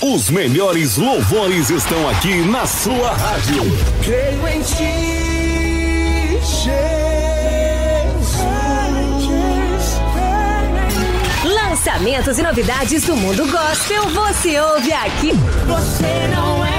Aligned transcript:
Os 0.00 0.30
melhores 0.30 0.96
louvores 0.96 1.70
estão 1.70 2.08
aqui 2.08 2.36
na 2.42 2.64
sua 2.66 3.10
rádio. 3.10 3.64
Creio 4.04 4.46
em 4.46 4.62
ti, 4.62 6.38
Jesus. 6.40 6.78
Lançamentos 11.44 12.38
e 12.38 12.42
novidades 12.42 13.02
do 13.02 13.16
mundo 13.16 13.44
gospel 13.50 14.08
você 14.10 14.60
ouve 14.60 14.92
aqui. 14.92 15.32
Você 15.66 16.28
não 16.32 16.64
é 16.64 16.78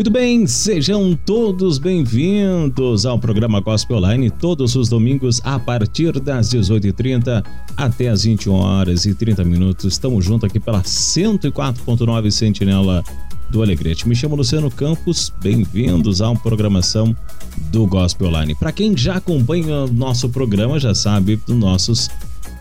Muito 0.00 0.10
bem, 0.10 0.46
sejam 0.46 1.14
todos 1.26 1.76
bem-vindos 1.76 3.04
ao 3.04 3.18
programa 3.18 3.60
Gospel 3.60 3.98
Online, 3.98 4.30
todos 4.30 4.74
os 4.74 4.88
domingos 4.88 5.42
a 5.44 5.58
partir 5.58 6.18
das 6.18 6.48
18h30 6.48 7.44
até 7.76 8.08
as 8.08 8.24
21 8.24 8.54
horas 8.54 9.04
e 9.04 9.14
30 9.14 9.44
minutos. 9.44 9.84
Estamos 9.84 10.24
juntos 10.24 10.48
aqui 10.48 10.58
pela 10.58 10.80
104.9 10.80 12.30
Sentinela 12.30 13.04
do 13.50 13.62
Alegrete. 13.62 14.08
Me 14.08 14.16
chamo 14.16 14.36
Luciano 14.36 14.70
Campos, 14.70 15.30
bem-vindos 15.38 16.22
à 16.22 16.34
programação 16.34 17.14
do 17.70 17.86
Gospel 17.86 18.28
Online. 18.28 18.54
Para 18.54 18.72
quem 18.72 18.96
já 18.96 19.16
acompanha 19.16 19.80
o 19.80 19.92
nosso 19.92 20.30
programa, 20.30 20.80
já 20.80 20.94
sabe 20.94 21.36
dos 21.36 21.56
nossos 21.56 22.08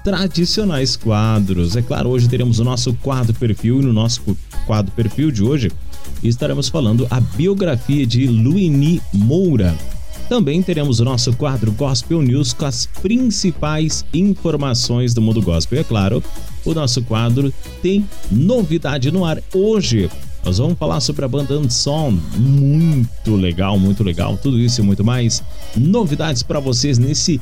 tradicionais 0.03 0.97
quadros. 0.97 1.77
É 1.77 1.81
claro, 1.81 2.09
hoje 2.09 2.27
teremos 2.27 2.59
o 2.59 2.65
nosso 2.65 2.93
quadro 2.95 3.33
perfil 3.33 3.79
e 3.79 3.85
no 3.85 3.93
nosso 3.93 4.37
quadro 4.67 4.91
perfil 4.91 5.31
de 5.31 5.41
hoje 5.41 5.71
estaremos 6.27 6.67
falando 6.67 7.07
a 7.09 7.19
biografia 7.19 8.05
de 8.05 8.27
Luini 8.27 9.01
Moura. 9.13 9.75
Também 10.27 10.61
teremos 10.61 10.99
o 10.99 11.05
nosso 11.05 11.33
quadro 11.33 11.71
Gospel 11.71 12.21
News 12.21 12.53
com 12.53 12.65
as 12.65 12.85
principais 12.85 14.05
informações 14.13 15.13
do 15.13 15.21
mundo 15.21 15.41
gospel. 15.41 15.79
É 15.79 15.83
claro, 15.83 16.23
o 16.63 16.73
nosso 16.73 17.01
quadro 17.01 17.51
tem 17.81 18.05
novidade 18.29 19.11
no 19.11 19.25
ar 19.25 19.41
hoje. 19.53 20.09
Nós 20.45 20.57
vamos 20.59 20.77
falar 20.77 20.99
sobre 21.01 21.25
a 21.25 21.27
banda 21.27 21.55
Anson, 21.55 22.17
muito 22.37 23.35
legal, 23.35 23.77
muito 23.79 24.03
legal, 24.03 24.37
tudo 24.37 24.59
isso 24.59 24.81
e 24.81 24.83
muito 24.83 25.03
mais. 25.03 25.43
Novidades 25.75 26.43
para 26.43 26.59
vocês 26.59 26.97
nesse 26.97 27.41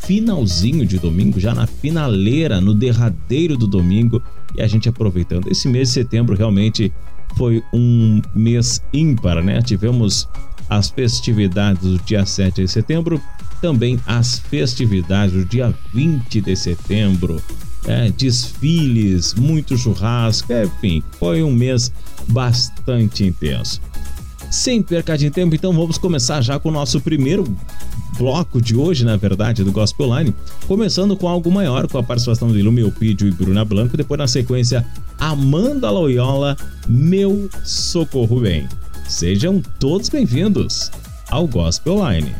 finalzinho 0.00 0.86
de 0.86 0.98
domingo, 0.98 1.40
já 1.40 1.54
na 1.54 1.66
finaleira, 1.66 2.60
no 2.60 2.72
derradeiro 2.72 3.56
do 3.56 3.66
domingo, 3.66 4.22
e 4.54 4.62
a 4.62 4.66
gente 4.66 4.88
aproveitando. 4.88 5.50
Esse 5.50 5.68
mês 5.68 5.88
de 5.88 5.94
setembro 5.94 6.36
realmente 6.36 6.92
foi 7.36 7.62
um 7.72 8.20
mês 8.34 8.82
ímpar, 8.92 9.42
né? 9.42 9.60
Tivemos 9.62 10.28
as 10.68 10.90
festividades 10.90 11.82
do 11.82 11.98
dia 11.98 12.24
7 12.26 12.62
de 12.62 12.68
setembro, 12.68 13.20
também 13.60 14.00
as 14.06 14.38
festividades 14.38 15.34
do 15.34 15.44
dia 15.44 15.72
20 15.94 16.40
de 16.40 16.56
setembro, 16.56 17.40
é, 17.86 18.10
desfiles, 18.10 19.34
muito 19.34 19.76
churrasco, 19.76 20.52
enfim, 20.52 21.02
foi 21.18 21.42
um 21.42 21.52
mês 21.52 21.92
bastante 22.28 23.24
intenso. 23.24 23.80
Sem 24.50 24.82
perca 24.82 25.16
de 25.18 25.30
tempo, 25.30 25.54
então 25.54 25.72
vamos 25.72 25.98
começar 25.98 26.40
já 26.40 26.58
com 26.58 26.68
o 26.68 26.72
nosso 26.72 27.00
primeiro 27.00 27.44
bloco 28.16 28.60
de 28.60 28.76
hoje, 28.76 29.04
na 29.04 29.16
verdade, 29.16 29.62
do 29.62 29.72
Gospel 29.72 30.06
Online. 30.06 30.34
Começando 30.66 31.16
com 31.16 31.28
algo 31.28 31.50
maior, 31.50 31.88
com 31.88 31.98
a 31.98 32.02
participação 32.02 32.52
de 32.52 32.62
Lumio 32.62 32.90
Pídio 32.92 33.28
e 33.28 33.30
Bruna 33.30 33.64
Blanco. 33.64 33.96
Depois, 33.96 34.18
na 34.18 34.26
sequência, 34.26 34.86
Amanda 35.18 35.90
Loyola, 35.90 36.56
Meu 36.86 37.48
Socorro 37.64 38.40
Bem. 38.40 38.68
Sejam 39.08 39.62
todos 39.78 40.08
bem-vindos 40.08 40.90
ao 41.30 41.46
Gospel 41.46 41.94
Online. 41.94 42.34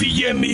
FM. 0.00 0.53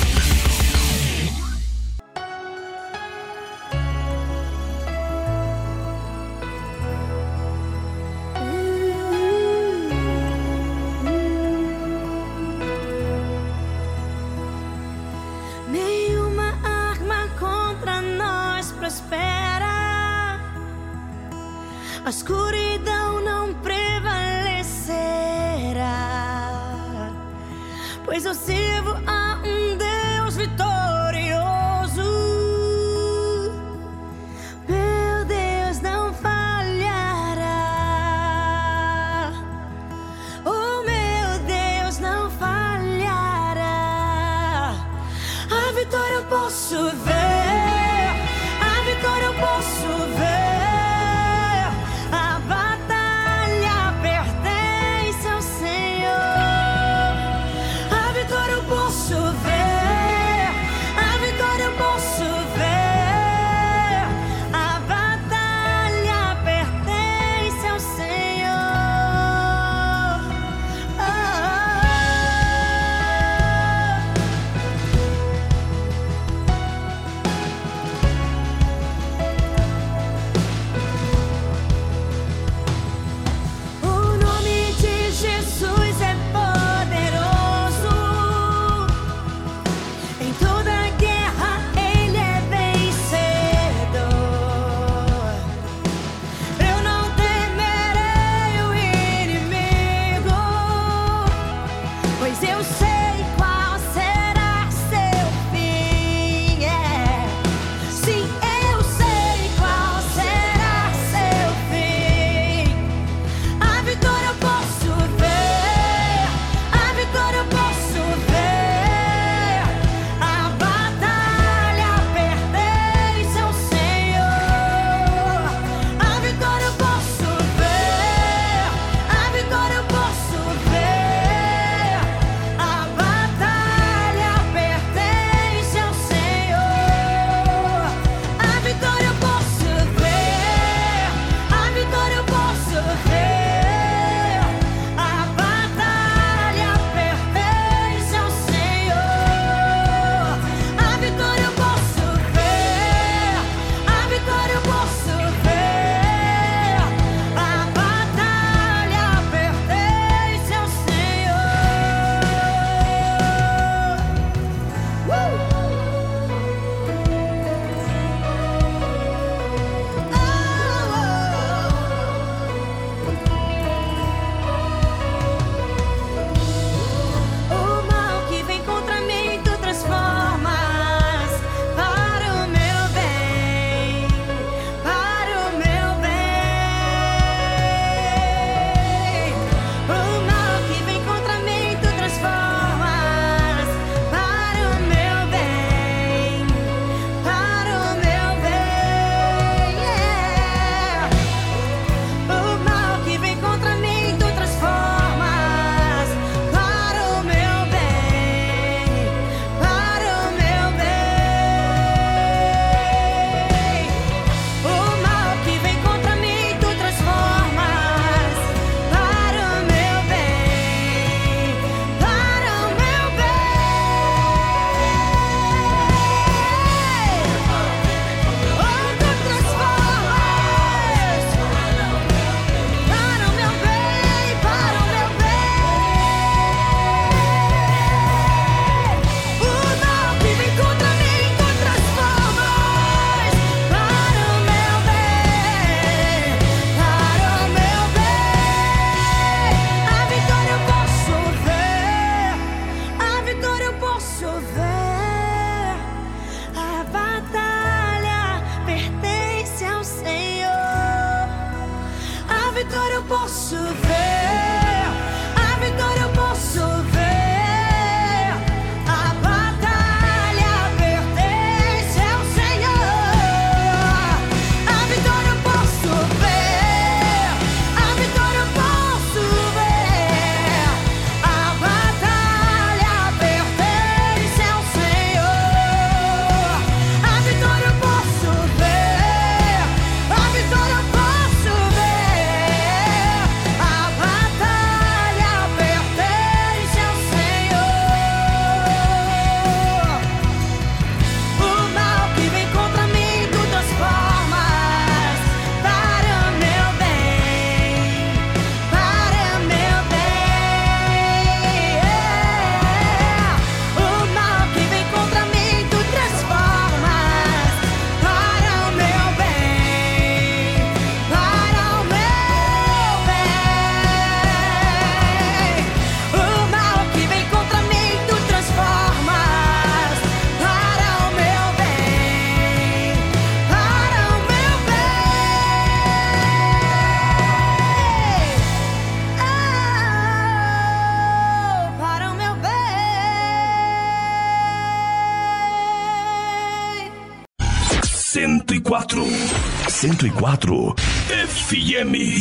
104 349.99 350.73
FM. 351.09 352.20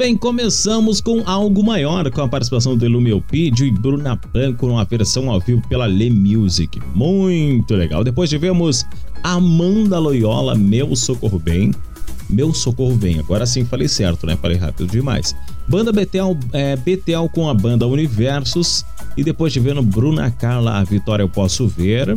Bem, 0.00 0.16
começamos 0.16 0.98
com 0.98 1.22
algo 1.26 1.62
maior, 1.62 2.10
com 2.10 2.22
a 2.22 2.28
participação 2.28 2.74
do 2.74 2.86
Elumeupidio 2.86 3.66
e 3.66 3.70
Bruna 3.70 4.18
Branco 4.32 4.66
numa 4.66 4.82
versão 4.82 5.30
ao 5.30 5.38
vivo 5.38 5.60
pela 5.68 5.86
Le 5.86 6.08
Music. 6.08 6.80
Muito 6.94 7.74
legal. 7.74 8.02
Depois 8.02 8.30
tivemos 8.30 8.86
Amanda 9.22 9.98
Loyola, 9.98 10.54
Meu 10.54 10.96
Socorro 10.96 11.38
Bem. 11.38 11.74
Meu 12.30 12.54
Socorro 12.54 12.96
Bem, 12.96 13.18
agora 13.18 13.44
sim 13.44 13.62
falei 13.66 13.88
certo, 13.88 14.26
né? 14.26 14.38
Falei 14.40 14.56
rápido 14.56 14.90
demais. 14.90 15.36
Banda 15.68 15.92
Betel, 15.92 16.34
é, 16.54 16.76
Betel 16.76 17.28
com 17.28 17.50
a 17.50 17.52
banda 17.52 17.86
Universos. 17.86 18.86
E 19.18 19.22
depois 19.22 19.52
tivemos 19.52 19.84
Bruna 19.84 20.30
Carla, 20.30 20.78
A 20.78 20.82
Vitória 20.84 21.24
Eu 21.24 21.28
Posso 21.28 21.68
Ver. 21.68 22.16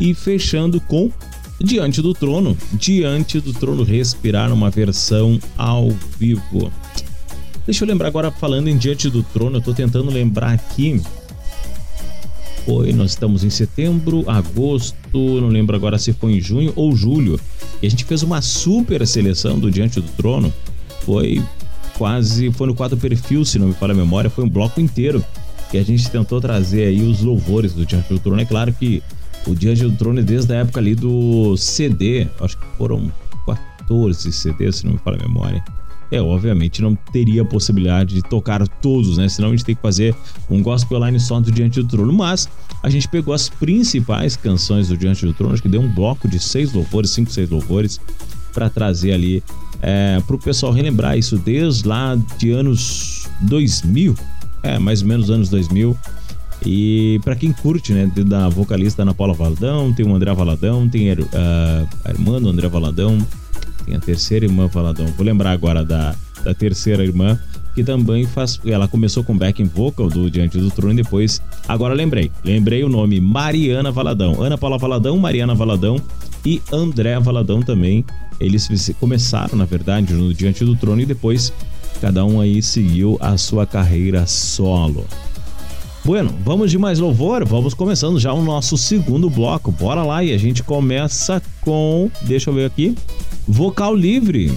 E 0.00 0.12
fechando 0.12 0.80
com 0.80 1.12
Diante 1.60 2.02
do 2.02 2.12
Trono. 2.12 2.56
Diante 2.72 3.40
do 3.40 3.52
Trono 3.52 3.84
Respirar, 3.84 4.52
uma 4.52 4.70
versão 4.70 5.38
ao 5.56 5.90
vivo. 6.18 6.72
Deixa 7.66 7.82
eu 7.84 7.88
lembrar 7.88 8.06
agora, 8.06 8.30
falando 8.30 8.68
em 8.68 8.76
Diante 8.76 9.10
do 9.10 9.24
Trono, 9.24 9.56
eu 9.56 9.60
tô 9.60 9.74
tentando 9.74 10.08
lembrar 10.08 10.52
aqui. 10.52 11.02
Foi, 12.64 12.92
nós 12.92 13.10
estamos 13.10 13.42
em 13.42 13.50
setembro, 13.50 14.24
agosto, 14.28 14.96
não 15.12 15.48
lembro 15.48 15.74
agora 15.74 15.98
se 15.98 16.12
foi 16.12 16.34
em 16.34 16.40
junho 16.40 16.72
ou 16.76 16.94
julho. 16.94 17.40
E 17.82 17.86
a 17.88 17.90
gente 17.90 18.04
fez 18.04 18.22
uma 18.22 18.40
super 18.40 19.04
seleção 19.04 19.58
do 19.58 19.68
Diante 19.68 20.00
do 20.00 20.08
Trono. 20.12 20.54
Foi 21.00 21.42
quase, 21.98 22.52
foi 22.52 22.68
no 22.68 22.74
quadro 22.74 22.96
perfil, 22.96 23.44
se 23.44 23.58
não 23.58 23.68
me 23.68 23.74
falha 23.74 23.92
a 23.92 23.96
memória, 23.96 24.30
foi 24.30 24.44
um 24.44 24.48
bloco 24.48 24.80
inteiro. 24.80 25.24
E 25.72 25.78
a 25.78 25.82
gente 25.82 26.08
tentou 26.08 26.40
trazer 26.40 26.84
aí 26.84 27.02
os 27.02 27.20
louvores 27.20 27.72
do 27.72 27.84
Diante 27.84 28.08
do 28.08 28.20
Trono. 28.20 28.40
É 28.40 28.44
claro 28.44 28.72
que 28.72 29.02
o 29.44 29.56
Diante 29.56 29.82
do 29.82 29.92
Trono 29.92 30.20
é 30.20 30.22
desde 30.22 30.52
a 30.54 30.58
época 30.58 30.78
ali 30.78 30.94
do 30.94 31.56
CD, 31.56 32.28
acho 32.40 32.56
que 32.56 32.66
foram 32.78 33.10
14 33.44 34.32
CDs, 34.32 34.76
se 34.76 34.86
não 34.86 34.92
me 34.92 34.98
falha 34.98 35.18
a 35.18 35.22
memória. 35.26 35.64
É, 36.10 36.20
obviamente 36.20 36.80
não 36.80 36.94
teria 36.94 37.44
possibilidade 37.44 38.14
de 38.14 38.22
tocar 38.22 38.66
todos, 38.68 39.18
né? 39.18 39.28
Senão 39.28 39.48
a 39.48 39.50
gente 39.52 39.64
tem 39.64 39.74
que 39.74 39.82
fazer 39.82 40.14
um 40.48 40.62
gospel 40.62 41.04
line 41.04 41.18
só 41.18 41.40
do 41.40 41.50
Diante 41.50 41.82
do 41.82 41.88
Trono. 41.88 42.12
Mas 42.12 42.48
a 42.82 42.88
gente 42.88 43.08
pegou 43.08 43.34
as 43.34 43.48
principais 43.48 44.36
canções 44.36 44.88
do 44.88 44.96
Diante 44.96 45.26
do 45.26 45.34
Trono, 45.34 45.54
acho 45.54 45.62
que 45.62 45.68
deu 45.68 45.80
um 45.80 45.92
bloco 45.92 46.28
de 46.28 46.38
seis 46.38 46.72
louvores, 46.72 47.10
cinco, 47.10 47.30
seis 47.30 47.50
louvores, 47.50 48.00
para 48.52 48.70
trazer 48.70 49.12
ali 49.12 49.42
é, 49.82 50.20
para 50.26 50.36
o 50.36 50.38
pessoal 50.38 50.72
relembrar 50.72 51.18
isso 51.18 51.36
desde 51.36 51.86
lá 51.86 52.16
de 52.38 52.50
anos 52.50 53.28
2000, 53.42 54.14
é, 54.62 54.78
mais 54.78 55.02
ou 55.02 55.08
menos 55.08 55.30
anos 55.30 55.48
2000. 55.48 55.96
E 56.64 57.20
para 57.22 57.36
quem 57.36 57.52
curte, 57.52 57.92
né, 57.92 58.10
da 58.24 58.48
vocalista 58.48 59.02
Ana 59.02 59.12
Paula 59.12 59.34
Valadão, 59.34 59.92
tem 59.92 60.06
o 60.06 60.14
André 60.14 60.32
Valadão, 60.32 60.88
tem 60.88 61.10
a, 61.10 61.16
a 62.04 62.10
irmã 62.10 62.40
do 62.40 62.48
André 62.48 62.66
Valadão, 62.68 63.18
tem 63.86 63.94
a 63.94 64.00
terceira 64.00 64.44
irmã 64.44 64.66
Valadão. 64.66 65.06
Vou 65.16 65.24
lembrar 65.24 65.52
agora 65.52 65.84
da, 65.84 66.14
da 66.44 66.52
terceira 66.52 67.04
irmã, 67.04 67.38
que 67.74 67.84
também 67.84 68.26
faz. 68.26 68.60
Ela 68.66 68.88
começou 68.88 69.22
com 69.22 69.36
backing 69.38 69.64
vocal 69.64 70.08
do 70.08 70.28
Diante 70.28 70.58
do 70.58 70.70
Trono 70.70 70.92
e 70.92 71.02
depois. 71.02 71.40
Agora 71.68 71.94
lembrei. 71.94 72.30
Lembrei 72.44 72.82
o 72.82 72.88
nome 72.88 73.20
Mariana 73.20 73.92
Valadão. 73.92 74.42
Ana 74.42 74.58
Paula 74.58 74.76
Valadão, 74.76 75.16
Mariana 75.16 75.54
Valadão 75.54 75.96
e 76.44 76.60
André 76.72 77.18
Valadão 77.20 77.62
também. 77.62 78.04
Eles 78.38 78.68
começaram, 79.00 79.56
na 79.56 79.64
verdade, 79.64 80.12
no 80.12 80.34
Diante 80.34 80.64
do 80.64 80.76
Trono 80.76 81.00
e 81.00 81.06
depois 81.06 81.52
cada 82.00 82.24
um 82.24 82.40
aí 82.40 82.60
seguiu 82.62 83.16
a 83.20 83.38
sua 83.38 83.64
carreira 83.64 84.26
solo. 84.26 85.06
Bueno, 86.04 86.32
vamos 86.44 86.70
de 86.70 86.78
mais 86.78 87.00
louvor, 87.00 87.44
vamos 87.44 87.74
começando 87.74 88.20
já 88.20 88.32
o 88.32 88.40
nosso 88.40 88.76
segundo 88.76 89.28
bloco. 89.28 89.72
Bora 89.72 90.04
lá 90.04 90.22
e 90.22 90.32
a 90.32 90.38
gente 90.38 90.62
começa 90.62 91.42
com, 91.60 92.08
deixa 92.22 92.50
eu 92.50 92.54
ver 92.54 92.66
aqui, 92.66 92.94
vocal 93.46 93.94
livre. 93.94 94.52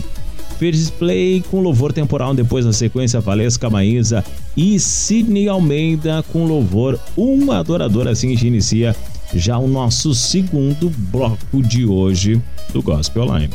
Fez 0.58 0.90
play 0.90 1.42
com 1.50 1.62
louvor 1.62 1.94
temporal, 1.94 2.34
depois 2.34 2.66
na 2.66 2.74
sequência 2.74 3.22
Valesca 3.22 3.70
Maísa 3.70 4.26
e 4.58 4.78
Sidney 4.78 5.48
Almeida 5.48 6.24
com 6.34 6.46
louvor 6.46 7.00
Um 7.18 7.52
Adorador. 7.52 8.08
Assim 8.08 8.36
se 8.36 8.48
inicia 8.48 8.96
já 9.34 9.58
o 9.58 9.68
nosso 9.68 10.14
segundo 10.14 10.90
bloco 10.90 11.62
de 11.62 11.86
hoje 11.86 12.42
do 12.74 12.82
Gospel 12.82 13.24
Online. 13.24 13.50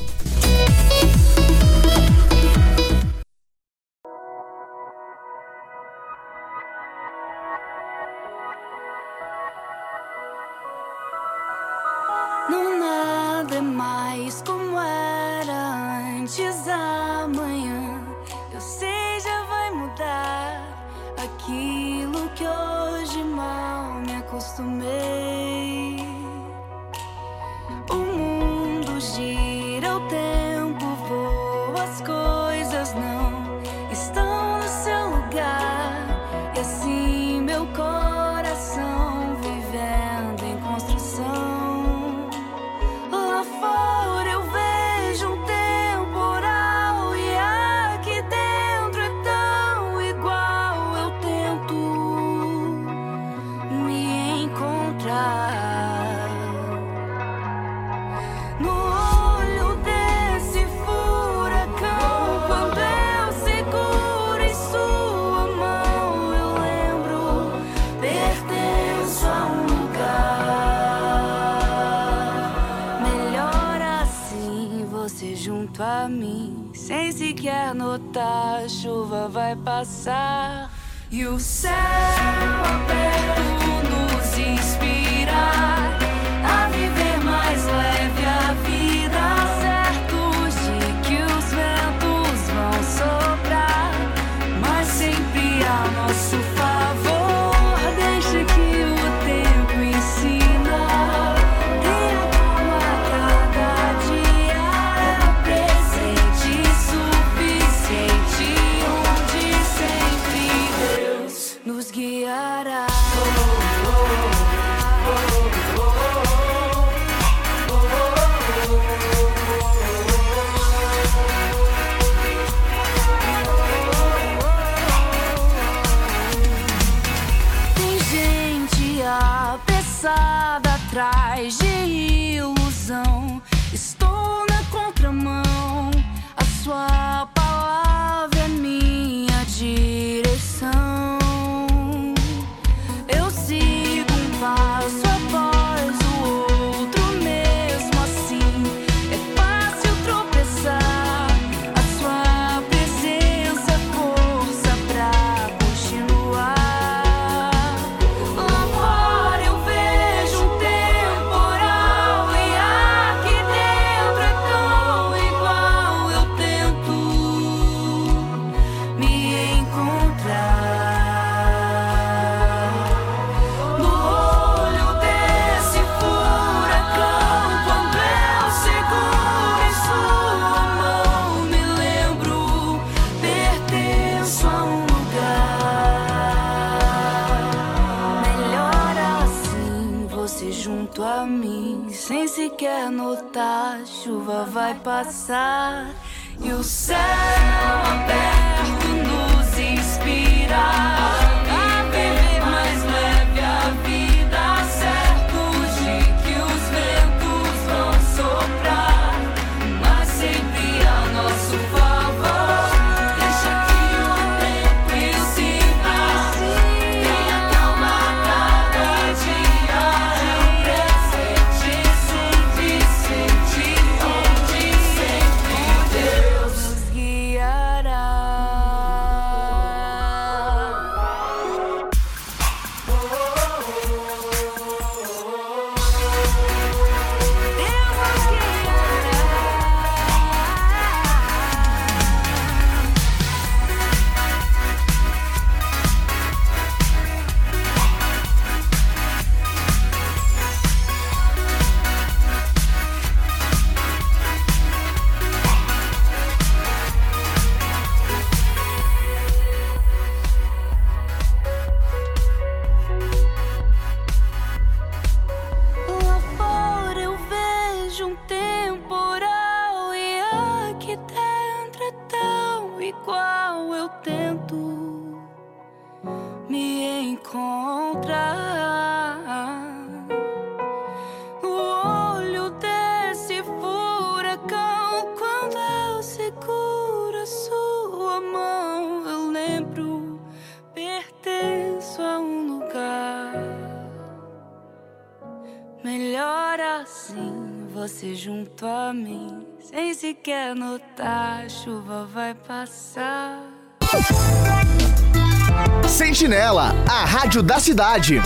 Rádio 307.24 307.42
da 307.42 307.58
cidade. 307.58 308.20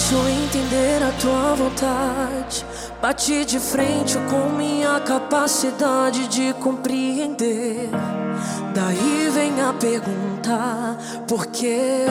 Fácil 0.00 0.26
entender 0.28 1.02
a 1.02 1.12
tua 1.20 1.54
vontade. 1.54 2.64
Bati 3.02 3.44
de 3.44 3.60
frente 3.60 4.16
com 4.30 4.48
minha 4.56 4.98
capacidade 5.00 6.26
de 6.28 6.54
compreender. 6.54 7.90
Daí 8.74 9.30
vem 9.30 9.60
a 9.60 9.74
pergunta: 9.74 10.96
por 11.28 11.46
quê? 11.46 12.06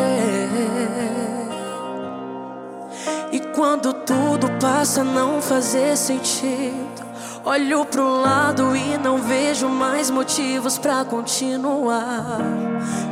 E 3.32 3.40
quando 3.56 3.92
tudo 3.94 4.48
passa 4.62 5.02
a 5.02 5.04
não 5.04 5.42
fazer 5.42 5.98
sentido, 5.98 7.04
olho 7.44 7.86
pro 7.86 8.22
lado 8.22 8.76
e 8.76 9.00
não 9.00 9.18
vejo 9.18 9.68
mais 9.68 10.12
motivos 10.12 10.78
pra 10.78 11.04
continuar. 11.04 12.40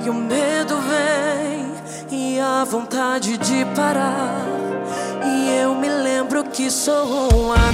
E 0.06 0.10
o 0.10 0.14
medo 0.14 0.76
vem 0.78 1.68
e 2.12 2.40
a 2.40 2.64
vontade 2.64 3.38
de 3.38 3.66
parar. 3.76 4.57
E 5.24 5.62
eu 5.62 5.76
me 5.76 5.90
lembro 5.90 6.44
que 6.44 6.70
sou 6.70 7.06
um 7.34 7.52
adorador, 7.52 7.68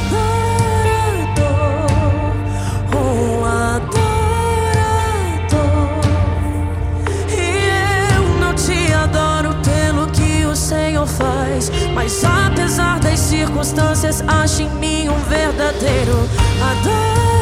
um 2.95 3.45
adorador. 3.45 3.93
E 7.29 8.15
eu 8.15 8.23
não 8.39 8.53
te 8.53 8.93
adoro 8.93 9.55
pelo 9.63 10.07
que 10.11 10.45
o 10.45 10.55
Senhor 10.55 11.07
faz. 11.07 11.71
Mas 11.93 12.23
apesar 12.23 12.99
das 12.99 13.19
circunstâncias, 13.19 14.23
acho 14.27 14.61
em 14.61 14.69
mim 14.75 15.09
um 15.09 15.19
verdadeiro 15.29 16.29
adorador. 16.61 17.32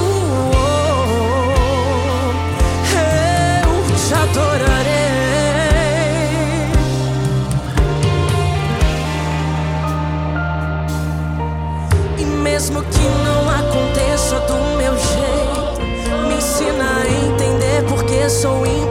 mesmo 12.43 12.83
que 12.83 13.09
não 13.25 13.51
aconteça 13.51 14.39
do 14.41 14.55
meu 14.79 14.97
jeito, 14.97 15.81
me 16.29 16.35
ensina 16.37 16.85
a 17.03 17.07
entender 17.27 17.83
porque 17.89 18.29
sou 18.31 18.65
imperfeito. 18.65 18.86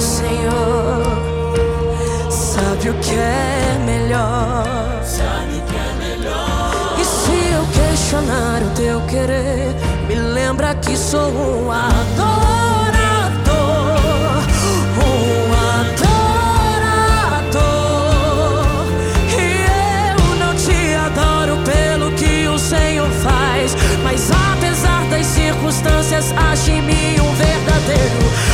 O 0.00 0.02
Senhor 0.02 1.04
sabe 2.30 2.88
o 2.88 2.94
que 3.00 3.16
é 3.16 3.78
melhor. 3.84 4.64
E 6.98 7.04
se 7.04 7.32
eu 7.52 7.66
questionar 7.66 8.62
o 8.62 8.70
teu 8.74 9.02
querer, 9.02 9.74
me 10.08 10.14
lembra 10.14 10.74
que 10.76 10.96
sou 10.96 11.30
um 11.30 11.70
adorador. 11.70 13.50
Um 14.96 15.52
adorador. 15.82 16.06
E 19.36 19.66
eu 20.16 20.36
não 20.36 20.54
te 20.54 20.94
adoro 20.94 21.58
pelo 21.62 22.10
que 22.12 22.48
o 22.48 22.58
Senhor 22.58 23.10
faz. 23.22 23.76
Mas 24.02 24.30
apesar 24.30 25.04
das 25.10 25.26
circunstâncias, 25.26 26.32
acho 26.32 26.70
em 26.70 26.80
mim 26.80 27.20
um 27.20 27.34
verdadeiro 27.34 28.49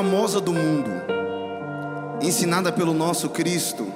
famosa 0.00 0.40
do 0.40 0.50
mundo, 0.50 0.90
ensinada 2.22 2.72
pelo 2.72 2.94
nosso 2.94 3.28
Cristo, 3.28 3.86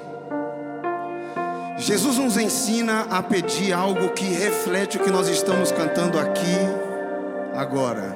Jesus 1.78 2.18
nos 2.18 2.36
ensina 2.36 3.06
a 3.10 3.22
pedir 3.22 3.72
algo 3.72 4.10
que 4.10 4.26
reflete 4.26 4.98
o 4.98 5.00
que 5.00 5.10
nós 5.10 5.28
estamos 5.28 5.72
cantando 5.72 6.18
aqui 6.18 6.58
agora. 7.56 8.14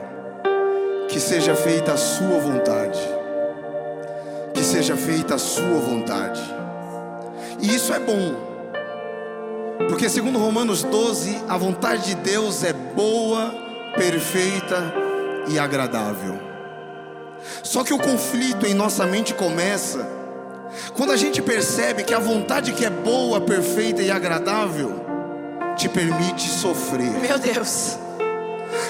Que 1.09 1.19
seja 1.19 1.55
feita 1.55 1.95
a 1.95 1.97
sua 1.97 2.39
vontade. 2.39 3.01
Que 4.53 4.63
seja 4.63 4.95
feita 4.95 5.37
a 5.37 5.39
sua 5.39 5.81
vontade. 5.81 6.43
E 7.59 7.75
isso 7.75 7.95
é 7.95 7.99
bom. 7.99 8.35
Porque 9.89 10.11
segundo 10.11 10.39
Romanos 10.39 10.83
12, 10.83 11.43
a 11.49 11.57
vontade 11.57 12.05
de 12.05 12.17
Deus 12.17 12.63
é 12.65 12.75
boa, 12.75 13.51
perfeita 13.97 14.93
e 15.49 15.59
agradável. 15.59 16.48
Só 17.63 17.85
que 17.85 17.93
o 17.93 17.99
conflito 17.99 18.67
em 18.67 18.75
nossa 18.75 19.07
mente 19.07 19.35
começa 19.35 20.19
quando 20.95 21.13
a 21.13 21.17
gente 21.17 21.41
percebe 21.41 22.03
que 22.03 22.15
a 22.15 22.19
vontade 22.19 22.73
que 22.73 22.85
é 22.85 22.91
boa, 22.91 23.41
perfeita 23.41 24.03
e 24.03 24.11
agradável 24.11 25.05
te 25.77 25.89
permite 25.89 26.49
sofrer. 26.49 27.11
Meu 27.11 27.39
Deus. 27.39 27.99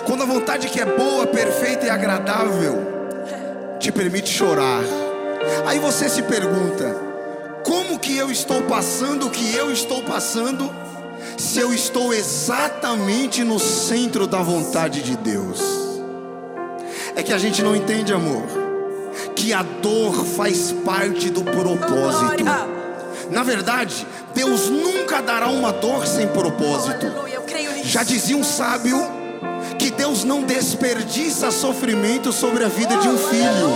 Quando 0.07 0.23
a 0.23 0.27
vontade 0.27 0.69
que 0.69 0.81
é 0.81 0.85
boa, 0.85 1.27
perfeita 1.27 1.87
e 1.87 1.91
agradável 1.91 3.77
te 3.79 3.93
permite 3.93 4.29
chorar. 4.29 4.83
Aí 5.67 5.79
você 5.79 6.09
se 6.09 6.23
pergunta: 6.23 6.97
como 7.65 7.99
que 7.99 8.17
eu 8.17 8.31
estou 8.31 8.63
passando 8.63 9.27
o 9.27 9.31
que 9.31 9.55
eu 9.55 9.71
estou 9.71 10.03
passando 10.03 10.75
se 11.37 11.61
eu 11.61 11.73
estou 11.73 12.13
exatamente 12.13 13.45
no 13.45 13.59
centro 13.59 14.27
da 14.27 14.43
vontade 14.43 15.03
de 15.03 15.17
Deus? 15.17 15.88
É 17.19 17.23
que 17.25 17.33
a 17.33 17.39
gente 17.39 17.65
não 17.65 17.75
entende, 17.75 18.13
amor, 18.13 18.45
que 19.35 19.53
a 19.53 19.65
dor 19.65 20.25
faz 20.25 20.71
parte 20.71 21.29
do 21.31 21.43
propósito. 21.43 22.45
Na 23.29 23.43
verdade, 23.43 24.07
Deus 24.33 24.69
nunca 24.69 25.21
dará 25.21 25.49
uma 25.49 25.73
dor 25.73 26.07
sem 26.07 26.29
propósito. 26.29 27.07
Já 27.83 28.05
dizia 28.05 28.37
um 28.37 28.45
sábio 28.45 28.97
que 29.81 29.91
Deus 29.91 30.23
não 30.23 30.45
desperdiça 30.45 31.51
sofrimento 31.51 32.33
sobre 32.33 32.63
a 32.63 32.69
vida 32.69 32.97
de 32.99 33.09
um 33.09 33.19
filho. 33.19 33.73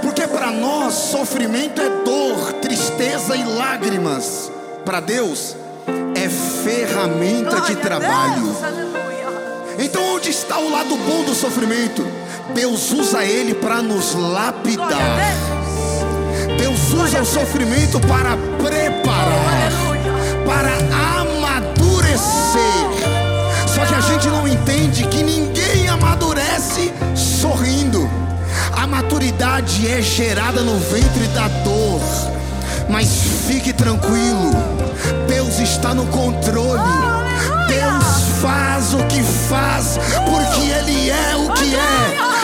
Porque 0.00 0.26
para 0.26 0.50
nós 0.50 0.94
sofrimento 0.94 1.82
é 1.82 1.90
dor, 2.04 2.54
tristeza 2.54 3.36
e 3.36 3.44
lágrimas. 3.44 4.50
Para 4.82 5.00
Deus 5.00 5.54
é 6.14 6.26
ferramenta 6.64 7.60
de 7.60 7.76
trabalho. 7.76 8.56
Então 9.78 10.14
onde 10.14 10.30
está 10.30 10.58
o 10.58 10.70
lado 10.70 10.96
bom 10.96 11.22
do 11.22 11.34
sofrimento? 11.34 12.15
Deus 12.54 12.92
usa 12.92 13.24
ele 13.24 13.54
para 13.54 13.82
nos 13.82 14.14
lapidar. 14.14 15.18
Deus 16.58 16.92
usa 16.92 17.20
o 17.20 17.24
sofrimento 17.24 18.00
para 18.00 18.36
preparar, 18.62 19.72
para 20.46 21.20
amadurecer. 21.20 22.62
Só 23.66 23.84
que 23.84 23.94
a 23.94 24.00
gente 24.00 24.28
não 24.28 24.46
entende 24.46 25.06
que 25.06 25.22
ninguém 25.22 25.88
amadurece 25.88 26.92
sorrindo. 27.14 28.08
A 28.72 28.86
maturidade 28.86 29.90
é 29.90 30.00
gerada 30.00 30.62
no 30.62 30.78
ventre 30.78 31.26
da 31.28 31.48
dor. 31.64 32.00
Mas 32.88 33.08
fique 33.48 33.72
tranquilo, 33.72 34.52
Deus 35.28 35.58
está 35.58 35.92
no 35.92 36.06
controle. 36.06 36.80
Deus 37.68 38.40
faz 38.40 38.94
o 38.94 39.04
que 39.06 39.22
faz, 39.22 39.98
porque 40.24 40.70
Ele 40.70 41.10
é 41.10 41.36
o 41.36 41.52
que 41.52 41.74
é. 41.74 42.35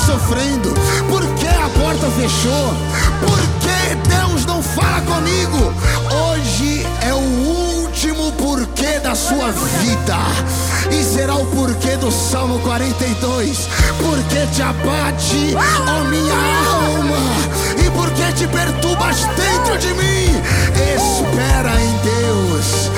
Sofrendo? 0.00 0.74
Por 1.08 1.22
que 1.34 1.46
a 1.46 1.68
porta 1.78 2.06
fechou? 2.12 2.74
Por 3.20 3.38
que 3.60 4.08
Deus 4.08 4.46
não 4.46 4.62
fala 4.62 5.00
comigo? 5.02 5.72
Hoje 6.10 6.86
é 7.02 7.12
o 7.12 7.18
último 7.18 8.32
porquê 8.32 8.98
da 9.00 9.14
sua 9.14 9.52
vida. 9.52 10.16
E 10.90 11.04
será 11.04 11.34
o 11.34 11.46
porquê 11.46 11.96
do 11.96 12.10
Salmo 12.10 12.58
42. 12.60 13.68
Porque 13.98 14.46
te 14.54 14.62
abate, 14.62 15.54
ó 15.86 16.04
minha 16.04 16.34
alma, 16.34 17.18
e 17.84 17.90
porque 17.90 18.32
te 18.32 18.46
perturbas 18.48 19.26
dentro 19.36 19.78
de 19.78 19.88
mim. 19.94 20.30
Espera 20.96 21.80
em 21.80 21.96
Deus, 21.98 22.90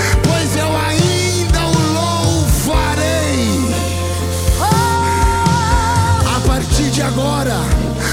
de 6.92 7.00
agora, 7.00 7.56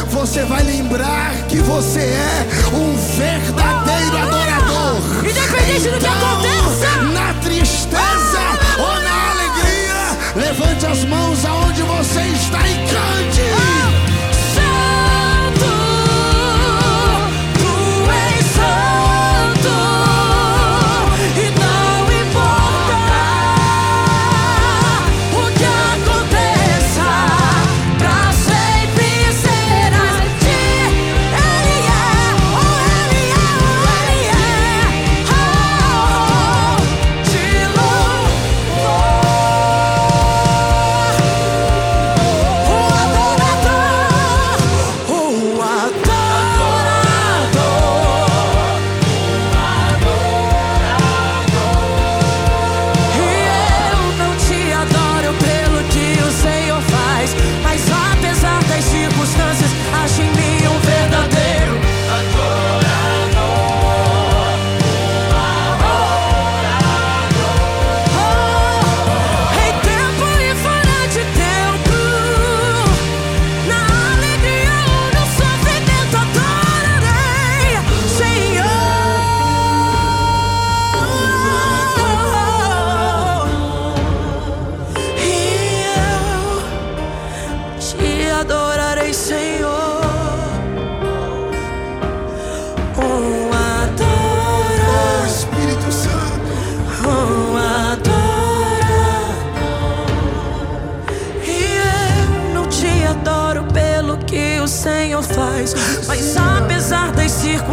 você 0.07 0.45
vai 0.45 0.63
lembrar 0.63 1.33
que 1.49 1.57
você 1.57 1.99
é 1.99 2.47
um 2.73 2.95
verdadeiro 3.17 4.17
adorador. 4.17 5.01
Independente 5.19 5.89
do 5.89 5.99
que 5.99 6.05
Então, 6.07 6.13
aconteça. 6.13 7.01
Na 7.13 7.33
tristeza 7.41 8.39
ou 8.77 9.01
na 9.01 9.31
alegria, 9.31 10.17
levante 10.37 10.85
as 10.85 11.03
mãos 11.03 11.43
aonde 11.45 11.81
você 11.81 12.21
está 12.21 12.59
e 12.65 12.75
cante. 12.87 14.18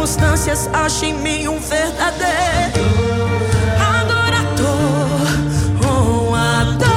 Circunstâncias, 0.07 0.69
acho 0.71 1.05
em 1.05 1.13
mim 1.13 1.47
um 1.49 1.59
verdadeiro 1.59 2.87
adorador, 3.99 5.27
um 5.83 6.33
adorador. 6.33 6.87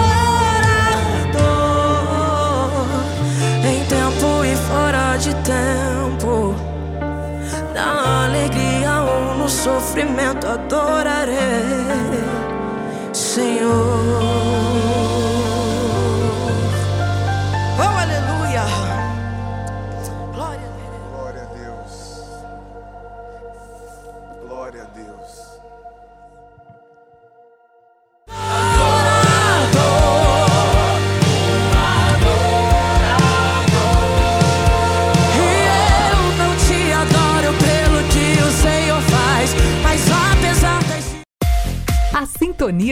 Em 3.65 3.85
tempo 3.87 4.45
e 4.45 4.57
fora 4.69 5.17
de 5.17 5.35
tempo, 5.35 6.55
na 7.75 8.27
alegria 8.27 8.71
sofrimento 9.51 10.47
adorarei, 10.47 11.20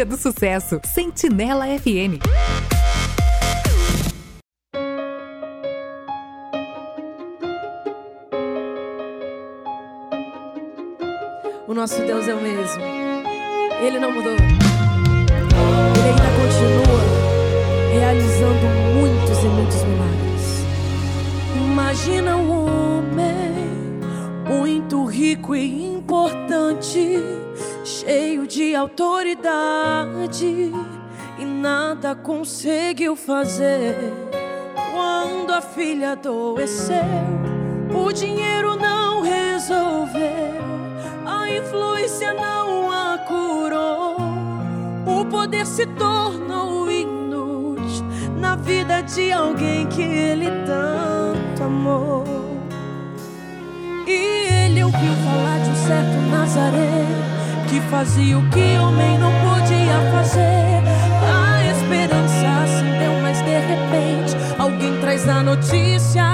Do 0.05 0.17
Sucesso. 0.17 0.81
Sentinela 0.85 1.67
FM. 1.67 2.23
O 11.67 11.75
nosso 11.75 12.01
Deus 12.03 12.29
é 12.29 12.35
o 12.35 12.41
mesmo. 12.41 12.83
Ele 13.83 13.99
não 13.99 14.13
mudou. 14.13 14.33
Ele 14.33 14.41
ainda 16.09 16.31
continua 16.41 16.99
realizando 17.93 18.67
muitos 18.95 19.39
e 19.39 19.47
muitos 19.47 19.85
milagres. 19.85 20.65
Imagina 21.57 22.37
um 22.37 22.51
homem 22.51 24.01
muito 24.47 25.05
rico 25.05 25.55
e 25.55 25.95
importante, 25.95 27.19
de 28.69 28.75
autoridade 28.75 30.71
e 31.39 31.45
nada 31.45 32.15
conseguiu 32.15 33.17
fazer. 33.17 33.97
Quando 34.93 35.53
a 35.53 35.63
filha 35.63 36.13
adoeceu, 36.13 36.99
o 37.95 38.13
dinheiro 38.13 38.77
não 38.77 39.23
resolveu. 39.23 40.59
A 41.25 41.51
influência 41.51 42.35
não 42.35 42.93
a 42.93 43.17
curou. 43.27 44.17
O 45.07 45.25
poder 45.25 45.65
se 45.65 45.87
tornou 45.87 46.91
inútil 46.91 48.05
na 48.39 48.55
vida 48.55 49.01
de 49.01 49.33
alguém 49.33 49.87
que 49.87 50.03
ele 50.03 50.51
tanto 50.67 51.63
amou. 51.63 52.25
E 54.07 54.67
ele 54.67 54.85
ouviu 54.85 55.15
falar 55.25 55.59
de 55.61 55.71
um 55.71 55.87
certo 55.87 56.31
Nazaré 56.31 57.38
que 57.69 57.81
fazia 57.83 58.39
o 58.39 58.49
que 58.49 58.79
homem 58.79 59.19
não 59.19 59.31
podia 59.33 60.01
fazer. 60.13 60.83
A 61.23 61.65
esperança 61.71 62.47
acendeu, 62.65 63.13
mas 63.23 63.39
de 63.43 63.59
repente 63.59 64.37
alguém 64.59 64.99
traz 65.01 65.29
a 65.29 65.43
notícia: 65.43 66.25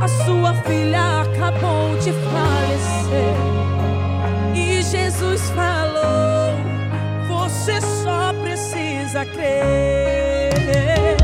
a 0.00 0.08
sua 0.24 0.54
filha 0.54 1.22
acabou 1.22 1.96
de 1.98 2.12
falecer. 2.12 3.34
E 4.54 4.82
Jesus 4.82 5.50
falou: 5.50 6.54
Você 7.28 7.80
só 7.80 8.32
precisa 8.42 9.24
crer. 9.24 11.16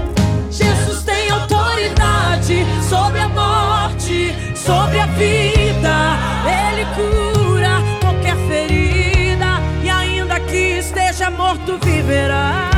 Jesus 0.50 1.02
tem 1.02 1.30
autoridade 1.30 2.64
sobre 2.88 3.20
a 3.20 3.28
morte, 3.28 4.34
sobre 4.54 5.00
a 5.00 5.06
vida. 5.06 6.16
Ele 6.46 6.84
cura 6.94 7.29
morto 11.60 11.78
viverá, 11.84 12.69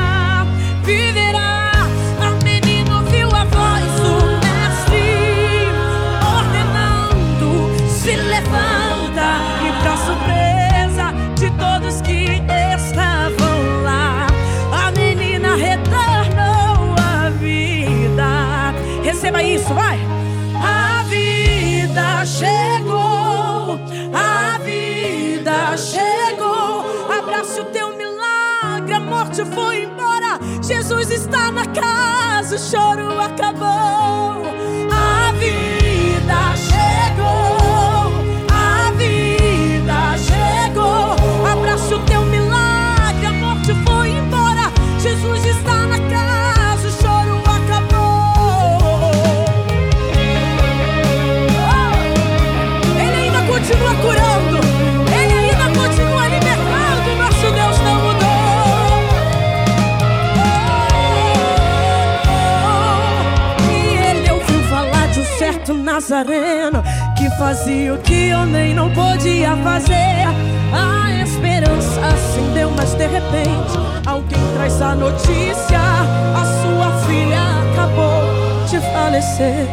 Nazareno 65.93 66.83
que 67.19 67.29
fazia 67.37 67.93
o 67.93 67.99
que 67.99 68.33
homem 68.33 68.73
não 68.73 68.91
podia 68.95 69.55
fazer. 69.59 70.25
A 70.73 71.23
esperança 71.23 72.01
acendeu, 72.01 72.71
mas 72.75 72.95
de 72.95 73.07
repente 73.07 73.79
alguém 74.07 74.41
traz 74.55 74.81
a 74.81 74.95
notícia: 74.95 75.79
a 75.79 76.45
sua 76.63 77.07
filha 77.07 77.43
acabou 77.73 78.23
de 78.71 78.81
falecer. 78.91 79.69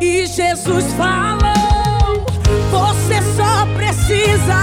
E 0.00 0.26
Jesus 0.26 0.92
falou: 0.94 2.26
Você 2.72 3.22
só 3.36 3.64
precisa. 3.76 4.56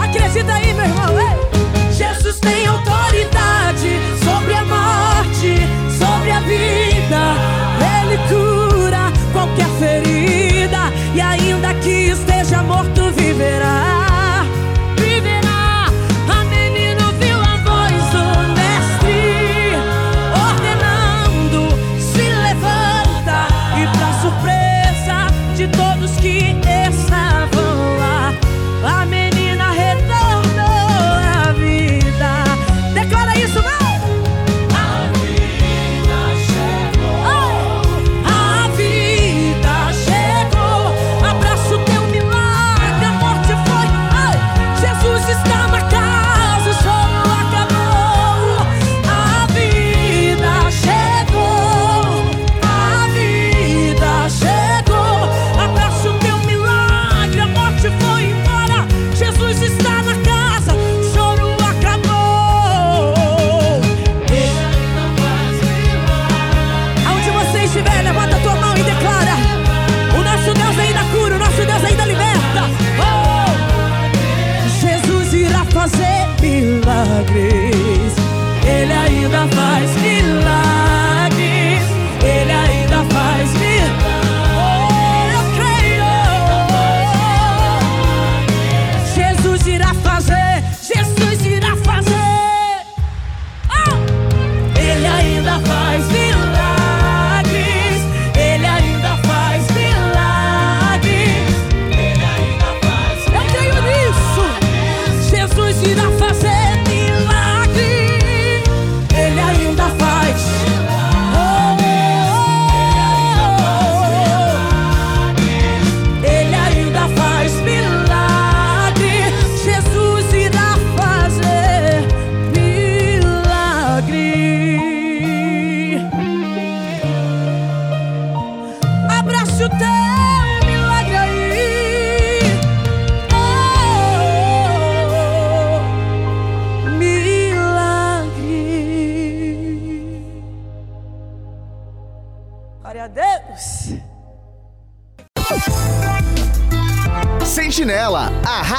Acredita 0.00 0.52
aí, 0.52 0.72
meu 0.74 0.84
irmão. 0.84 1.18
ei! 1.18 1.92
Jesus 1.92 2.38
tem 2.38 2.68
autoridade 2.68 3.98
sobre 4.22 4.54
a 4.54 4.64
morte, 4.64 5.58
sobre 5.98 6.30
a 6.30 6.38
vida. 6.38 7.65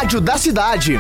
Rádio 0.07 0.21
da 0.21 0.37
cidade. 0.37 0.97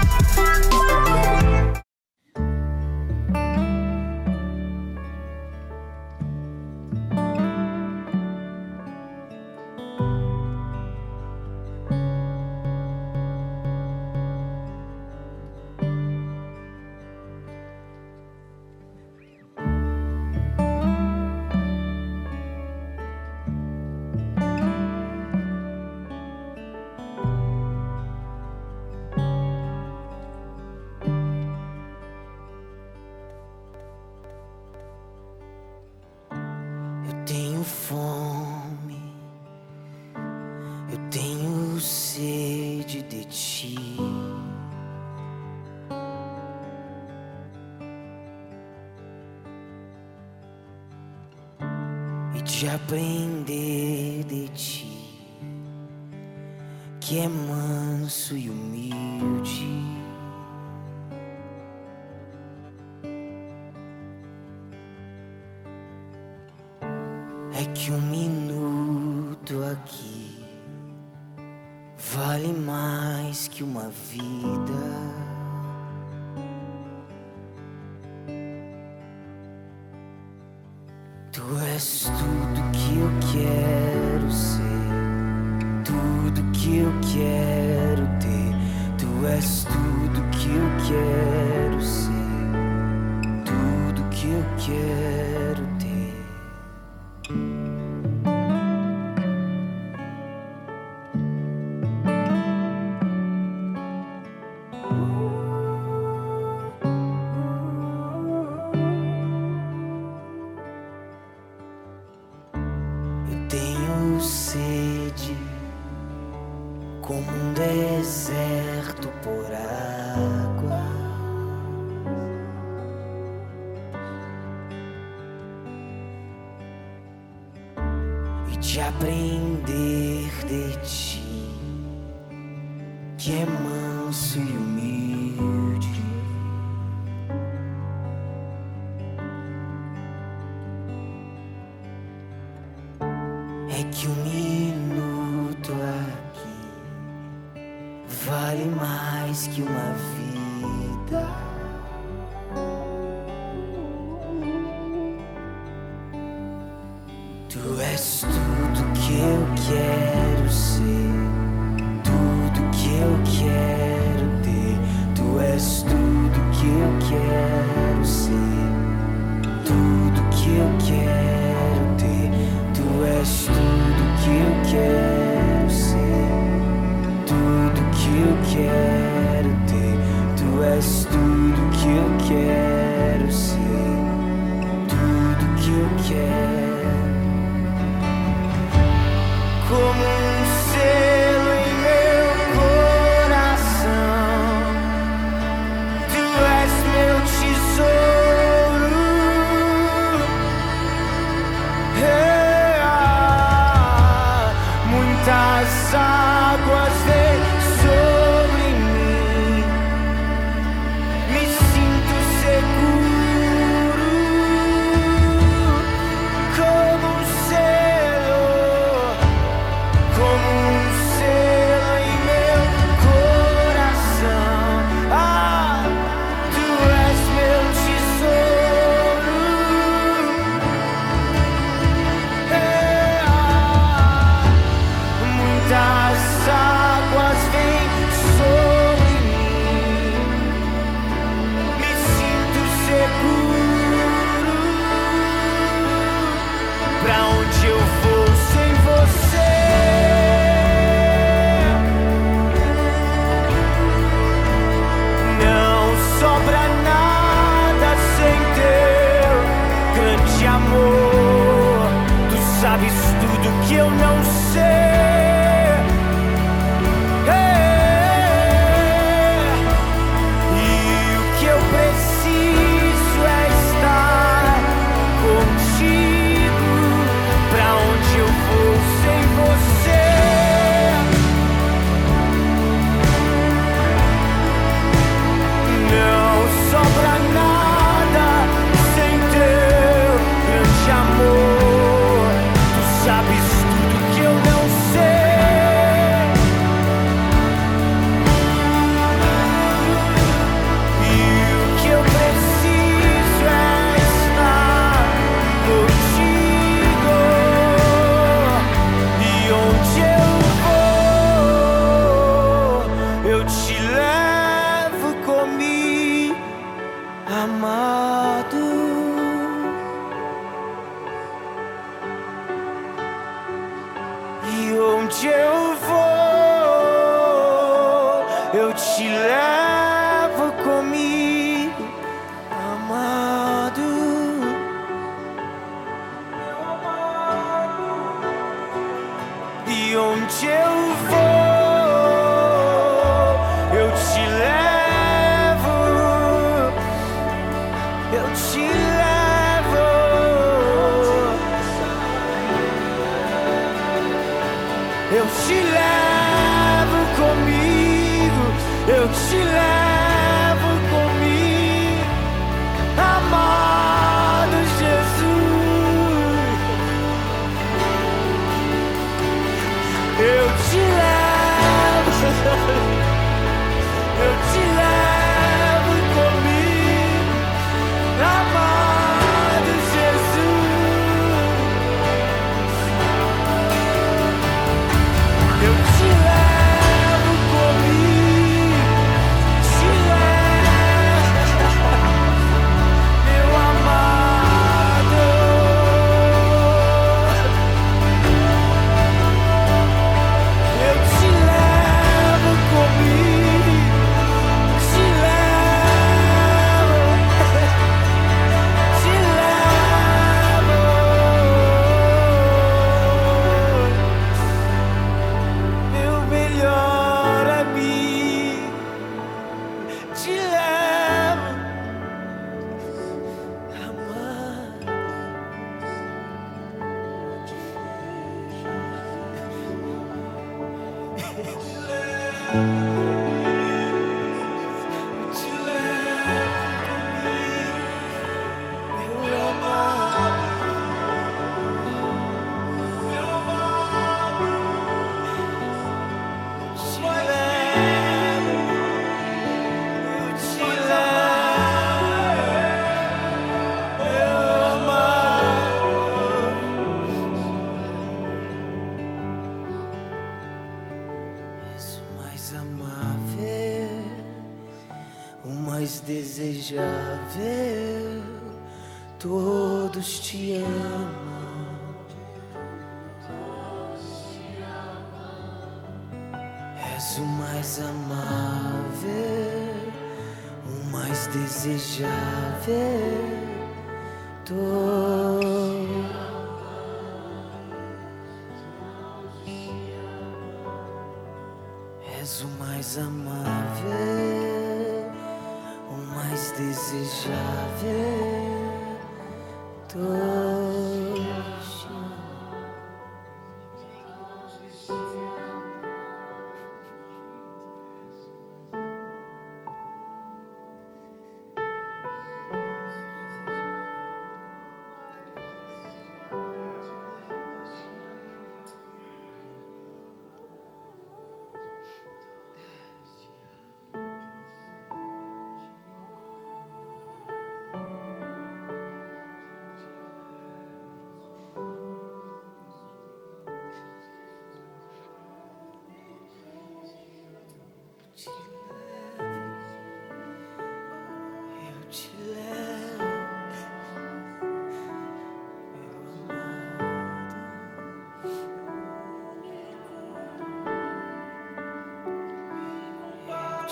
Yeah. 466.69 467.06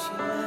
Eu 0.05 0.11
te 0.11 0.44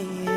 yeah. 0.00 0.29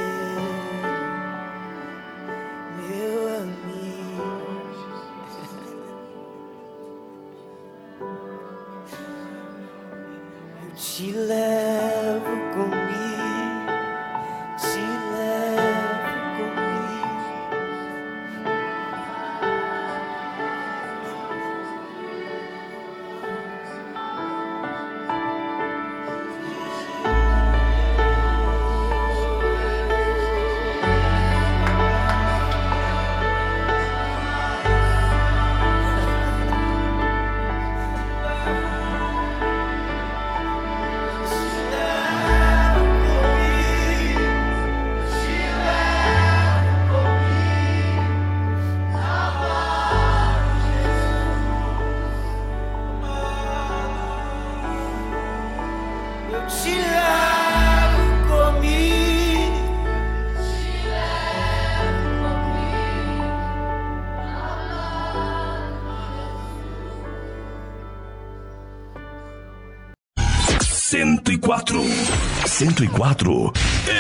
104 72.64 73.52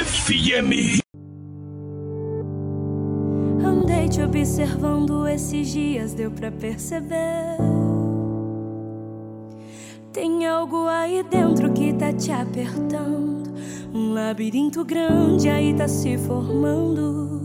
FM. 0.05 1.01
Andei 3.61 4.07
te 4.07 4.21
observando 4.21 5.27
esses 5.27 5.67
dias, 5.67 6.13
deu 6.13 6.31
pra 6.31 6.49
perceber. 6.49 7.57
Tem 10.13 10.47
algo 10.47 10.87
aí 10.87 11.25
dentro 11.29 11.73
que 11.73 11.91
tá 11.91 12.13
te 12.13 12.31
apertando. 12.31 13.53
Um 13.93 14.13
labirinto 14.13 14.85
grande 14.85 15.49
aí 15.49 15.73
tá 15.73 15.89
se 15.89 16.17
formando. 16.17 17.41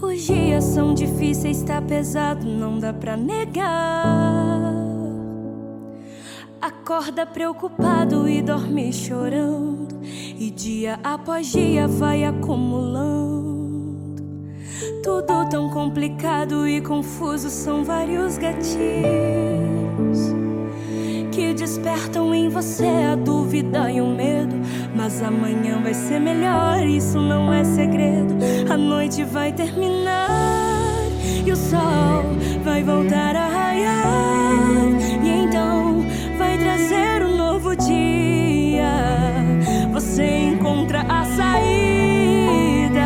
Os 0.00 0.22
dias 0.22 0.64
são 0.64 0.94
difíceis, 0.94 1.62
tá 1.62 1.82
pesado, 1.82 2.46
não 2.46 2.78
dá 2.78 2.94
pra 2.94 3.14
negar. 3.14 4.72
Acorda 6.62 7.26
preocupado 7.26 8.26
e 8.26 8.40
dorme 8.40 8.90
chorando. 8.90 9.67
Dia 10.78 11.00
após 11.02 11.50
dia 11.50 11.88
vai 11.88 12.22
acumulando. 12.22 14.14
Tudo 15.02 15.48
tão 15.50 15.68
complicado 15.70 16.68
e 16.68 16.80
confuso 16.80 17.50
são 17.50 17.82
vários 17.82 18.38
gatilhos 18.38 18.78
que 21.32 21.52
despertam 21.52 22.32
em 22.32 22.48
você 22.48 22.86
a 22.86 23.16
dúvida 23.16 23.90
e 23.90 24.00
o 24.00 24.06
medo. 24.06 24.54
Mas 24.94 25.20
amanhã 25.20 25.82
vai 25.82 25.94
ser 25.94 26.20
melhor, 26.20 26.86
isso 26.86 27.20
não 27.20 27.52
é 27.52 27.64
segredo. 27.64 28.36
A 28.72 28.76
noite 28.76 29.24
vai 29.24 29.52
terminar 29.52 30.28
e 31.44 31.50
o 31.50 31.56
sol 31.56 32.22
vai 32.62 32.84
voltar 32.84 33.34
a 33.34 33.48
raiar. 33.48 34.67
encontra 40.68 41.00
a 41.08 41.24
saída. 41.24 43.00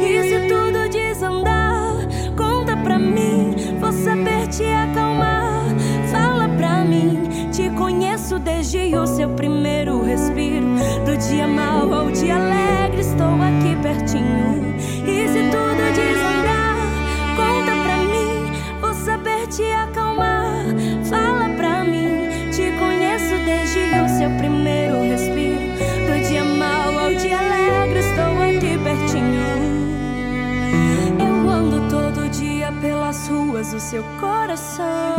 E 0.00 0.22
se 0.28 0.48
tudo 0.48 0.88
desandar, 0.90 2.08
conta 2.36 2.76
pra 2.76 2.98
mim. 2.98 3.54
Vou 3.80 3.92
saber 3.92 4.48
te 4.48 4.64
acalmar. 4.64 5.64
Fala 6.10 6.48
pra 6.48 6.84
mim, 6.84 7.48
te 7.52 7.70
conheço 7.70 8.38
desde 8.38 8.96
o 8.96 9.06
seu 9.06 9.28
primeiro 9.30 10.02
respiro. 10.02 10.66
Do 11.04 11.16
dia 11.16 11.46
mais 11.46 11.71
seu 33.92 34.02
coração. 34.18 35.11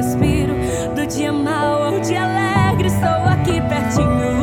respiro. 0.00 0.54
Do 0.94 1.06
dia 1.06 1.32
mau 1.32 1.82
ao 1.84 2.00
dia 2.00 2.22
alegre, 2.22 2.88
estou 2.88 3.22
aqui 3.28 3.60
pertinho. 3.68 4.39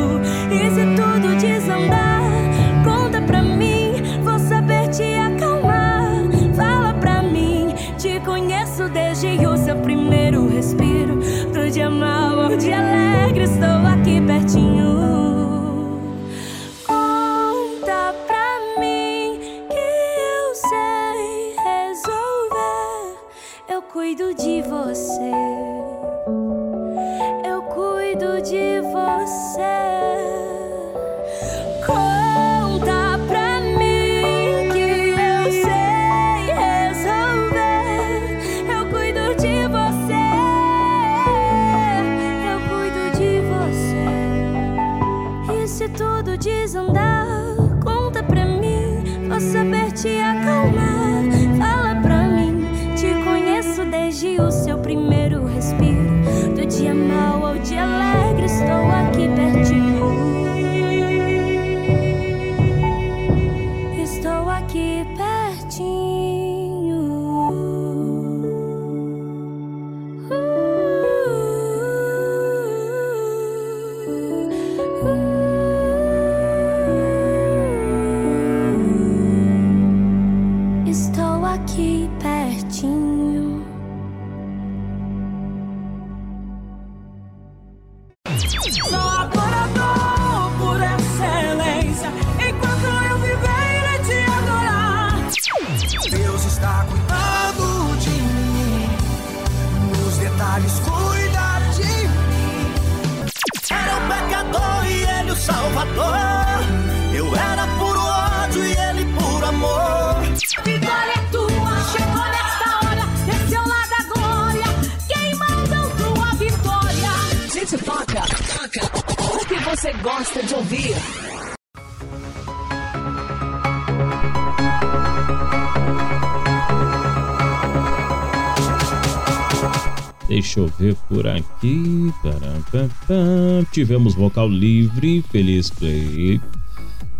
Tivemos 133.72 134.14
vocal 134.14 134.48
livre, 134.48 135.24
feliz 135.30 135.70
play. 135.70 136.40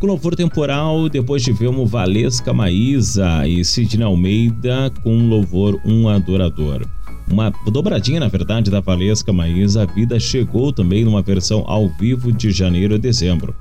Louvor 0.00 0.36
temporal, 0.36 1.08
depois 1.08 1.42
tivemos 1.42 1.90
Valesca 1.90 2.52
Maísa 2.52 3.46
e 3.48 3.64
Sidney 3.64 4.04
Almeida 4.04 4.92
com 5.02 5.28
louvor 5.28 5.80
um 5.84 6.08
adorador. 6.08 6.86
Uma 7.30 7.52
dobradinha, 7.70 8.20
na 8.20 8.28
verdade, 8.28 8.70
da 8.70 8.80
Valesca 8.80 9.32
Maísa, 9.32 9.82
a 9.82 9.86
vida 9.86 10.18
chegou 10.20 10.72
também 10.72 11.04
numa 11.04 11.20
versão 11.20 11.64
ao 11.66 11.88
vivo 11.88 12.32
de 12.32 12.50
janeiro 12.52 12.94
a 12.94 12.98
dezembro. 12.98 13.54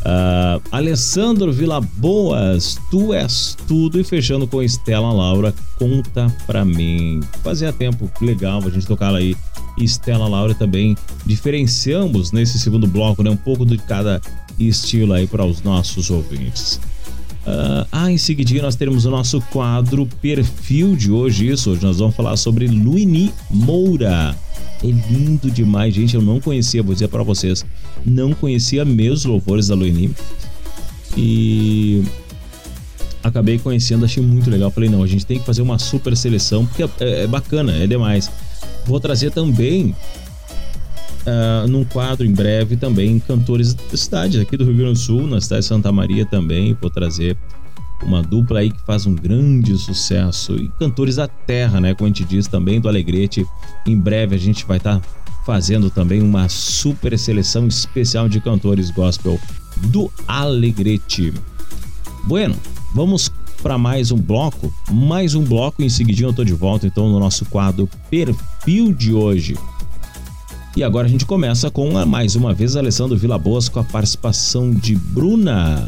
Uh, 0.00 0.62
Alessandro 0.72 1.52
Vilaboas, 1.52 2.78
tu 2.90 3.12
és 3.12 3.56
tudo. 3.68 4.00
E 4.00 4.04
fechando 4.04 4.46
com 4.46 4.62
Estela 4.62 5.12
Laura, 5.12 5.54
conta 5.78 6.26
pra 6.46 6.64
mim. 6.64 7.20
Fazia 7.44 7.72
tempo 7.72 8.10
legal 8.20 8.62
a 8.64 8.70
gente 8.70 8.86
tocar 8.86 9.14
aí 9.14 9.36
Estela 9.80 10.28
Laura 10.28 10.54
também. 10.54 10.96
Diferenciamos 11.24 12.32
nesse 12.32 12.58
segundo 12.58 12.86
bloco, 12.86 13.22
né? 13.22 13.30
Um 13.30 13.36
pouco 13.36 13.64
de 13.64 13.78
cada 13.78 14.20
estilo 14.58 15.12
aí 15.12 15.26
para 15.26 15.44
os 15.44 15.62
nossos 15.62 16.10
ouvintes. 16.10 16.80
Ah, 17.46 17.86
ah, 17.90 18.12
em 18.12 18.18
seguidinho 18.18 18.62
nós 18.62 18.76
teremos 18.76 19.04
o 19.04 19.10
nosso 19.10 19.40
quadro 19.50 20.06
Perfil 20.20 20.94
de 20.94 21.10
hoje. 21.10 21.48
Isso, 21.48 21.70
hoje 21.70 21.82
nós 21.82 21.98
vamos 21.98 22.14
falar 22.14 22.36
sobre 22.36 22.66
Luini 22.66 23.32
Moura. 23.50 24.36
É 24.82 24.86
lindo 24.86 25.50
demais, 25.50 25.94
gente. 25.94 26.14
Eu 26.14 26.22
não 26.22 26.40
conhecia, 26.40 26.82
vou 26.82 26.94
dizer 26.94 27.08
para 27.08 27.22
vocês, 27.22 27.64
não 28.04 28.32
conhecia 28.32 28.84
os 28.84 29.24
louvores 29.24 29.68
da 29.68 29.74
Luini. 29.74 30.10
E 31.16 32.04
acabei 33.22 33.58
conhecendo, 33.58 34.04
achei 34.04 34.22
muito 34.22 34.50
legal. 34.50 34.70
Falei, 34.70 34.88
não, 34.88 35.02
a 35.02 35.06
gente 35.06 35.26
tem 35.26 35.38
que 35.38 35.44
fazer 35.44 35.62
uma 35.62 35.78
super 35.78 36.16
seleção, 36.16 36.66
porque 36.66 36.82
é, 37.02 37.24
é 37.24 37.26
bacana, 37.26 37.72
é 37.72 37.86
demais. 37.86 38.30
Vou 38.90 38.98
trazer 38.98 39.30
também, 39.30 39.94
ah, 41.24 41.64
num 41.68 41.84
quadro 41.84 42.26
em 42.26 42.32
breve, 42.32 42.76
também 42.76 43.20
cantores 43.20 43.72
da 43.72 43.96
cidade, 43.96 44.40
aqui 44.40 44.56
do 44.56 44.64
Rio 44.64 44.74
Grande 44.74 44.94
do 44.94 44.98
Sul, 44.98 45.28
na 45.28 45.40
cidade 45.40 45.62
de 45.62 45.68
Santa 45.68 45.92
Maria 45.92 46.26
também. 46.26 46.76
Vou 46.80 46.90
trazer 46.90 47.38
uma 48.02 48.20
dupla 48.20 48.58
aí 48.58 48.70
que 48.72 48.80
faz 48.80 49.06
um 49.06 49.14
grande 49.14 49.78
sucesso. 49.78 50.56
E 50.56 50.68
cantores 50.76 51.16
da 51.16 51.28
terra, 51.28 51.80
né? 51.80 51.94
Como 51.94 52.06
a 52.06 52.08
gente 52.08 52.24
diz 52.24 52.48
também, 52.48 52.80
do 52.80 52.88
Alegrete. 52.88 53.46
Em 53.86 53.96
breve 53.96 54.34
a 54.34 54.38
gente 54.38 54.66
vai 54.66 54.78
estar 54.78 55.00
fazendo 55.46 55.88
também 55.88 56.20
uma 56.20 56.48
super 56.48 57.16
seleção 57.16 57.68
especial 57.68 58.28
de 58.28 58.40
cantores 58.40 58.90
gospel 58.90 59.38
do 59.86 60.10
Alegrete. 60.26 61.32
Bueno, 62.24 62.56
vamos 62.92 63.30
para 63.62 63.78
mais 63.78 64.10
um 64.10 64.16
bloco. 64.16 64.72
Mais 64.90 65.34
um 65.34 65.44
bloco, 65.44 65.82
em 65.82 65.88
seguidinho 65.88 66.30
eu 66.30 66.32
tô 66.32 66.44
de 66.44 66.52
volta 66.52 66.86
então 66.86 67.08
no 67.08 67.18
nosso 67.18 67.44
quadro 67.44 67.88
Perfil 68.10 68.92
de 68.92 69.12
hoje. 69.12 69.56
E 70.76 70.82
agora 70.82 71.06
a 71.06 71.10
gente 71.10 71.26
começa 71.26 71.70
com 71.70 71.90
mais 72.06 72.36
uma 72.36 72.54
vez 72.54 72.76
Alessandro 72.76 73.16
Vilaboas 73.16 73.68
com 73.68 73.80
a 73.80 73.84
participação 73.84 74.70
de 74.72 74.94
Bruna. 74.94 75.86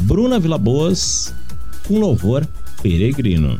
Bruna 0.00 0.38
Vilaboas 0.38 1.34
com 1.86 1.98
louvor 1.98 2.46
peregrino. 2.82 3.58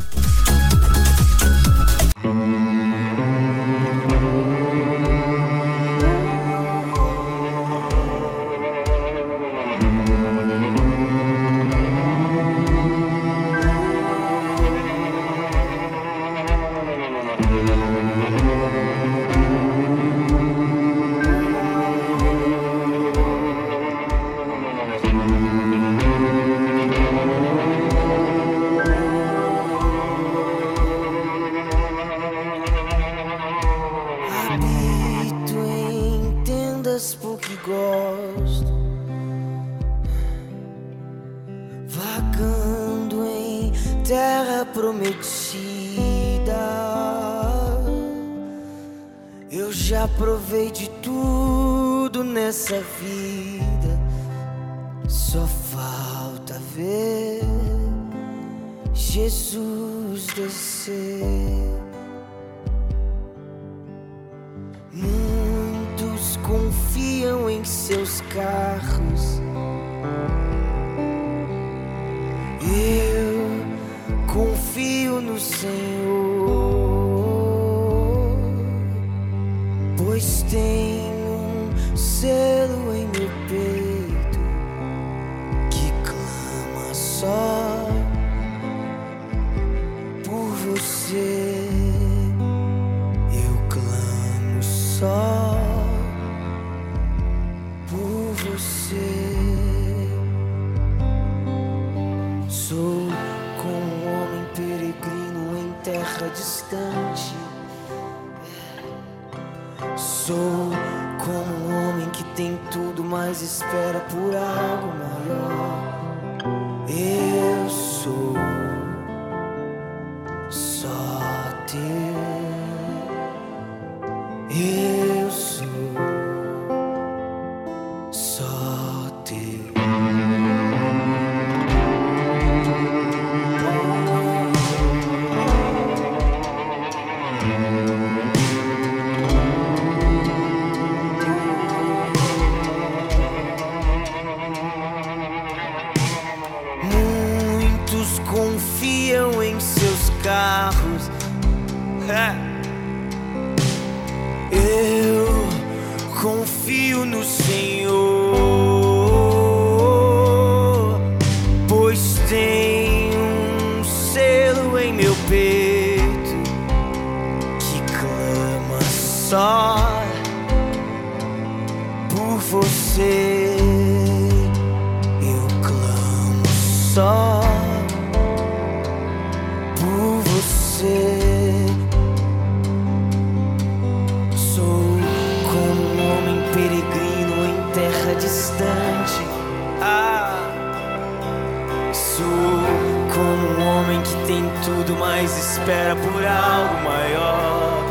Tudo, 194.65 194.97
mas 194.97 195.37
espera 195.37 195.95
por 195.97 196.25
algo 196.25 196.75
maior. 196.85 197.85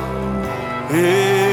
Eu 0.92 1.45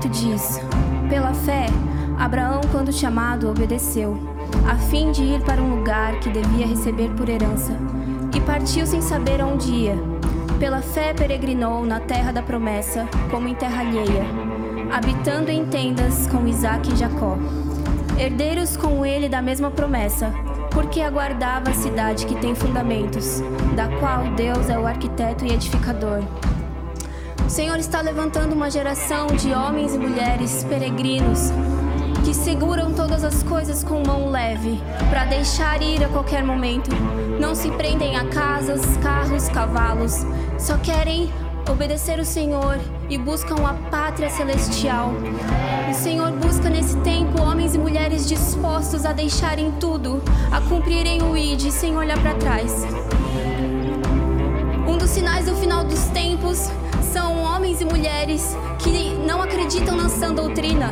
11, 0.00 0.06
8 0.06 0.08
diz: 0.08 0.60
Pela 1.08 1.34
fé, 1.34 1.66
Abraão, 2.18 2.62
quando 2.72 2.92
chamado, 2.92 3.50
obedeceu, 3.50 4.16
a 4.68 4.76
fim 4.76 5.12
de 5.12 5.22
ir 5.22 5.42
para 5.42 5.60
um 5.60 5.76
lugar 5.76 6.18
que 6.20 6.30
devia 6.30 6.66
receber 6.66 7.10
por 7.10 7.28
herança, 7.28 7.76
e 8.34 8.40
partiu 8.40 8.86
sem 8.86 9.02
saber 9.02 9.42
onde 9.42 9.70
ia. 9.70 9.98
Pela 10.58 10.80
fé, 10.80 11.12
peregrinou 11.12 11.84
na 11.84 12.00
terra 12.00 12.32
da 12.32 12.42
promessa, 12.42 13.06
como 13.30 13.48
em 13.48 13.54
terra 13.54 13.80
alheia, 13.80 14.24
habitando 14.90 15.50
em 15.50 15.66
tendas 15.66 16.26
com 16.26 16.46
Isaque 16.46 16.92
e 16.92 16.96
Jacó, 16.96 17.36
herdeiros 18.18 18.76
com 18.76 19.04
ele 19.04 19.28
da 19.28 19.42
mesma 19.42 19.70
promessa, 19.70 20.32
porque 20.70 21.00
aguardava 21.00 21.70
a 21.70 21.74
cidade 21.74 22.26
que 22.26 22.36
tem 22.36 22.54
fundamentos, 22.54 23.42
da 23.74 23.88
qual 23.98 24.24
Deus 24.34 24.68
é 24.68 24.78
o 24.78 24.86
arquiteto 24.86 25.44
e 25.44 25.52
edificador. 25.52 26.22
O 27.50 27.52
Senhor 27.52 27.80
está 27.80 28.00
levantando 28.00 28.54
uma 28.54 28.70
geração 28.70 29.26
de 29.26 29.52
homens 29.52 29.92
e 29.92 29.98
mulheres 29.98 30.62
peregrinos 30.62 31.50
que 32.24 32.32
seguram 32.32 32.94
todas 32.94 33.24
as 33.24 33.42
coisas 33.42 33.82
com 33.82 34.04
mão 34.06 34.30
leve 34.30 34.80
para 35.10 35.24
deixar 35.24 35.82
ir 35.82 36.04
a 36.04 36.08
qualquer 36.08 36.44
momento. 36.44 36.92
Não 37.40 37.56
se 37.56 37.68
prendem 37.72 38.16
a 38.16 38.24
casas, 38.26 38.96
carros, 38.98 39.48
cavalos, 39.48 40.24
só 40.60 40.78
querem 40.78 41.28
obedecer 41.68 42.20
o 42.20 42.24
Senhor 42.24 42.78
e 43.08 43.18
buscam 43.18 43.66
a 43.66 43.74
pátria 43.90 44.30
celestial. 44.30 45.10
O 45.90 45.94
Senhor 45.94 46.30
busca 46.30 46.70
nesse 46.70 46.96
tempo 46.98 47.42
homens 47.42 47.74
e 47.74 47.78
mulheres 47.78 48.28
dispostos 48.28 49.04
a 49.04 49.12
deixarem 49.12 49.72
tudo, 49.72 50.22
a 50.52 50.60
cumprirem 50.60 51.20
o 51.24 51.36
ID 51.36 51.68
sem 51.72 51.96
olhar 51.96 52.22
para 52.22 52.34
trás. 52.34 52.86
Um 54.86 54.96
dos 54.96 55.10
sinais 55.10 55.46
do 55.46 55.56
final 55.56 55.82
dos 55.82 56.04
tempos 56.10 56.70
são 57.12 57.42
homens 57.42 57.80
e 57.80 57.84
mulheres 57.84 58.56
que 58.78 59.14
não 59.26 59.42
acreditam 59.42 59.96
na 59.96 60.08
sã 60.08 60.32
doutrina, 60.32 60.90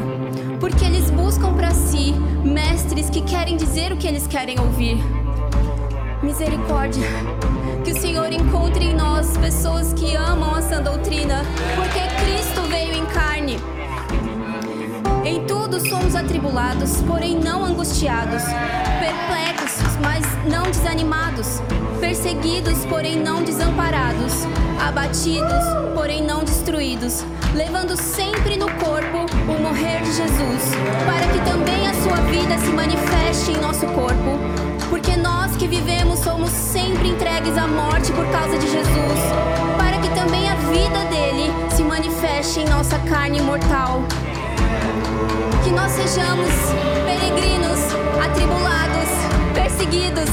porque 0.58 0.84
eles 0.84 1.10
buscam 1.10 1.54
para 1.54 1.70
si 1.70 2.12
mestres 2.44 3.08
que 3.08 3.20
querem 3.20 3.56
dizer 3.56 3.92
o 3.92 3.96
que 3.96 4.06
eles 4.06 4.26
querem 4.26 4.58
ouvir. 4.58 4.98
Misericórdia, 6.20 7.06
que 7.84 7.92
o 7.92 8.00
Senhor 8.00 8.32
encontre 8.32 8.86
em 8.86 8.94
nós 8.94 9.36
pessoas 9.36 9.92
que 9.92 10.16
amam 10.16 10.54
a 10.54 10.62
sã 10.62 10.82
doutrina, 10.82 11.44
porque 11.76 12.00
Cristo 12.24 12.62
veio 12.68 12.94
em 12.94 13.06
carne. 13.06 13.56
Em 15.24 15.44
tudo 15.46 15.78
somos 15.88 16.16
atribulados, 16.16 17.00
porém 17.02 17.38
não 17.38 17.64
angustiados, 17.64 18.42
perplexos, 18.98 19.57
mas 20.00 20.24
não 20.50 20.64
desanimados, 20.64 21.60
perseguidos, 22.00 22.84
porém 22.86 23.16
não 23.16 23.42
desamparados, 23.42 24.44
abatidos, 24.80 25.64
porém 25.94 26.22
não 26.22 26.44
destruídos, 26.44 27.24
levando 27.54 27.96
sempre 27.96 28.56
no 28.56 28.70
corpo 28.74 29.26
o 29.48 29.62
morrer 29.62 30.00
de 30.02 30.12
Jesus, 30.12 30.70
para 31.06 31.26
que 31.32 31.50
também 31.50 31.88
a 31.88 31.94
sua 31.94 32.16
vida 32.30 32.58
se 32.58 32.70
manifeste 32.70 33.52
em 33.52 33.60
nosso 33.60 33.86
corpo. 33.86 34.38
Porque 34.88 35.16
nós 35.16 35.54
que 35.56 35.66
vivemos 35.66 36.20
somos 36.20 36.50
sempre 36.50 37.08
entregues 37.08 37.56
à 37.58 37.66
morte 37.66 38.10
por 38.12 38.26
causa 38.30 38.56
de 38.58 38.66
Jesus, 38.70 39.20
para 39.76 39.98
que 39.98 40.08
também 40.14 40.48
a 40.48 40.54
vida 40.54 40.98
dele 41.10 41.52
se 41.76 41.82
manifeste 41.82 42.60
em 42.60 42.68
nossa 42.68 42.98
carne 43.00 43.40
mortal. 43.42 44.02
Que 45.62 45.70
nós 45.70 45.92
sejamos 45.92 46.48
peregrinos, 47.04 47.80
atribulados, 48.24 49.27
perseguidos. 49.78 50.30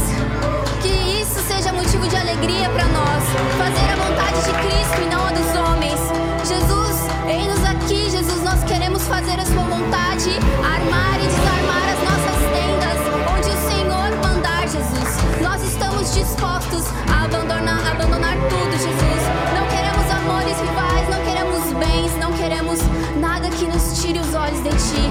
Que 0.81 1.21
isso 1.21 1.39
seja 1.47 1.71
motivo 1.71 2.07
de 2.07 2.15
alegria 2.15 2.67
para 2.69 2.85
nós. 2.85 3.23
Fazer 3.57 3.91
a 3.91 3.95
vontade 3.95 4.41
de 4.43 4.51
Cristo 4.53 5.01
e 5.01 5.09
não 5.13 5.25
a 5.25 5.31
dos 5.31 5.55
homens. 5.55 5.99
Jesus, 6.47 6.97
eis-nos 7.27 7.63
aqui, 7.63 8.09
Jesus. 8.09 8.43
Nós 8.43 8.63
queremos 8.63 9.03
fazer 9.07 9.39
a 9.39 9.45
Sua 9.45 9.63
vontade, 9.63 10.31
armar 10.63 11.19
e 11.21 11.27
desarmar 11.27 11.85
as 11.93 12.01
nossas 12.09 12.37
tendas, 12.55 12.99
onde 13.33 13.49
o 13.49 13.59
Senhor 13.69 14.09
mandar, 14.23 14.61
Jesus. 14.67 15.41
Nós 15.41 15.61
estamos 15.63 16.13
dispostos 16.13 16.83
a 17.11 17.25
abandonar, 17.25 17.85
abandonar 17.91 18.35
tudo, 18.49 18.71
Jesus. 18.71 19.21
Não 19.53 19.67
queremos 19.67 20.09
amores 20.11 20.57
rivais, 20.59 21.09
não 21.09 21.21
queremos 21.23 21.73
bens, 21.73 22.11
não 22.19 22.33
queremos 22.33 22.79
nada 23.19 23.49
que 23.49 23.65
nos 23.65 24.01
tire 24.01 24.19
os 24.19 24.33
olhos 24.33 24.61
de 24.63 24.69
Ti. 24.69 25.05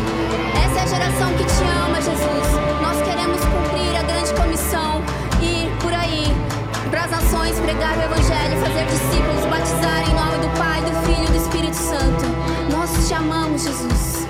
Essa 0.65 0.81
é 0.81 0.83
a 0.83 0.87
geração 0.87 1.33
que 1.35 1.45
Te 1.45 1.63
ama, 1.63 1.74
pregar 7.75 7.99
o 7.99 8.03
Evangelho, 8.03 8.61
fazer 8.61 8.87
discípulos, 8.87 9.45
batizar 9.47 10.09
em 10.09 10.15
nome 10.15 10.39
do 10.39 10.59
Pai, 10.59 10.81
do 10.83 11.07
Filho 11.07 11.25
e 11.25 11.33
do 11.33 11.37
Espírito 11.37 11.77
Santo. 11.77 12.25
Nós 12.71 13.09
Te 13.09 13.15
amamos, 13.15 13.65
Jesus. 13.65 14.24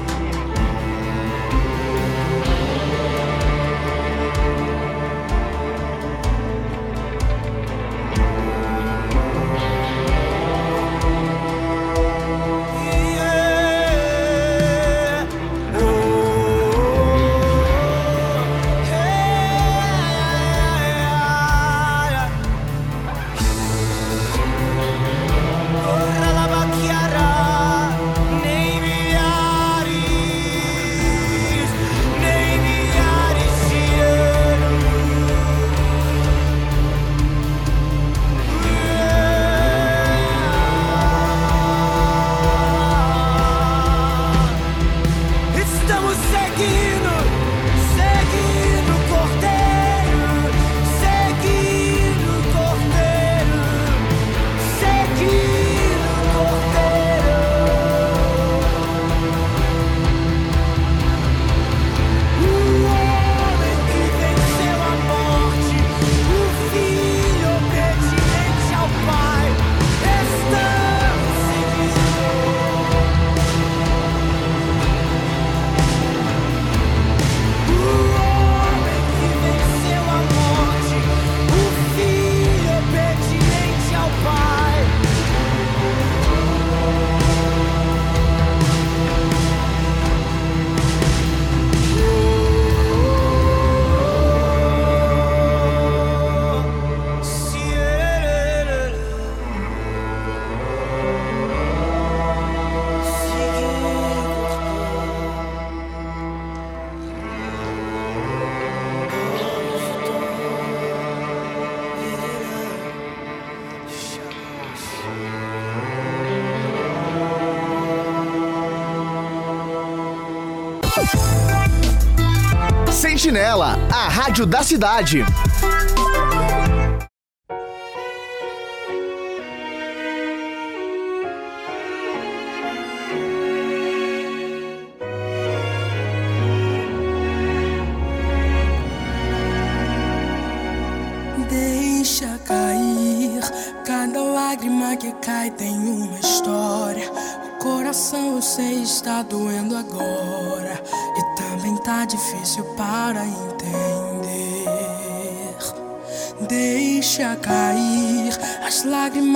Rádio 124.35 124.47
da 124.47 124.65
cidade. 124.65 125.25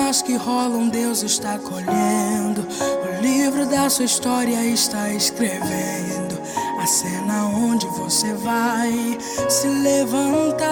Lágrimas 0.08 0.22
que 0.22 0.36
rolam, 0.36 0.88
Deus 0.88 1.22
está 1.22 1.58
colhendo. 1.58 2.66
O 2.80 3.20
livro 3.20 3.66
da 3.66 3.90
sua 3.90 4.06
história 4.06 4.64
está 4.64 5.10
escrevendo 5.10 6.40
a 6.80 6.86
cena 6.86 7.44
onde 7.46 7.86
você 7.88 8.32
vai 8.34 9.18
se 9.48 9.68
levantar. 9.68 10.64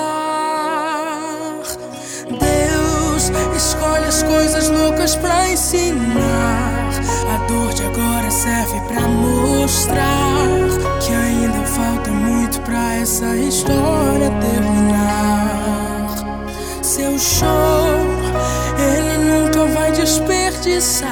Deus 2.28 3.30
escolhe 3.56 4.06
as 4.06 4.22
coisas 4.22 4.70
loucas 4.70 5.14
pra 5.16 5.50
ensinar. 5.50 6.90
A 7.34 7.46
dor 7.46 7.74
de 7.74 7.82
agora 7.84 8.30
serve 8.30 8.80
pra 8.88 9.02
mostrar 9.02 10.68
que 11.00 11.12
ainda 11.12 11.62
falta 11.66 12.10
muito 12.10 12.60
pra 12.62 12.94
essa 12.94 13.36
história 13.36 14.30
terminar. 14.40 15.76
Seu 16.82 17.18
show, 17.18 18.25
ele 18.78 19.18
nunca 19.24 19.64
vai 19.66 19.92
desperdiçar. 19.92 21.10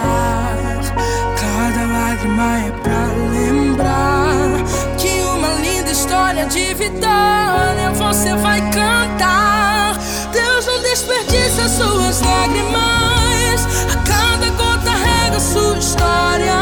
Cada 1.40 1.86
lágrima 1.86 2.58
é 2.58 2.70
pra 2.82 3.06
lembrar 3.30 4.62
que 4.98 5.22
uma 5.22 5.48
linda 5.60 5.90
história 5.90 6.46
de 6.46 6.74
vitória 6.74 7.90
você 7.94 8.34
vai 8.34 8.60
cantar. 8.70 9.98
Deus 10.32 10.66
não 10.66 10.80
desperdiça 10.82 11.68
suas 11.68 12.20
lágrimas. 12.20 13.66
A 13.92 13.96
cada 14.08 14.50
gota 14.50 14.90
rega 14.90 15.40
sua 15.40 15.78
história. 15.78 16.54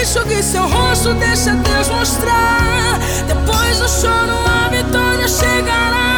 Enxugue 0.00 0.42
seu 0.42 0.66
rosto, 0.68 1.14
deixa 1.14 1.52
Deus 1.52 1.88
mostrar. 1.88 2.98
Depois 3.26 3.78
do 3.78 3.88
choro, 3.88 4.36
a 4.46 4.68
vitória 4.68 5.28
chegará. 5.28 6.15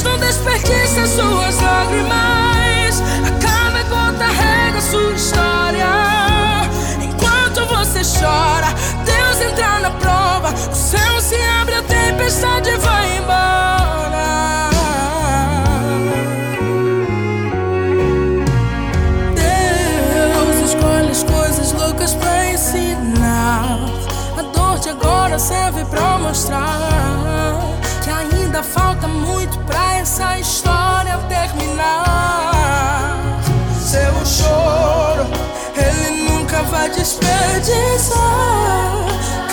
Deus 0.00 0.02
não 0.02 0.18
desperdiça 0.18 1.06
suas 1.06 1.60
lágrimas. 1.60 3.02
A 3.26 3.30
cada 3.42 3.82
gota 3.84 4.24
rega 4.26 4.80
sua 4.80 5.12
história. 5.12 5.86
Enquanto 7.02 7.66
você 7.66 8.00
chora, 8.18 8.68
Deus 9.04 9.40
entra 9.40 9.80
na 9.80 9.90
prova. 9.90 10.52
O 10.52 10.74
céu 10.74 11.20
se 11.20 11.36
abre, 11.60 11.74
a 11.74 11.82
tempestade 11.82 12.70
vai 12.78 13.18
embora. 13.18 14.70
Deus 19.34 20.70
escolhe 20.70 21.10
as 21.10 21.22
coisas 21.24 21.72
loucas 21.72 22.14
pra 22.14 22.50
ensinar. 22.50 23.78
A 24.38 24.42
dor 24.42 24.78
de 24.78 24.88
agora 24.88 25.38
serve 25.38 25.84
pra 25.86 26.18
mostrar 26.18 26.78
que 28.02 28.10
ainda 28.10 28.62
falta 28.62 29.06
muito 29.06 29.58
pra 29.60 29.89
essa 30.20 30.38
história 30.38 31.16
terminar. 31.28 33.16
Seu 33.80 34.14
choro, 34.26 35.26
ele 35.74 36.28
nunca 36.28 36.62
vai 36.64 36.90
desperdiçar. 36.90 38.20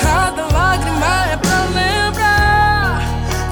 Cada 0.02 0.46
lágrima 0.54 1.26
é 1.32 1.38
pra 1.38 1.64
lembrar 1.74 3.02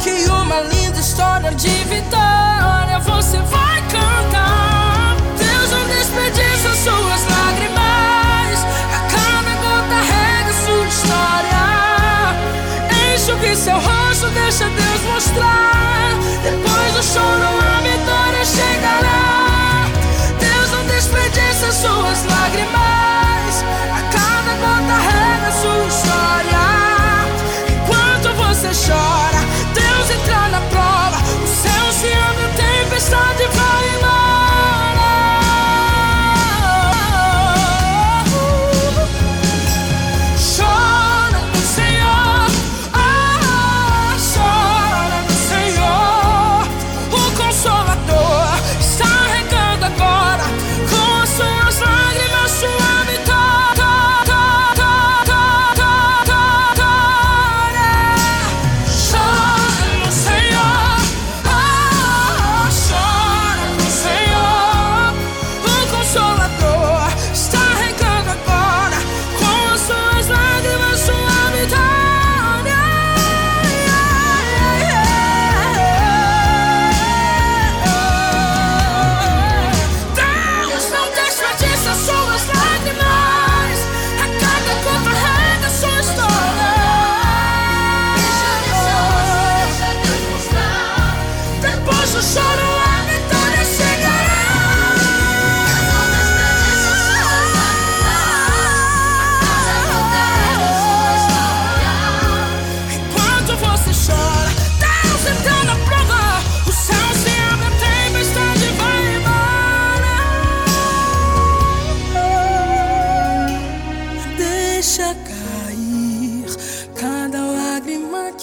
que 0.04 0.30
uma 0.30 0.60
linda 0.62 1.00
história 1.00 1.52
de 1.52 1.70
vitória 1.86 3.00
você 3.00 3.38
vai 3.38 3.82
cantar. 3.84 5.16
Deus 5.38 5.72
não 5.72 5.88
desperdiça 5.88 6.76
suas 6.84 7.22
lágrimas. 7.32 8.60
A 8.94 9.00
cada 9.16 9.56
gota 9.64 10.02
rega 10.12 10.54
sua 10.66 10.86
história. 10.86 11.64
Enxugue 13.16 13.56
seu 13.56 13.80
rosto, 13.80 14.28
deixa 14.32 14.66
Deus 14.66 15.02
mostrar. 15.14 15.75
Choro, 17.16 17.24
a 17.24 17.80
vitória 17.80 18.44
chegará. 18.44 19.88
Deus 20.38 20.72
não 20.72 20.86
desperdiça 20.86 21.72
suas 21.72 22.26
lágrimas. 22.26 23.15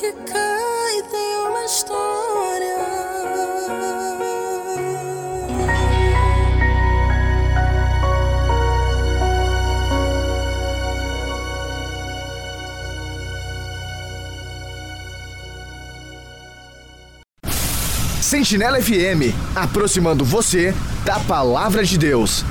Que 0.03 0.13
cai 0.33 1.03
tem 1.13 1.37
uma 1.49 1.65
história. 1.65 2.03
Sentinela 18.21 18.83
FM, 18.83 19.33
aproximando 19.55 20.25
você 20.25 20.75
da 21.05 21.21
palavra 21.21 21.85
de 21.85 21.97
Deus. 21.97 22.45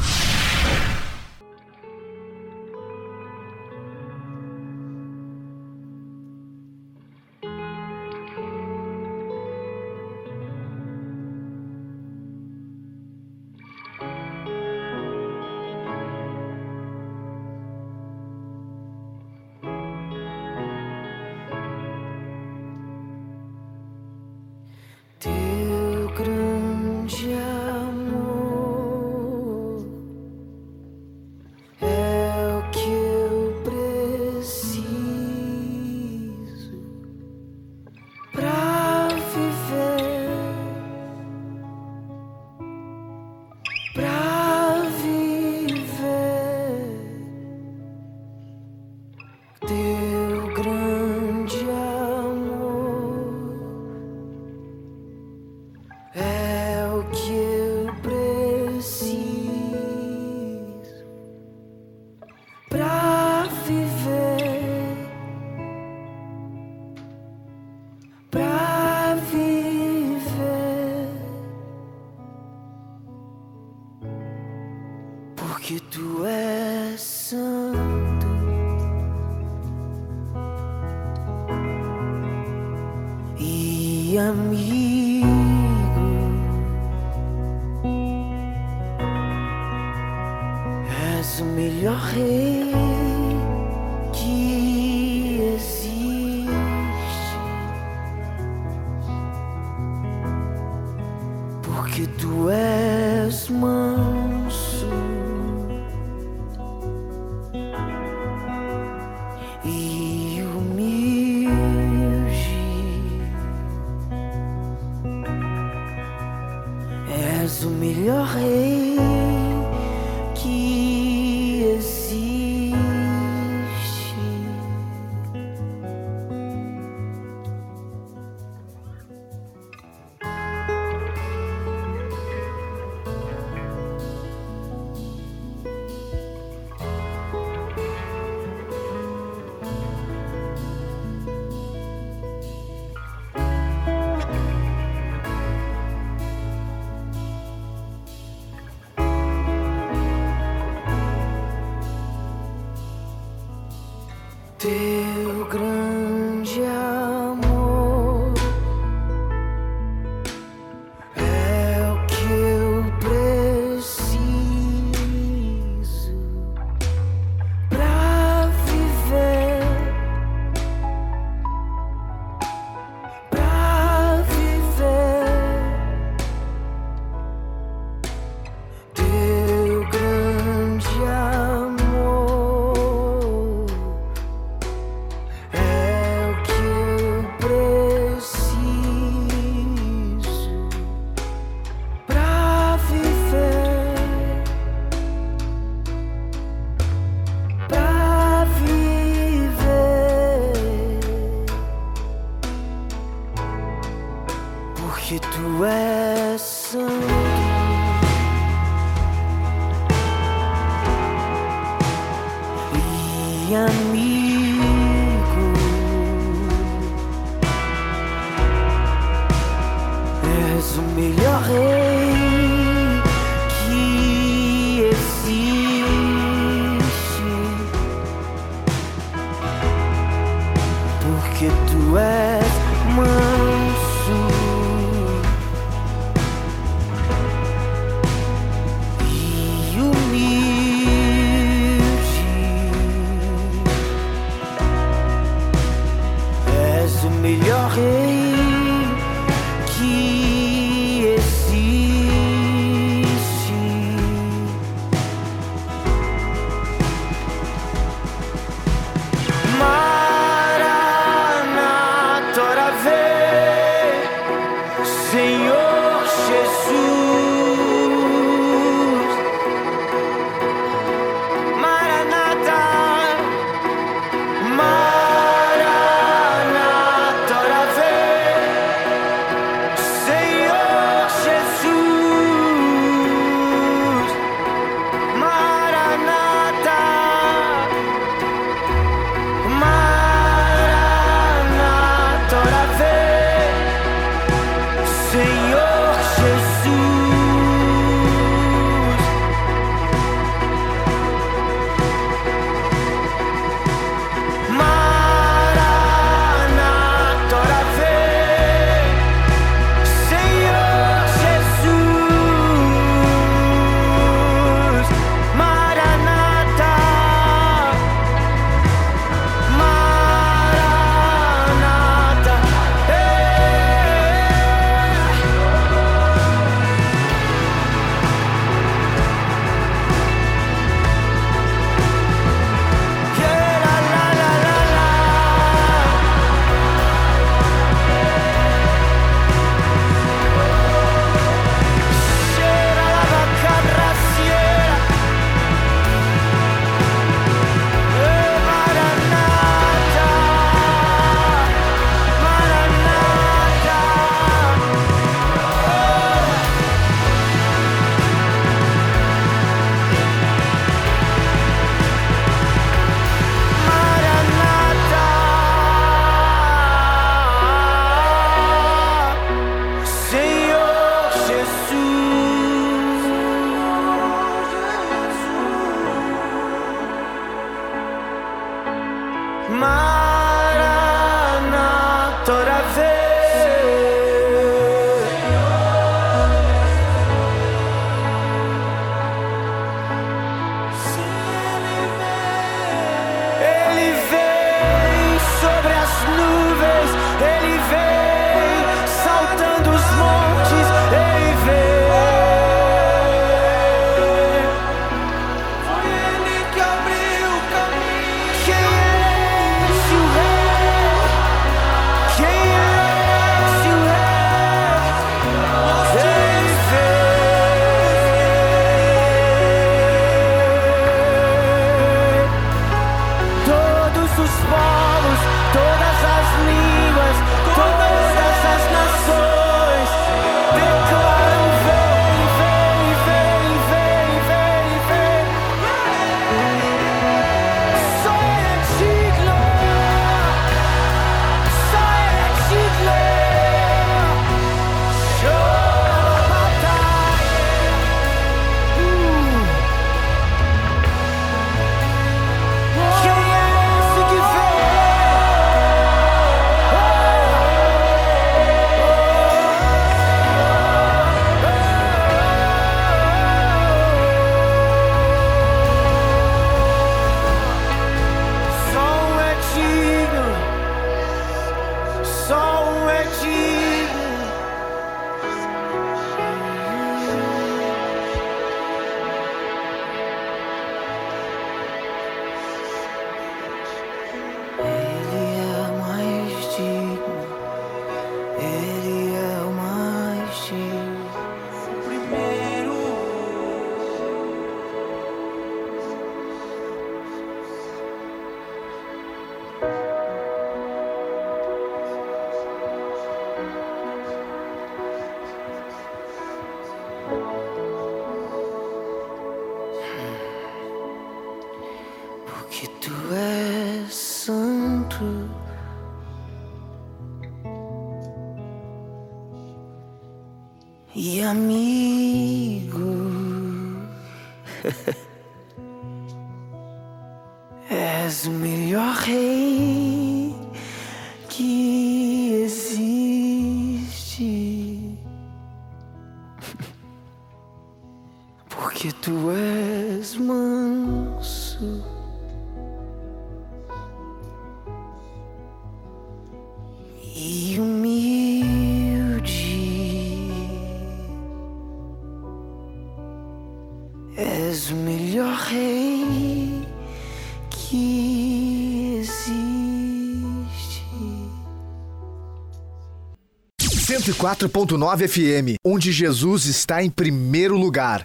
104.9 564.21 565.07
FM, 565.07 565.55
onde 565.65 565.91
Jesus 565.91 566.45
está 566.45 566.83
em 566.83 566.91
primeiro 566.91 567.57
lugar. 567.57 568.03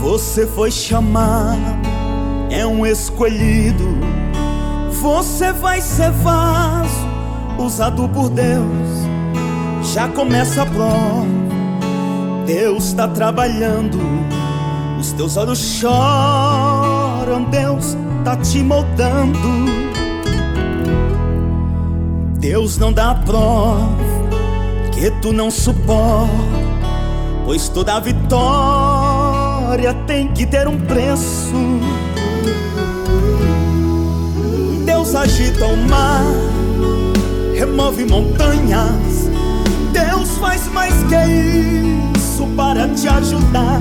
Você 0.00 0.46
foi 0.46 0.70
chamado, 0.70 1.77
é 2.50 2.66
um 2.66 2.86
escolhido. 2.86 3.98
Você 5.00 5.52
vai 5.52 5.80
ser 5.80 6.10
vaso, 6.10 7.06
usado 7.58 8.08
por 8.08 8.28
Deus. 8.30 8.88
Já 9.94 10.08
começa 10.08 10.62
a 10.62 10.66
prova, 10.66 11.26
Deus 12.46 12.86
está 12.86 13.06
trabalhando. 13.08 13.98
Os 14.98 15.12
teus 15.12 15.36
olhos 15.36 15.58
choram, 15.58 17.44
Deus 17.50 17.96
tá 18.24 18.36
te 18.36 18.62
moldando. 18.62 19.38
Deus 22.38 22.78
não 22.78 22.92
dá 22.92 23.14
prova 23.14 23.88
que 24.92 25.10
tu 25.22 25.32
não 25.32 25.50
suporta, 25.50 26.32
pois 27.44 27.68
toda 27.68 28.00
vitória 28.00 29.94
tem 30.06 30.28
que 30.32 30.44
ter 30.46 30.66
um 30.66 30.78
preço. 30.80 31.67
Agita 35.18 35.66
o 35.66 35.76
mar, 35.88 36.22
remove 37.54 38.04
montanhas. 38.04 39.28
Deus 39.92 40.38
faz 40.38 40.68
mais 40.68 40.94
que 41.08 42.16
isso 42.16 42.46
para 42.56 42.88
te 42.88 43.08
ajudar. 43.08 43.80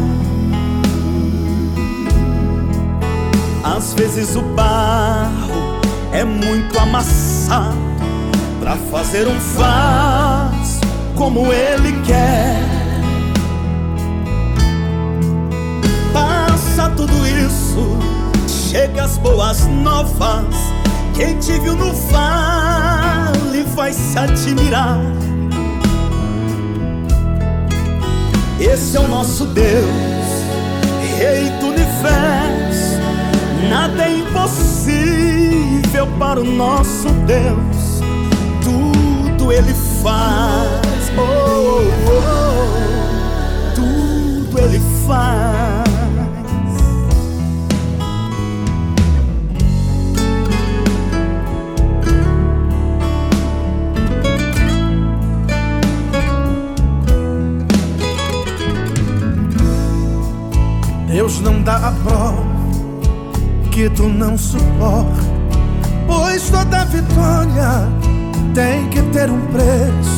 Às 3.64 3.94
vezes 3.94 4.36
o 4.36 4.42
barro 4.42 5.80
é 6.12 6.24
muito 6.24 6.80
amassado 6.80 7.78
para 8.60 8.76
fazer 8.92 9.28
um 9.28 9.38
vaso 9.56 10.82
como 11.16 11.54
ele 11.54 12.02
quer. 12.04 12.64
Passa 16.12 16.90
tudo 16.96 17.14
isso, 17.28 17.98
chega 18.48 19.04
as 19.04 19.18
boas 19.20 19.68
novas. 19.68 20.57
Quem 21.18 21.36
te 21.40 21.54
viu 21.60 21.76
no 21.76 21.92
vale 22.12 23.64
vai 23.76 23.92
se 23.92 24.20
admirar. 24.20 25.00
Esse 28.60 28.98
é 28.98 29.00
o 29.00 29.08
nosso 29.08 29.46
Deus, 29.46 29.66
Rei 31.18 31.50
do 31.60 31.70
universo. 31.70 33.02
Nada 33.68 34.04
é 34.04 34.18
impossível 34.20 36.06
para 36.20 36.40
o 36.40 36.46
nosso 36.46 37.10
Deus. 37.26 38.00
Tudo 38.64 39.52
Ele 39.52 39.74
faz. 40.04 41.12
Oh, 41.18 41.82
oh, 41.82 42.34
oh. 42.34 42.37
Deus 61.68 61.82
não 61.82 61.82
dá 61.82 61.88
a 61.88 61.92
prova 61.92 62.46
que 63.72 63.90
tu 63.90 64.04
não 64.04 64.38
suporta, 64.38 65.22
pois 66.08 66.50
toda 66.50 66.86
vitória 66.86 67.88
tem 68.56 68.88
que 68.90 69.02
ter 69.12 69.30
um 69.30 69.42
preço. 69.48 70.18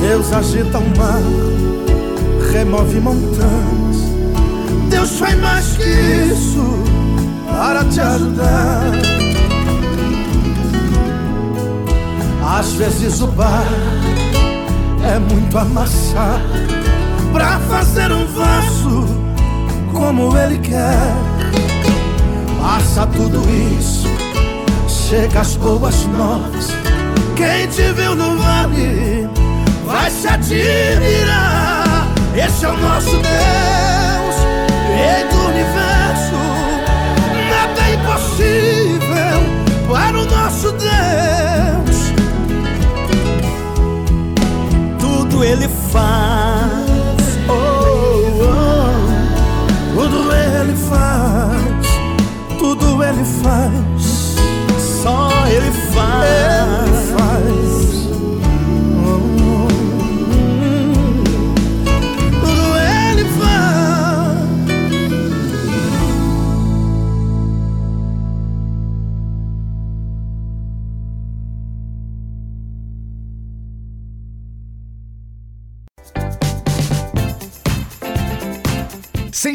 Deus 0.00 0.32
agita 0.32 0.78
o 0.78 0.98
mar, 0.98 1.22
remove 2.52 3.00
montanhas. 3.00 4.02
Deus 4.90 5.18
faz 5.18 5.40
mais 5.40 5.76
que 5.76 5.84
isso 5.84 6.82
para 7.46 7.84
te 7.84 8.00
ajudar. 8.00 8.82
Às 12.58 12.72
vezes 12.72 13.20
o 13.20 13.28
bar 13.28 13.64
é 15.04 15.18
muito 15.20 15.56
amassado 15.56 16.81
pra 17.32 17.58
fazer 17.60 18.12
um 18.12 18.26
vaso 18.26 19.06
como 19.92 20.36
ele 20.36 20.58
quer. 20.58 21.14
Passa 22.60 23.06
tudo 23.06 23.42
isso, 23.80 24.06
chega 24.88 25.40
as 25.40 25.56
boas 25.56 26.06
novas. 26.06 26.68
Quem 27.34 27.66
te 27.66 27.92
viu 27.92 28.14
no 28.14 28.36
vale 28.38 29.28
vai 29.84 30.10
se 30.10 30.28
admirar. 30.28 32.06
Esse 32.34 32.64
é 32.64 32.68
o 32.68 32.76
nosso 32.76 33.10
Deus, 33.10 34.36
Rei 34.94 35.28
do 35.28 35.38
universo. 35.48 36.36
Nada 37.50 37.80
é 37.88 37.94
impossível 37.94 39.40
para 39.90 40.18
o 40.18 40.24
nosso 40.24 40.72
Deus. 40.72 42.12
Tudo 44.98 45.44
Ele 45.44 45.68
faz. 45.90 46.81
Tudo 50.12 50.30
ele 50.30 50.76
faz, 50.76 52.58
tudo 52.58 53.02
ele 53.02 53.24
faz, 53.24 54.36
Só 55.02 55.30
Ele 55.48 55.72
faz. 55.94 56.22
ele 56.22 56.61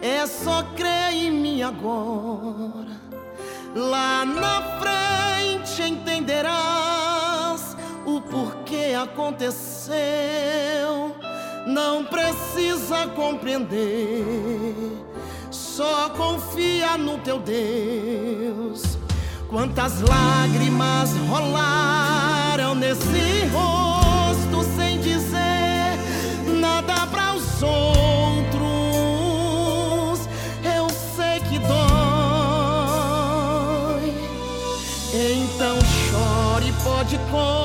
É 0.00 0.26
só 0.26 0.62
crer 0.76 1.12
em 1.12 1.30
mim 1.30 1.62
agora. 1.62 3.00
Lá 3.74 4.24
na 4.24 4.62
frente 4.80 5.82
entenderás 5.82 7.76
o 8.04 8.20
porquê 8.20 8.94
aconteceu. 9.00 9.92
Não 11.66 12.04
precisa 12.04 13.06
compreender, 13.14 14.24
só 15.50 16.10
confia 16.10 16.98
no 16.98 17.18
teu 17.18 17.38
Deus. 17.38 18.98
Quantas 19.48 20.00
lágrimas 20.00 21.10
rolaram 21.28 22.74
nesse 22.74 23.46
rosto 23.52 24.64
sem 24.76 24.98
dizer 24.98 25.98
nada 26.58 27.06
para 27.06 27.34
os 27.34 27.62
outros. 27.62 28.11
cold. 37.32 37.61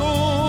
corazón. 0.00 0.39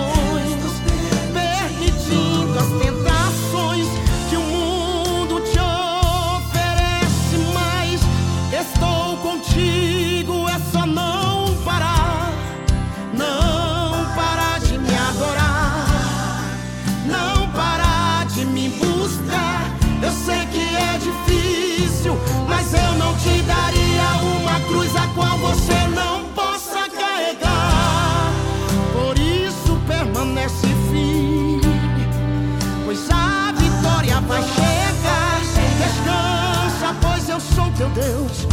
Mas 34.31 34.45
chega, 34.45 35.41
descansa, 35.77 36.95
pois 37.01 37.27
eu 37.27 37.37
sou 37.37 37.69
teu 37.73 37.89
Deus. 37.89 38.47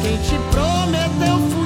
Quem 0.00 0.16
te 0.18 0.38
prometeu 0.52 1.38
foi. 1.50 1.63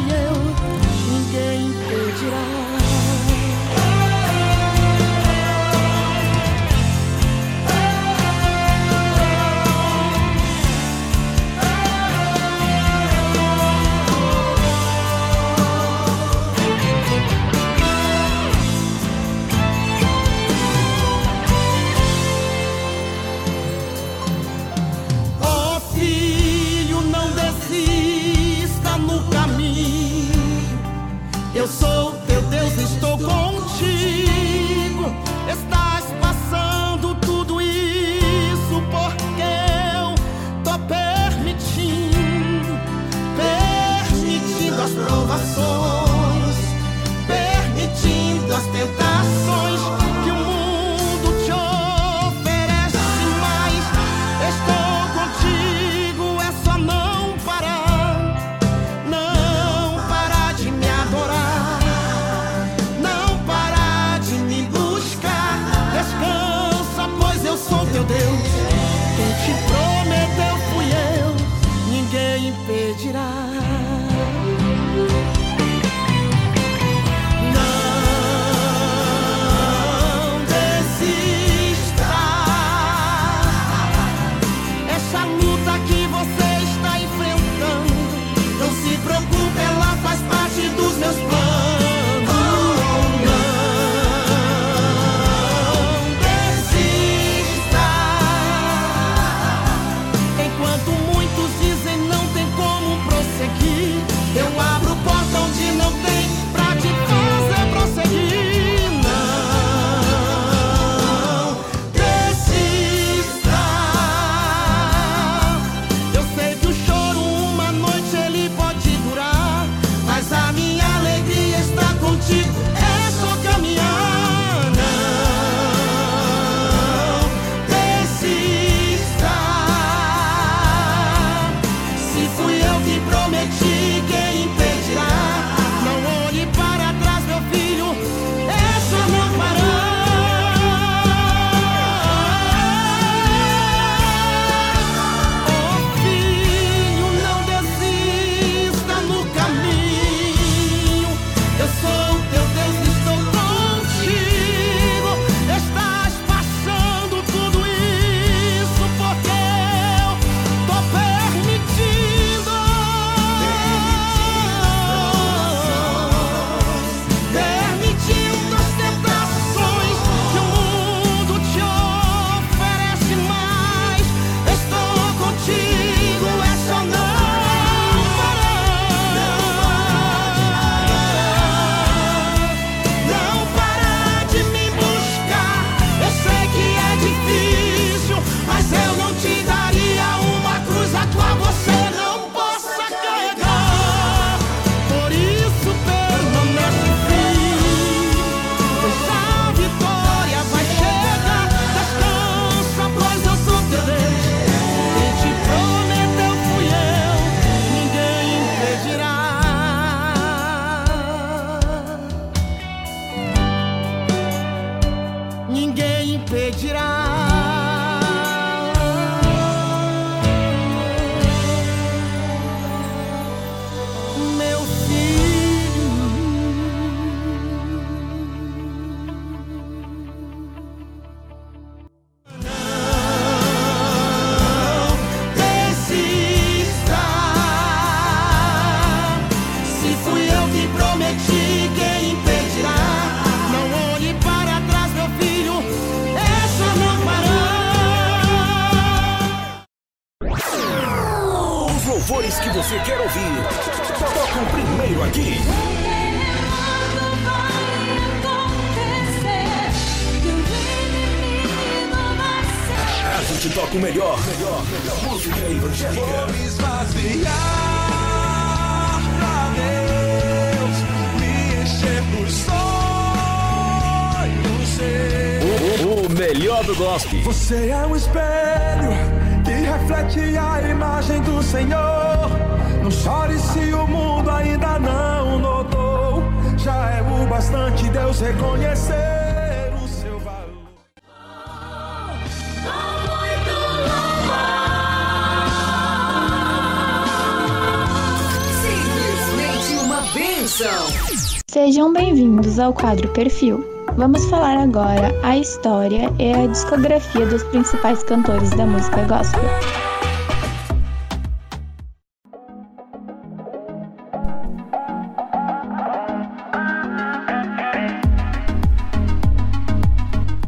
Quadro 302.81 303.09
Perfil. 303.09 303.65
Vamos 303.97 304.25
falar 304.27 304.57
agora 304.57 305.13
a 305.23 305.37
história 305.37 306.13
e 306.19 306.33
a 306.33 306.47
discografia 306.47 307.27
dos 307.27 307.43
principais 307.45 308.03
cantores 308.05 308.51
da 308.51 308.65
música 308.67 309.05
gospel. 309.07 309.43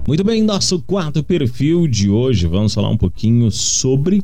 Muito 0.06 0.24
bem, 0.24 0.42
nosso 0.42 0.82
quarto 0.82 1.22
perfil 1.22 1.86
de 1.86 2.10
hoje, 2.10 2.46
vamos 2.46 2.74
falar 2.74 2.88
um 2.88 2.96
pouquinho 2.96 3.50
sobre 3.50 4.22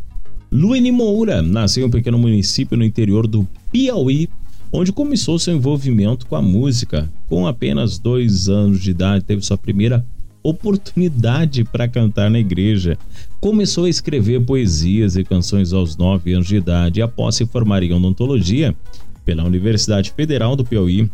Luene 0.50 0.90
Moura. 0.90 1.42
Nasceu 1.42 1.84
em 1.84 1.86
um 1.86 1.90
pequeno 1.90 2.18
município 2.18 2.76
no 2.76 2.84
interior 2.84 3.26
do 3.26 3.46
Piauí, 3.70 4.28
onde 4.72 4.92
começou 4.92 5.38
seu 5.38 5.54
envolvimento 5.54 6.26
com 6.26 6.34
a 6.34 6.42
música. 6.42 7.08
Com 7.28 7.46
apenas 7.46 7.98
dois 7.98 8.48
anos 8.48 8.80
de 8.80 8.90
idade, 8.90 9.24
teve 9.24 9.42
sua 9.42 9.58
primeira 9.58 10.06
oportunidade 10.42 11.64
para 11.64 11.88
cantar 11.88 12.30
na 12.30 12.38
igreja. 12.38 12.96
Começou 13.40 13.84
a 13.84 13.88
escrever 13.88 14.40
poesias 14.44 15.16
e 15.16 15.24
canções 15.24 15.72
aos 15.72 15.96
nove 15.96 16.32
anos 16.34 16.46
de 16.46 16.56
idade 16.56 17.00
e, 17.00 17.02
após 17.02 17.34
se 17.34 17.44
formar 17.44 17.82
em 17.82 17.92
odontologia 17.92 18.74
pela 19.24 19.42
Universidade 19.42 20.12
Federal 20.12 20.54
do 20.54 20.64
Piauí, 20.64 21.10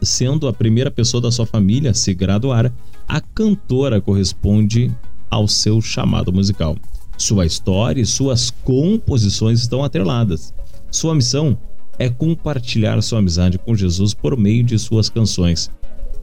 sendo 0.00 0.46
a 0.46 0.52
primeira 0.52 0.90
pessoa 0.90 1.20
da 1.20 1.32
sua 1.32 1.46
família 1.46 1.90
a 1.90 1.94
se 1.94 2.14
graduar, 2.14 2.72
a 3.08 3.20
cantora 3.20 4.00
corresponde 4.00 4.90
ao 5.28 5.48
seu 5.48 5.80
chamado 5.80 6.32
musical. 6.32 6.76
Sua 7.18 7.44
história 7.44 8.00
e 8.00 8.06
suas 8.06 8.50
composições 8.50 9.60
estão 9.60 9.82
atreladas. 9.82 10.54
Sua 10.90 11.14
missão 11.14 11.58
é 11.98 12.08
compartilhar 12.08 13.00
sua 13.02 13.18
amizade 13.18 13.58
com 13.58 13.74
Jesus 13.74 14.14
por 14.14 14.36
meio 14.36 14.62
de 14.62 14.78
suas 14.78 15.08
canções. 15.08 15.70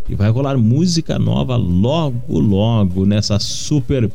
E 0.10 0.15
vai 0.15 0.30
rolar 0.30 0.57
música 0.57 1.18
nova 1.18 1.56
logo, 1.56 2.39
logo 2.39 3.06
nessa 3.06 3.39
super 3.39 4.11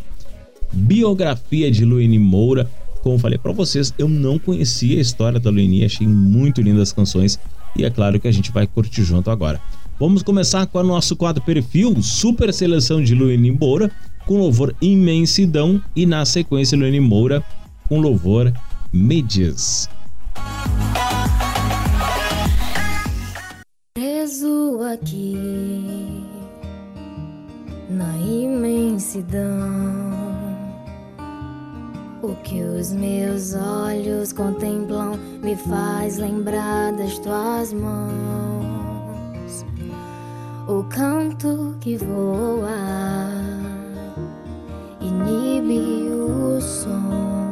biografia 0.72 1.70
de 1.70 1.84
Luene 1.84 2.18
Moura. 2.18 2.68
Como 3.02 3.18
falei 3.18 3.38
para 3.38 3.52
vocês, 3.52 3.94
eu 3.96 4.08
não 4.08 4.38
conhecia 4.38 4.98
a 4.98 5.00
história 5.00 5.38
da 5.38 5.50
Luene, 5.50 5.84
achei 5.84 6.06
muito 6.06 6.60
lindas 6.60 6.82
as 6.88 6.92
canções 6.92 7.38
e 7.76 7.84
é 7.84 7.90
claro 7.90 8.18
que 8.18 8.26
a 8.26 8.32
gente 8.32 8.50
vai 8.50 8.66
curtir 8.66 9.04
junto 9.04 9.30
agora. 9.30 9.60
Vamos 9.98 10.22
começar 10.22 10.66
com 10.66 10.78
o 10.78 10.84
nosso 10.84 11.16
quadro 11.16 11.42
perfil, 11.42 12.02
super 12.02 12.52
seleção 12.52 13.02
de 13.02 13.14
Luene 13.14 13.50
Moura, 13.50 13.90
com 14.26 14.38
louvor 14.38 14.74
Imensidão 14.82 15.80
e 15.94 16.04
na 16.04 16.24
sequência 16.24 16.76
Luene 16.76 17.00
Moura 17.00 17.42
com 17.88 18.00
louvor 18.00 18.52
Medias. 18.92 19.88
Preso 24.26 24.80
aqui 24.92 26.26
na 27.88 28.16
imensidão, 28.18 29.46
o 32.20 32.34
que 32.42 32.60
os 32.60 32.90
meus 32.90 33.54
olhos 33.54 34.32
contemplam 34.32 35.16
me 35.44 35.54
faz 35.54 36.16
lembrar 36.16 36.92
das 36.94 37.16
tuas 37.20 37.72
mãos. 37.72 39.64
O 40.66 40.82
canto 40.90 41.76
que 41.80 41.96
voa 41.96 43.30
inibe 45.00 46.10
o 46.10 46.60
som 46.60 47.45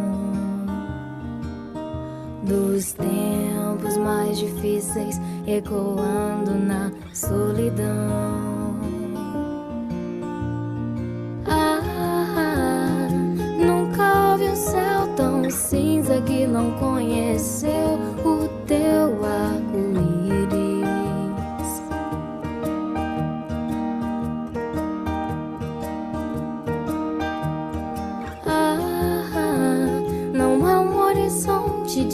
dos 2.44 2.92
tempos 2.92 3.96
mais 3.96 4.38
difíceis 4.38 5.20
ecoando 5.46 6.54
na 6.54 6.90
solidão. 7.12 8.74
Ah, 11.46 13.08
nunca 13.58 14.30
houve 14.30 14.44
um 14.44 14.56
céu 14.56 15.08
tão 15.16 15.50
cinza 15.50 16.20
que 16.22 16.46
não 16.46 16.72
conheceu 16.72 17.98
o 18.24 18.33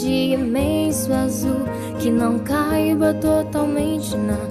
de 0.01 0.33
imenso 0.33 1.13
azul 1.13 1.65
que 1.99 2.11
não 2.11 2.39
caiba 2.39 3.13
totalmente 3.15 4.17
na 4.17 4.50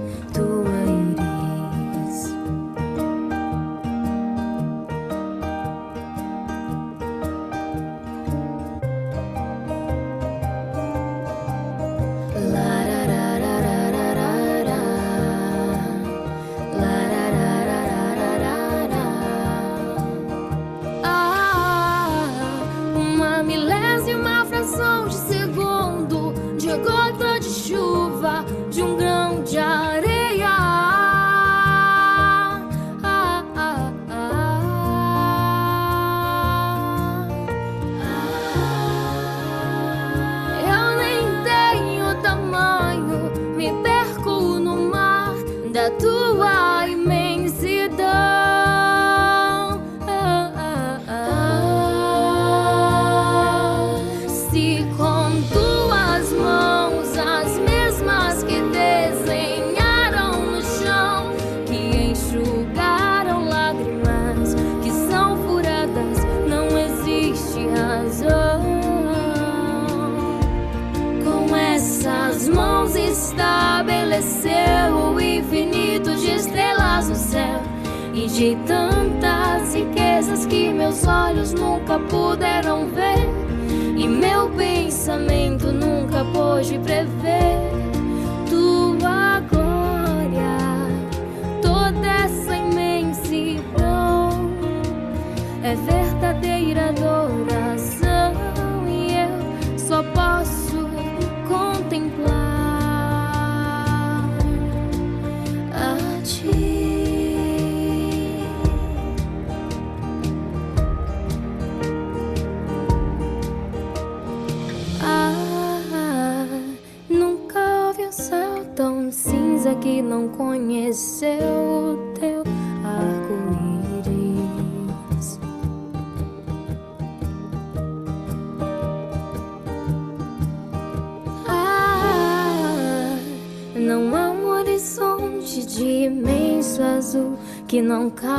não 137.89 138.07
cai. 138.07 138.38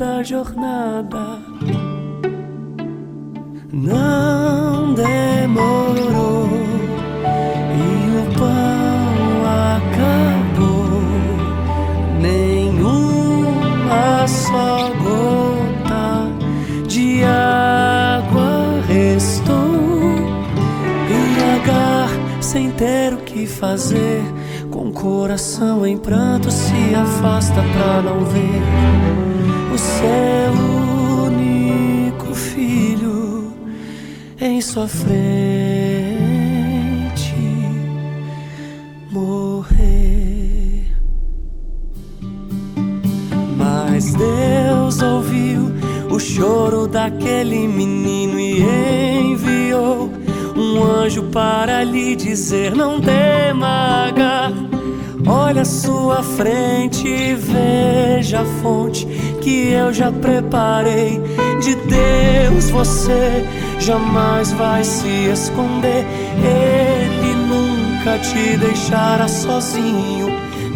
toda 0.00 0.16
a 0.16 0.22
jornada. 0.22 1.38
Não 3.70 4.94
demorou 4.94 6.48
e 7.76 8.16
o 8.16 8.24
pão 8.38 9.44
acabou. 9.76 11.02
Nenhuma 12.20 14.26
só 14.26 14.90
gota 15.02 16.32
de 16.88 17.22
água 17.24 18.80
restou. 18.88 19.58
E 21.10 21.12
Agar, 21.56 22.10
sem 22.42 22.70
ter 22.70 23.12
o 23.12 23.18
que 23.18 23.46
fazer, 23.46 24.22
com 24.70 24.88
o 24.88 24.92
coração 24.92 25.86
em 25.86 25.98
pranto, 25.98 26.50
se 26.50 26.94
afasta 26.94 27.62
pra 27.74 28.00
não 28.02 28.24
ver 28.24 29.19
seu 29.80 30.52
único 31.26 32.34
filho 32.34 33.54
em 34.40 34.60
sua 34.60 34.86
frente 34.86 35.70
morrer. 39.10 40.86
Mas 43.56 44.14
Deus 44.14 45.02
ouviu 45.02 45.72
o 46.10 46.18
choro 46.18 46.86
daquele 46.86 47.66
menino 47.66 48.38
e 48.38 48.60
enviou 49.32 50.10
um 50.56 50.82
anjo 50.82 51.22
para 51.24 51.82
lhe 51.84 52.14
dizer: 52.16 52.74
Não 52.76 53.00
tema, 53.00 54.06
Agar. 54.08 54.52
Olha 55.26 55.62
à 55.62 55.64
sua 55.64 56.22
frente 56.22 57.06
e 57.06 57.34
veja 57.34 58.40
a 58.40 58.44
fonte 58.62 58.79
que 59.40 59.72
eu 59.72 59.92
já 59.92 60.12
preparei. 60.12 61.20
De 61.60 61.74
Deus 61.74 62.70
você 62.70 63.44
jamais 63.78 64.52
vai 64.52 64.84
se 64.84 65.08
esconder. 65.32 66.04
Ele 66.36 67.34
nunca 67.48 68.18
te 68.18 68.56
deixará 68.56 69.26
sozinho. 69.28 70.28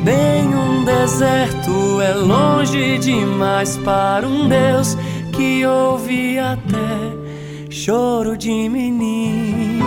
Nenhum 0.05 0.85
deserto 0.85 2.01
é 2.01 2.13
longe 2.15 2.99
demais 2.99 3.77
para 3.79 4.27
um 4.27 4.49
Deus 4.49 4.97
que 5.33 5.65
ouve 5.65 6.39
até 6.39 7.25
choro 7.71 8.37
de 8.37 8.69
menino. 8.69 9.85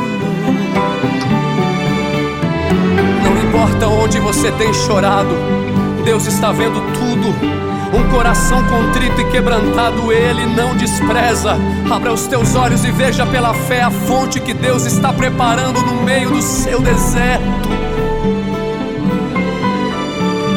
Não 3.24 3.48
importa 3.48 3.88
onde 3.88 4.20
você 4.20 4.52
tem 4.54 4.74
chorado, 4.74 5.36
Deus 6.04 6.26
está 6.26 6.52
vendo 6.52 6.82
tudo. 6.94 7.77
Um 7.94 8.10
coração 8.12 8.62
contrito 8.66 9.22
e 9.22 9.32
quebrantado 9.32 10.12
Ele 10.12 10.46
não 10.46 10.76
despreza. 10.76 11.58
Abra 11.90 12.12
os 12.12 12.28
teus 12.28 12.56
olhos 12.56 12.84
e 12.84 12.92
veja 12.92 13.26
pela 13.26 13.54
fé 13.54 13.82
a 13.82 13.92
fonte 13.92 14.40
que 14.40 14.54
Deus 14.54 14.86
está 14.86 15.14
preparando 15.14 15.82
no 15.82 16.04
meio 16.04 16.30
do 16.30 16.42
seu 16.42 16.82
deserto. 16.82 17.70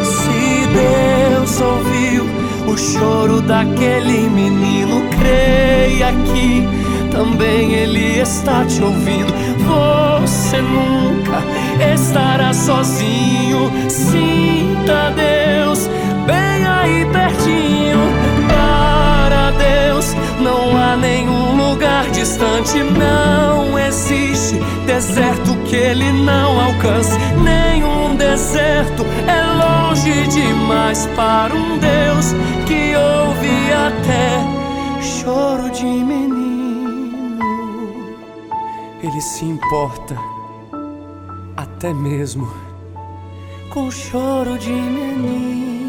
Se 0.02 0.66
Deus 0.66 1.60
ouviu 1.60 2.26
o 2.66 2.76
choro 2.76 3.40
daquele 3.40 4.28
menino, 4.28 5.02
creia 5.20 6.12
que 6.12 6.68
também 7.10 7.74
Ele 7.74 8.18
está 8.20 8.64
te 8.64 8.82
ouvindo. 8.82 9.32
Você 10.20 10.60
nunca 10.60 11.42
estará 11.94 12.52
sozinho. 12.52 13.70
Sinta 13.88 15.12
Deus 15.14 15.88
aí 16.90 17.04
pertinho. 17.06 17.98
Para 18.48 19.50
Deus 19.52 20.14
não 20.40 20.76
há 20.76 20.96
nenhum 20.96 21.56
lugar 21.56 22.10
distante, 22.10 22.82
não 22.82 23.78
existe 23.78 24.58
deserto 24.86 25.56
que 25.68 25.76
Ele 25.76 26.12
não 26.12 26.60
alcance. 26.60 27.16
Nenhum 27.42 28.16
deserto 28.16 29.04
é 29.26 29.42
longe 29.64 30.26
demais 30.28 31.06
para 31.16 31.54
um 31.54 31.78
Deus 31.78 32.32
que 32.66 32.94
ouve 32.96 33.72
até 33.72 34.40
choro 35.02 35.70
de 35.70 35.84
menino. 35.84 37.38
Ele 39.02 39.20
se 39.20 39.44
importa 39.44 40.16
até 41.56 41.92
mesmo 41.92 42.52
com 43.70 43.90
choro 43.90 44.58
de 44.58 44.70
menino. 44.70 45.79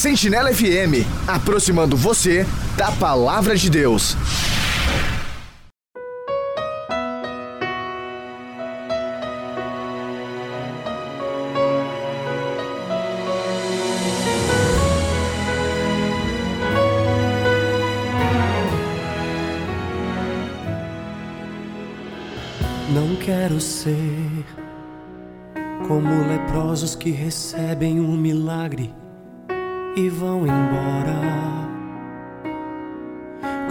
Sentinela 0.00 0.50
FM, 0.50 1.04
aproximando 1.28 1.94
você 1.94 2.46
da 2.74 2.90
palavra 2.90 3.54
de 3.54 3.68
Deus. 3.68 4.16
Não 22.88 23.16
quero 23.16 23.60
ser 23.60 23.94
como 25.86 26.26
leprosos 26.26 26.94
que 26.94 27.10
recebem 27.10 28.00
um 28.00 28.16
milagre 28.16 28.94
e 29.96 30.08
vão 30.08 30.42
embora. 30.46 31.20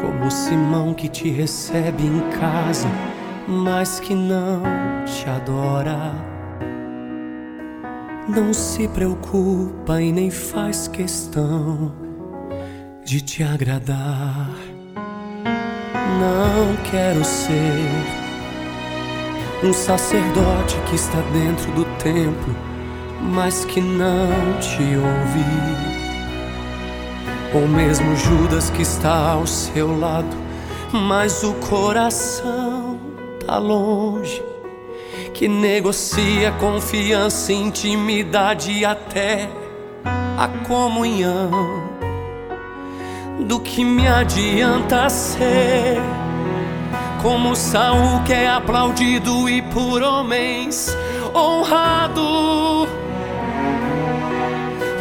Como 0.02 0.30
Simão 0.32 0.94
que 0.94 1.08
te 1.08 1.30
recebe 1.30 2.04
em 2.04 2.20
casa, 2.40 2.88
mas 3.48 4.00
que 4.00 4.14
não 4.14 4.62
te 5.06 5.30
adora. 5.30 6.14
Não 8.28 8.54
se 8.54 8.88
preocupa 8.88 10.02
e 10.02 10.12
nem 10.12 10.30
faz 10.30 10.88
questão 10.88 11.92
de 13.04 13.22
te 13.22 13.44
agradar. 13.44 14.52
Não 16.20 16.76
quero 16.92 17.24
ser 17.24 18.30
um 19.64 19.74
sacerdote 19.74 20.76
que 20.90 20.96
está 20.96 21.20
dentro 21.34 21.72
do 21.74 21.86
templo, 21.98 22.56
mas 23.34 23.66
que 23.66 23.82
não 23.82 24.30
te 24.60 24.96
ouve. 24.96 26.09
Ou 27.54 27.68
mesmo 27.68 28.16
Judas 28.16 28.70
que 28.70 28.84
está 28.84 29.32
ao 29.32 29.48
seu 29.48 29.98
lado, 30.00 30.38
mas 30.92 31.44
o 31.44 31.54
coração 31.54 33.00
tá 33.46 33.58
longe. 33.58 34.42
Que 35.34 35.48
negocia 35.48 36.52
confiança, 36.60 37.52
intimidade 37.52 38.72
e 38.72 38.86
até 38.86 39.50
a 40.38 40.48
comunhão. 40.68 41.90
Do 43.40 43.60
que 43.60 43.84
me 43.84 44.08
adianta 44.08 45.10
ser 45.10 45.98
como 47.22 47.56
Saul 47.56 48.22
que 48.26 48.34
é 48.34 48.48
aplaudido 48.48 49.50
e 49.50 49.62
por 49.62 50.02
homens 50.02 50.96
honrado. 51.34 52.88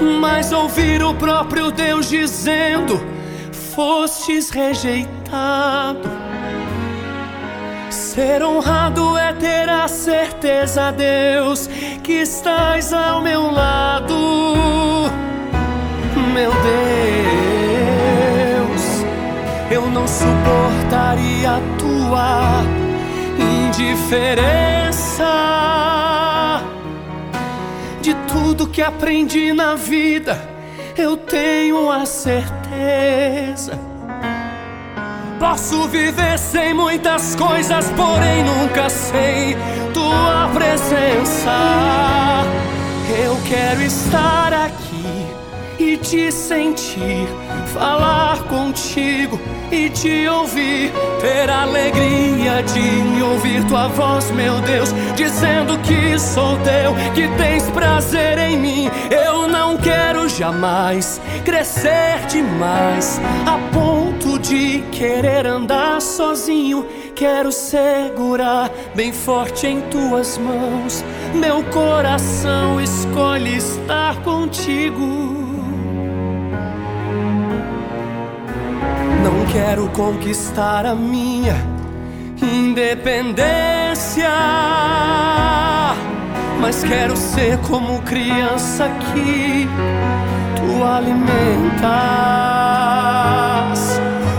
Mas 0.01 0.53
ouvir 0.53 1.03
o 1.03 1.13
próprio 1.15 1.71
Deus 1.71 2.09
dizendo: 2.09 3.01
Fostes 3.75 4.51
rejeitado. 4.51 6.09
Ser 7.91 8.43
honrado 8.43 9.17
é 9.17 9.33
ter 9.33 9.69
a 9.69 9.89
certeza, 9.89 10.93
Deus, 10.93 11.69
que 12.03 12.13
estás 12.21 12.93
ao 12.93 13.21
meu 13.23 13.51
lado. 13.51 14.15
Meu 16.35 16.51
Deus, 18.63 18.83
eu 19.71 19.87
não 19.91 20.07
suportaria 20.07 21.53
a 21.53 21.61
tua 21.79 22.63
indiferença. 23.67 24.89
Tudo 28.29 28.67
que 28.67 28.83
aprendi 28.83 29.53
na 29.53 29.75
vida, 29.75 30.39
eu 30.97 31.17
tenho 31.17 31.91
a 31.91 32.05
certeza. 32.07 33.79
Posso 35.39 35.87
viver 35.89 36.39
sem 36.39 36.75
muitas 36.75 37.37
coisas, 37.37 37.91
porém 37.91 38.45
nunca 38.45 38.89
sem 38.91 39.57
tua 39.95 40.51
presença. 40.53 41.51
Eu 43.25 43.39
quero 43.49 43.83
estar 43.83 44.53
aqui 44.53 45.27
e 45.79 45.97
te 45.97 46.33
sentir, 46.33 47.29
falar 47.79 48.43
contigo 48.45 49.39
e 49.71 49.89
te 49.89 50.27
ouvir, 50.29 50.93
ter 51.21 51.49
alegria 51.49 52.63
de 52.63 53.23
ouvir 53.23 53.65
tua 53.67 53.87
voz, 53.89 54.31
meu 54.33 54.61
Deus, 54.63 54.93
dizendo 55.15 55.79
que 55.79 56.19
sou 56.19 56.57
teu, 56.59 56.95
que 57.15 57.29
tens 57.37 57.71
prazer 57.71 58.39
em 58.39 58.59
mim. 58.59 58.91
Eu 59.11 59.47
não 59.47 59.77
quero 59.77 60.29
jamais 60.29 61.21
crescer 61.45 62.27
demais 62.29 63.21
a 63.47 63.59
ponto 63.73 64.39
de 64.41 64.81
querer 64.91 65.47
andar 65.47 66.01
sozinho. 66.01 66.85
Quero 67.15 67.53
segurar 67.53 68.71
bem 68.95 69.13
forte 69.13 69.67
em 69.67 69.81
tuas 69.83 70.37
mãos. 70.39 71.05
Meu 71.35 71.63
coração 71.65 72.81
escolhe 72.81 73.57
estar 73.57 74.17
contigo. 74.23 75.38
Quero 79.53 79.89
conquistar 79.89 80.85
a 80.87 80.95
minha 80.95 81.57
independência, 82.41 84.29
mas 86.61 86.85
quero 86.85 87.17
ser 87.17 87.59
como 87.59 88.01
criança 88.03 88.89
que 89.13 89.69
tu 90.57 90.85
alimentas. 90.85 91.89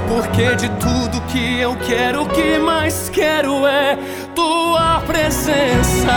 Porque 0.07 0.55
de 0.55 0.69
tudo 0.79 1.21
que 1.27 1.59
eu 1.59 1.75
quero, 1.77 2.23
o 2.23 2.29
que 2.29 2.57
mais 2.57 3.09
quero 3.09 3.65
é 3.67 3.97
tua 4.35 5.01
presença. 5.05 6.13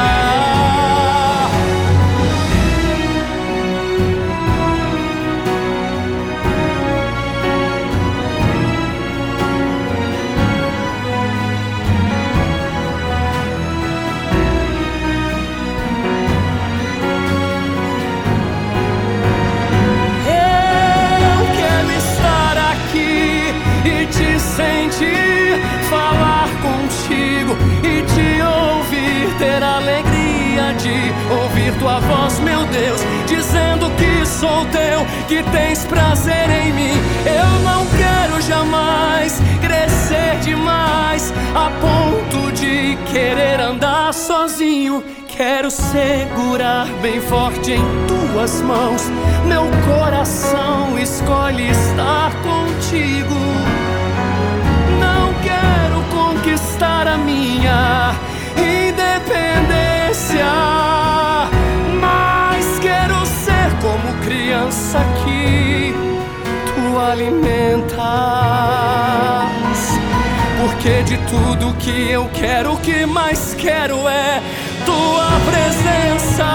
Ouvir 31.72 31.78
tua 31.78 32.00
voz, 32.00 32.38
meu 32.40 32.64
Deus, 32.66 33.00
dizendo 33.26 33.90
que 33.96 34.26
sou 34.26 34.64
teu, 34.66 35.06
que 35.28 35.42
tens 35.50 35.84
prazer 35.84 36.48
em 36.50 36.72
mim. 36.72 36.94
Eu 37.26 37.60
não 37.62 37.86
quero 37.86 38.40
jamais 38.42 39.40
crescer 39.60 40.38
demais 40.42 41.32
a 41.54 41.70
ponto 41.80 42.52
de 42.52 42.96
querer 43.12 43.60
andar 43.60 44.12
sozinho. 44.12 45.02
Quero 45.28 45.70
segurar 45.70 46.86
bem 47.00 47.20
forte 47.20 47.72
em 47.72 47.84
tuas 48.06 48.60
mãos. 48.60 49.02
Meu 49.46 49.64
coração 49.86 50.98
escolhe 50.98 51.70
estar 51.70 52.32
contigo. 52.42 53.34
Não 55.00 55.32
quero 55.42 56.02
conquistar 56.10 57.08
a 57.08 57.16
minha 57.16 58.14
independência, 58.58 60.46
que 65.24 65.94
tu 66.66 66.98
alimentas. 66.98 68.02
Porque 70.60 71.02
de 71.02 71.16
tudo 71.28 71.74
que 71.78 72.10
eu 72.10 72.28
quero, 72.32 72.74
o 72.74 72.76
que 72.78 73.06
mais 73.06 73.54
quero 73.54 74.08
é 74.08 74.42
tua 74.84 75.28
presença. 75.50 76.46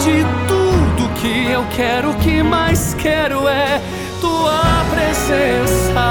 De 0.00 0.24
tudo 0.48 1.08
que 1.20 1.50
eu 1.50 1.64
quero, 1.76 2.10
o 2.10 2.14
que 2.16 2.42
mais 2.42 2.94
quero 2.94 3.48
é 3.48 3.80
tua 4.20 4.84
presença. 4.90 6.06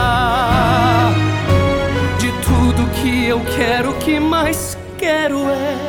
De 2.18 2.32
tudo 2.44 2.90
que 3.02 3.26
eu 3.28 3.42
quero, 3.56 3.92
o 3.92 3.94
que 3.96 4.20
mais 4.20 4.78
quero 4.98 5.50
é 5.50 5.89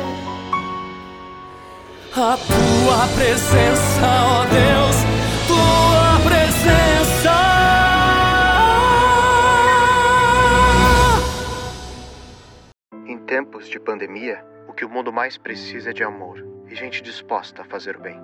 a 2.13 2.35
tua 2.35 3.07
presença, 3.15 4.05
ó 4.05 4.45
Deus, 4.45 4.95
tua 5.47 6.29
presença. 6.29 7.31
Em 13.05 13.17
tempos 13.19 13.69
de 13.69 13.79
pandemia, 13.79 14.43
o 14.67 14.73
que 14.73 14.83
o 14.83 14.89
mundo 14.89 15.13
mais 15.13 15.37
precisa 15.37 15.91
é 15.91 15.93
de 15.93 16.03
amor 16.03 16.45
e 16.67 16.75
gente 16.75 17.01
disposta 17.01 17.61
a 17.61 17.65
fazer 17.65 17.95
o 17.95 18.01
bem. 18.01 18.19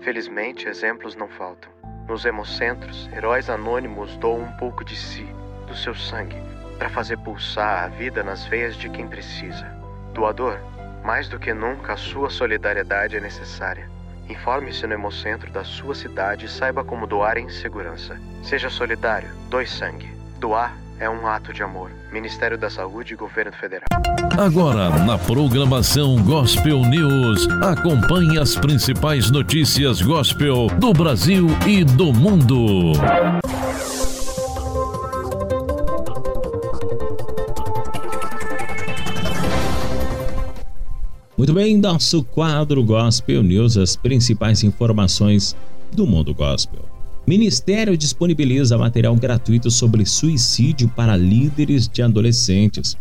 Felizmente, 0.00 0.68
exemplos 0.68 1.16
não 1.16 1.28
faltam. 1.28 1.72
Nos 2.06 2.26
hemocentros, 2.26 3.08
heróis 3.08 3.48
anônimos 3.48 4.16
doam 4.18 4.42
um 4.42 4.52
pouco 4.58 4.84
de 4.84 4.96
si, 4.96 5.26
do 5.66 5.74
seu 5.74 5.94
sangue, 5.94 6.36
para 6.78 6.90
fazer 6.90 7.16
pulsar 7.18 7.84
a 7.84 7.88
vida 7.88 8.22
nas 8.22 8.44
veias 8.46 8.76
de 8.76 8.90
quem 8.90 9.08
precisa. 9.08 9.64
Doador, 10.12 10.58
mais 11.04 11.28
do 11.28 11.38
que 11.38 11.52
nunca 11.52 11.94
a 11.94 11.96
sua 11.96 12.30
solidariedade 12.30 13.16
é 13.16 13.20
necessária. 13.20 13.88
Informe-se 14.28 14.86
no 14.86 14.94
hemocentro 14.94 15.50
da 15.50 15.64
sua 15.64 15.94
cidade 15.94 16.46
e 16.46 16.48
saiba 16.48 16.84
como 16.84 17.06
doar 17.06 17.36
em 17.36 17.48
segurança. 17.48 18.16
Seja 18.42 18.70
solidário, 18.70 19.28
doe 19.48 19.66
sangue. 19.66 20.08
Doar 20.38 20.76
é 21.00 21.10
um 21.10 21.26
ato 21.26 21.52
de 21.52 21.62
amor. 21.62 21.90
Ministério 22.12 22.58
da 22.58 22.68
Saúde 22.68 23.14
e 23.14 23.16
Governo 23.16 23.52
Federal. 23.52 23.86
Agora, 24.38 24.90
na 25.04 25.18
programação 25.18 26.22
Gospel 26.22 26.80
News, 26.82 27.48
acompanhe 27.62 28.38
as 28.38 28.56
principais 28.56 29.30
notícias 29.30 30.00
gospel 30.00 30.68
do 30.78 30.92
Brasil 30.92 31.46
e 31.66 31.84
do 31.84 32.12
mundo. 32.12 32.92
Muito 41.40 41.54
bem, 41.54 41.78
nosso 41.78 42.22
quadro 42.22 42.84
Gospel 42.84 43.42
News, 43.42 43.78
as 43.78 43.96
principais 43.96 44.62
informações 44.62 45.56
do 45.90 46.06
mundo 46.06 46.34
gospel. 46.34 46.84
Ministério 47.26 47.96
disponibiliza 47.96 48.76
material 48.76 49.16
gratuito 49.16 49.70
sobre 49.70 50.04
suicídio 50.04 50.86
para 50.94 51.16
líderes 51.16 51.88
de 51.88 52.02
adolescentes. 52.02 52.94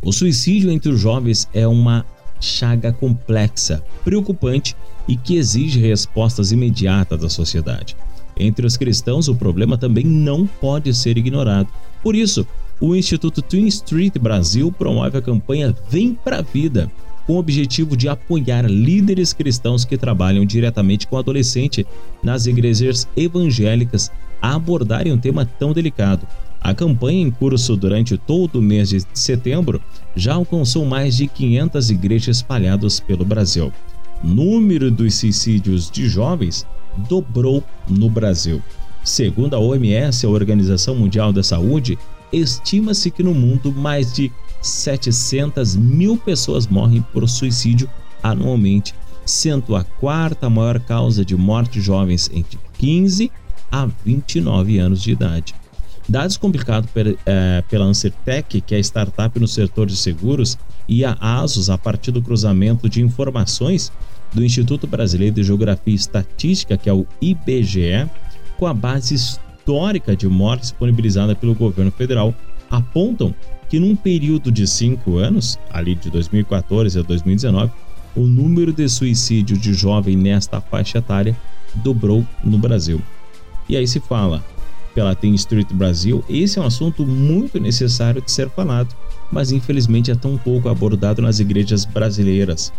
O 0.00 0.12
suicídio 0.12 0.70
entre 0.70 0.92
os 0.92 1.00
jovens 1.00 1.48
é 1.52 1.66
uma 1.66 2.06
chaga 2.40 2.92
complexa, 2.92 3.82
preocupante 4.04 4.76
e 5.08 5.16
que 5.16 5.34
exige 5.34 5.80
respostas 5.80 6.52
imediatas 6.52 7.20
da 7.20 7.28
sociedade. 7.28 7.96
Entre 8.36 8.64
os 8.64 8.76
cristãos, 8.76 9.26
o 9.26 9.34
problema 9.34 9.76
também 9.76 10.04
não 10.04 10.46
pode 10.46 10.94
ser 10.94 11.18
ignorado. 11.18 11.66
Por 12.00 12.14
isso, 12.14 12.46
o 12.80 12.94
Instituto 12.94 13.42
Twin 13.42 13.66
Street 13.66 14.18
Brasil 14.20 14.70
promove 14.70 15.18
a 15.18 15.22
campanha 15.22 15.74
Vem 15.90 16.14
Pra 16.14 16.42
Vida, 16.42 16.88
com 17.26 17.34
o 17.34 17.38
objetivo 17.38 17.96
de 17.96 18.08
apoiar 18.08 18.66
líderes 18.66 19.32
cristãos 19.32 19.84
que 19.84 19.96
trabalham 19.96 20.44
diretamente 20.44 21.06
com 21.06 21.16
adolescente 21.16 21.86
nas 22.22 22.46
igrejas 22.46 23.08
evangélicas 23.16 24.10
a 24.40 24.54
abordarem 24.54 25.12
um 25.12 25.18
tema 25.18 25.44
tão 25.44 25.72
delicado. 25.72 26.26
A 26.60 26.72
campanha 26.72 27.20
em 27.20 27.30
curso 27.30 27.76
durante 27.76 28.16
todo 28.16 28.60
o 28.60 28.62
mês 28.62 28.90
de 28.90 29.04
setembro 29.14 29.80
já 30.14 30.34
alcançou 30.34 30.84
mais 30.84 31.16
de 31.16 31.26
500 31.26 31.90
igrejas 31.90 32.36
espalhadas 32.36 33.00
pelo 33.00 33.24
Brasil. 33.24 33.72
O 34.22 34.26
número 34.26 34.90
dos 34.90 35.14
suicídios 35.14 35.90
de 35.90 36.08
jovens 36.08 36.64
dobrou 37.08 37.64
no 37.88 38.08
Brasil. 38.08 38.62
Segundo 39.02 39.54
a 39.54 39.58
OMS, 39.58 40.24
a 40.24 40.28
Organização 40.28 40.94
Mundial 40.94 41.32
da 41.32 41.42
Saúde, 41.42 41.98
estima-se 42.32 43.10
que 43.10 43.22
no 43.22 43.34
mundo 43.34 43.72
mais 43.72 44.12
de 44.12 44.30
700 44.62 45.76
mil 45.76 46.16
pessoas 46.16 46.66
morrem 46.66 47.02
por 47.12 47.28
suicídio 47.28 47.90
anualmente, 48.22 48.94
sendo 49.26 49.74
a 49.74 49.84
quarta 49.84 50.48
maior 50.48 50.80
causa 50.80 51.24
de 51.24 51.36
morte 51.36 51.74
de 51.74 51.80
jovens 51.80 52.30
entre 52.32 52.58
15 52.78 53.30
a 53.70 53.88
29 54.04 54.78
anos 54.78 55.02
de 55.02 55.12
idade. 55.12 55.54
Dados 56.08 56.38
per, 56.92 57.16
eh, 57.24 57.64
pela 57.70 57.84
Ancertec, 57.84 58.60
que 58.60 58.74
é 58.74 58.78
a 58.78 58.80
startup 58.80 59.38
no 59.38 59.46
setor 59.46 59.86
de 59.86 59.96
seguros, 59.96 60.58
e 60.88 61.04
a 61.04 61.16
ASUS, 61.20 61.70
a 61.70 61.78
partir 61.78 62.10
do 62.10 62.20
cruzamento 62.20 62.88
de 62.88 63.00
informações 63.00 63.92
do 64.32 64.44
Instituto 64.44 64.86
Brasileiro 64.86 65.36
de 65.36 65.44
Geografia 65.44 65.92
e 65.92 65.96
Estatística, 65.96 66.76
que 66.76 66.88
é 66.88 66.92
o 66.92 67.06
IBGE, 67.20 68.08
com 68.58 68.66
a 68.66 68.74
base 68.74 69.14
histórica 69.14 70.16
de 70.16 70.26
morte 70.28 70.62
disponibilizada 70.62 71.34
pelo 71.34 71.54
governo 71.54 71.92
federal, 71.92 72.34
apontam 72.70 73.34
que 73.72 73.80
num 73.80 73.96
período 73.96 74.52
de 74.52 74.66
cinco 74.66 75.16
anos, 75.16 75.58
ali 75.70 75.94
de 75.94 76.10
2014 76.10 76.98
a 76.98 77.02
2019, 77.02 77.72
o 78.14 78.20
número 78.20 78.70
de 78.70 78.86
suicídio 78.86 79.56
de 79.56 79.72
jovem 79.72 80.14
nesta 80.14 80.60
faixa 80.60 80.98
etária 80.98 81.34
dobrou 81.76 82.22
no 82.44 82.58
Brasil. 82.58 83.00
E 83.66 83.74
aí 83.74 83.88
se 83.88 83.98
fala, 83.98 84.44
pela 84.94 85.14
Team 85.14 85.32
Street 85.36 85.72
Brasil, 85.72 86.22
esse 86.28 86.58
é 86.58 86.60
um 86.60 86.66
assunto 86.66 87.06
muito 87.06 87.58
necessário 87.58 88.20
de 88.20 88.30
ser 88.30 88.50
falado, 88.50 88.94
mas 89.32 89.50
infelizmente 89.50 90.10
é 90.10 90.14
tão 90.14 90.36
pouco 90.36 90.68
abordado 90.68 91.22
nas 91.22 91.40
igrejas 91.40 91.86
brasileiras. 91.86 92.70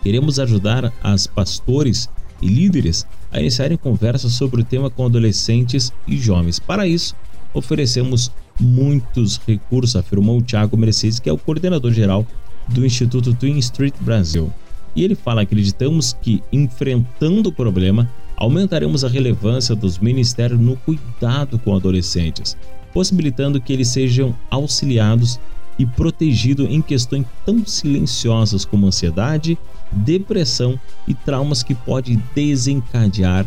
Queremos 0.00 0.38
ajudar 0.38 0.92
as 1.02 1.26
pastores 1.26 2.08
e 2.40 2.46
líderes 2.46 3.04
a 3.32 3.40
iniciarem 3.40 3.76
conversas 3.76 4.30
sobre 4.30 4.60
o 4.60 4.64
tema 4.64 4.90
com 4.90 5.06
adolescentes 5.06 5.92
e 6.06 6.16
jovens. 6.16 6.60
Para 6.60 6.86
isso, 6.86 7.16
oferecemos 7.52 8.30
muitos 8.58 9.40
recursos, 9.46 9.96
afirmou 9.96 10.38
o 10.38 10.42
Thiago 10.42 10.76
Mercedes, 10.76 11.18
que 11.18 11.28
é 11.28 11.32
o 11.32 11.38
coordenador 11.38 11.92
geral 11.92 12.26
do 12.68 12.84
Instituto 12.84 13.34
Twin 13.34 13.58
Street 13.58 13.94
Brasil. 14.00 14.52
E 14.94 15.04
ele 15.04 15.14
fala: 15.14 15.42
acreditamos 15.42 16.16
que, 16.20 16.42
enfrentando 16.52 17.48
o 17.48 17.52
problema, 17.52 18.10
aumentaremos 18.36 19.04
a 19.04 19.08
relevância 19.08 19.74
dos 19.74 19.98
ministérios 19.98 20.60
no 20.60 20.76
cuidado 20.76 21.58
com 21.58 21.74
adolescentes, 21.74 22.56
possibilitando 22.92 23.60
que 23.60 23.72
eles 23.72 23.88
sejam 23.88 24.34
auxiliados 24.50 25.40
e 25.78 25.86
protegidos 25.86 26.68
em 26.68 26.82
questões 26.82 27.24
tão 27.46 27.64
silenciosas 27.64 28.64
como 28.64 28.86
ansiedade, 28.86 29.56
depressão 29.92 30.78
e 31.06 31.14
traumas 31.14 31.62
que 31.62 31.74
podem 31.74 32.20
desencadear 32.34 33.46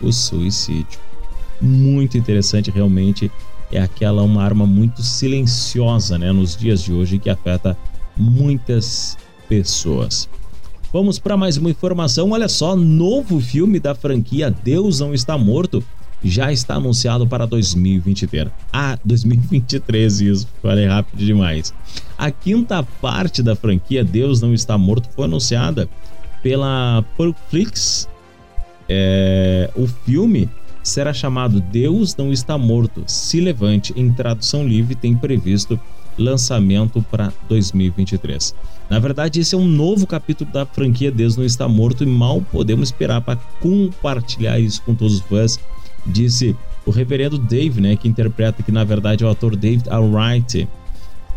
o 0.00 0.10
suicídio. 0.12 0.98
Muito 1.60 2.16
interessante, 2.16 2.70
realmente 2.70 3.30
é 3.70 3.80
aquela 3.80 4.22
uma 4.22 4.42
arma 4.42 4.66
muito 4.66 5.02
silenciosa, 5.02 6.18
né, 6.18 6.32
nos 6.32 6.56
dias 6.56 6.82
de 6.82 6.92
hoje 6.92 7.18
que 7.18 7.30
afeta 7.30 7.76
muitas 8.16 9.16
pessoas. 9.48 10.28
Vamos 10.92 11.18
para 11.18 11.36
mais 11.36 11.56
uma 11.56 11.70
informação. 11.70 12.30
Olha 12.30 12.48
só, 12.48 12.74
novo 12.74 13.40
filme 13.40 13.78
da 13.78 13.94
franquia 13.94 14.50
Deus 14.50 15.00
Não 15.00 15.12
Está 15.12 15.36
Morto 15.36 15.84
já 16.22 16.52
está 16.52 16.74
anunciado 16.74 17.26
para 17.26 17.46
2023. 17.46 18.48
Ah, 18.72 18.98
2023, 19.04 20.20
isso. 20.22 20.48
Falei 20.62 20.86
rápido 20.86 21.24
demais. 21.24 21.72
A 22.16 22.30
quinta 22.30 22.82
parte 22.82 23.42
da 23.42 23.54
franquia 23.54 24.02
Deus 24.04 24.40
Não 24.40 24.52
Está 24.52 24.76
Morto 24.76 25.08
foi 25.14 25.26
anunciada 25.26 25.88
pela 26.42 27.04
Netflix. 27.18 28.08
É, 28.88 29.70
o 29.76 29.86
filme 29.86 30.48
será 30.88 31.12
chamado 31.12 31.60
Deus 31.60 32.16
Não 32.16 32.32
Está 32.32 32.56
Morto, 32.56 33.04
Se 33.06 33.40
Levante. 33.40 33.92
Em 33.96 34.12
tradução 34.12 34.66
livre, 34.66 34.94
tem 34.94 35.14
previsto 35.14 35.78
lançamento 36.18 37.04
para 37.10 37.32
2023. 37.48 38.54
Na 38.90 38.98
verdade, 38.98 39.40
esse 39.40 39.54
é 39.54 39.58
um 39.58 39.68
novo 39.68 40.06
capítulo 40.06 40.50
da 40.50 40.66
franquia 40.66 41.12
Deus 41.12 41.36
Não 41.36 41.44
Está 41.44 41.68
Morto 41.68 42.02
e 42.02 42.06
mal 42.06 42.42
podemos 42.50 42.88
esperar 42.88 43.20
para 43.20 43.36
compartilhar 43.60 44.58
isso 44.58 44.82
com 44.82 44.94
todos 44.94 45.16
os 45.16 45.20
fãs, 45.20 45.60
disse 46.06 46.56
o 46.84 46.90
reverendo 46.90 47.38
Dave, 47.38 47.80
né, 47.80 47.96
que 47.96 48.08
interpreta 48.08 48.62
que 48.62 48.72
na 48.72 48.82
verdade 48.82 49.22
é 49.22 49.26
o 49.26 49.30
ator 49.30 49.54
David 49.54 49.88
Alright. 49.90 50.66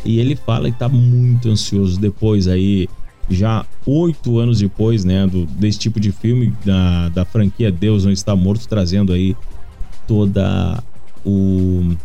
E 0.04 0.20
ele 0.20 0.36
fala 0.36 0.70
que 0.70 0.76
está 0.76 0.90
muito 0.90 1.50
ansioso 1.50 2.00
depois 2.00 2.48
aí, 2.48 2.88
já 3.30 3.66
oito 3.86 4.40
anos 4.40 4.60
depois, 4.60 5.06
né, 5.06 5.26
do, 5.28 5.46
desse 5.46 5.80
tipo 5.80 6.00
de 6.00 6.12
filme 6.12 6.54
da, 6.66 7.10
da 7.10 7.26
franquia 7.26 7.72
Deus 7.72 8.06
Não 8.06 8.12
Está 8.12 8.36
Morto, 8.36 8.68
trazendo 8.68 9.14
aí 9.14 9.36
toda 10.08 10.84
o 11.26 11.96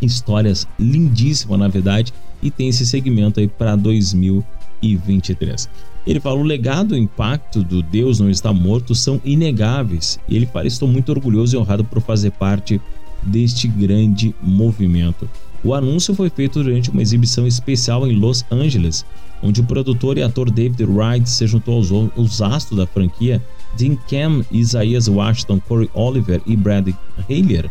histórias 0.00 0.68
lindíssimas, 0.78 1.58
na 1.58 1.68
verdade, 1.68 2.12
e 2.42 2.50
tem 2.50 2.68
esse 2.68 2.84
segmento 2.86 3.40
aí 3.40 3.48
para 3.48 3.74
2023. 3.76 5.68
Ele 6.06 6.20
fala: 6.20 6.38
o 6.38 6.42
legado 6.42 6.94
e 6.94 7.00
o 7.00 7.02
impacto 7.02 7.62
do 7.62 7.82
Deus 7.82 8.20
não 8.20 8.30
está 8.30 8.52
morto 8.52 8.94
são 8.94 9.20
inegáveis. 9.24 10.18
E 10.28 10.36
ele 10.36 10.46
fala: 10.46 10.66
estou 10.66 10.88
muito 10.88 11.10
orgulhoso 11.10 11.56
e 11.56 11.58
honrado 11.58 11.84
por 11.84 12.00
fazer 12.00 12.30
parte 12.32 12.80
deste 13.22 13.66
grande 13.66 14.34
movimento. 14.40 15.28
O 15.64 15.74
anúncio 15.74 16.14
foi 16.14 16.30
feito 16.30 16.62
durante 16.62 16.90
uma 16.90 17.02
exibição 17.02 17.46
especial 17.46 18.06
em 18.06 18.14
Los 18.14 18.44
Angeles, 18.50 19.04
onde 19.42 19.60
o 19.60 19.64
produtor 19.64 20.18
e 20.18 20.22
ator 20.22 20.50
David 20.50 20.84
Wright 20.84 21.28
se 21.28 21.46
juntou 21.46 21.76
aos, 21.76 21.90
aos 21.92 22.40
astros 22.40 22.78
da 22.78 22.86
franquia 22.86 23.42
Dean 23.76 23.96
Cam, 24.08 24.44
Isaiah 24.50 25.00
Washington, 25.10 25.60
Corey 25.60 25.90
Oliver 25.94 26.40
e 26.46 26.56
Brad 26.56 26.88
Haller 27.28 27.70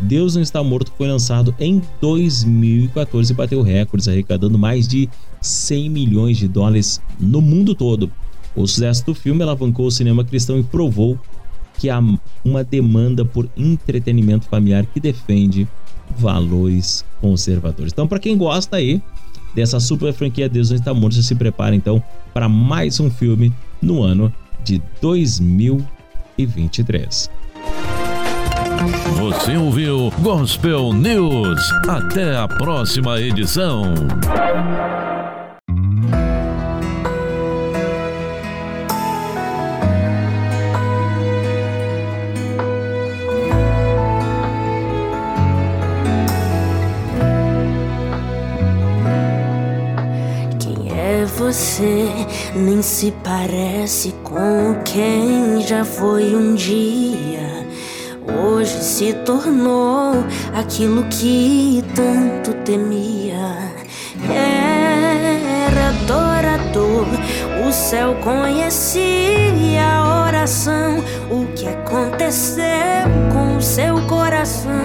Deus 0.00 0.34
Não 0.34 0.42
Está 0.42 0.62
Morto 0.62 0.92
foi 0.96 1.06
lançado 1.08 1.54
em 1.58 1.82
2014 2.00 3.32
e 3.32 3.36
bateu 3.36 3.62
recordes, 3.62 4.08
arrecadando 4.08 4.58
mais 4.58 4.88
de 4.88 5.08
100 5.42 5.90
milhões 5.90 6.38
de 6.38 6.48
dólares 6.48 7.02
no 7.18 7.40
mundo 7.42 7.74
todo. 7.74 8.10
O 8.56 8.66
sucesso 8.66 9.04
do 9.06 9.14
filme 9.14 9.42
alavancou 9.42 9.86
o 9.86 9.90
cinema 9.90 10.24
cristão 10.24 10.58
e 10.58 10.62
provou 10.62 11.18
que 11.78 11.90
há 11.90 12.02
uma 12.44 12.64
demanda 12.64 13.24
por 13.24 13.48
entretenimento 13.56 14.46
familiar 14.46 14.86
que 14.86 15.00
defende 15.00 15.68
valores 16.18 17.04
conservadores. 17.20 17.92
Então, 17.92 18.08
para 18.08 18.18
quem 18.18 18.36
gosta 18.36 18.76
aí 18.76 19.02
dessa 19.54 19.78
super 19.80 20.12
franquia 20.12 20.48
Deus 20.48 20.70
Não 20.70 20.76
Está 20.76 20.94
Morto, 20.94 21.20
se 21.22 21.34
prepara 21.34 21.74
então 21.74 22.00
para 22.32 22.48
mais 22.48 23.00
um 23.00 23.10
filme 23.10 23.52
no 23.82 24.02
ano 24.02 24.32
de 24.64 24.80
2023. 25.00 27.30
Você 29.18 29.56
ouviu 29.56 30.12
Gospel 30.20 30.92
News. 30.94 31.60
Até 31.86 32.36
a 32.36 32.48
próxima 32.48 33.20
edição. 33.20 33.92
Você 51.40 52.06
nem 52.54 52.82
se 52.82 53.10
parece 53.24 54.12
com 54.22 54.74
quem 54.84 55.62
já 55.66 55.86
foi 55.86 56.36
um 56.36 56.54
dia. 56.54 57.66
Hoje 58.44 58.84
se 58.84 59.14
tornou 59.24 60.22
aquilo 60.54 61.02
que 61.04 61.82
tanto 61.94 62.52
temia. 62.62 63.56
Era 64.28 65.88
adorador, 65.88 67.06
o 67.66 67.72
céu 67.72 68.14
conhecia 68.22 69.82
a 69.82 70.26
oração. 70.26 71.02
O 71.30 71.46
que 71.54 71.66
aconteceu 71.66 73.08
com 73.32 73.56
o 73.56 73.62
seu 73.62 73.98
coração 74.02 74.84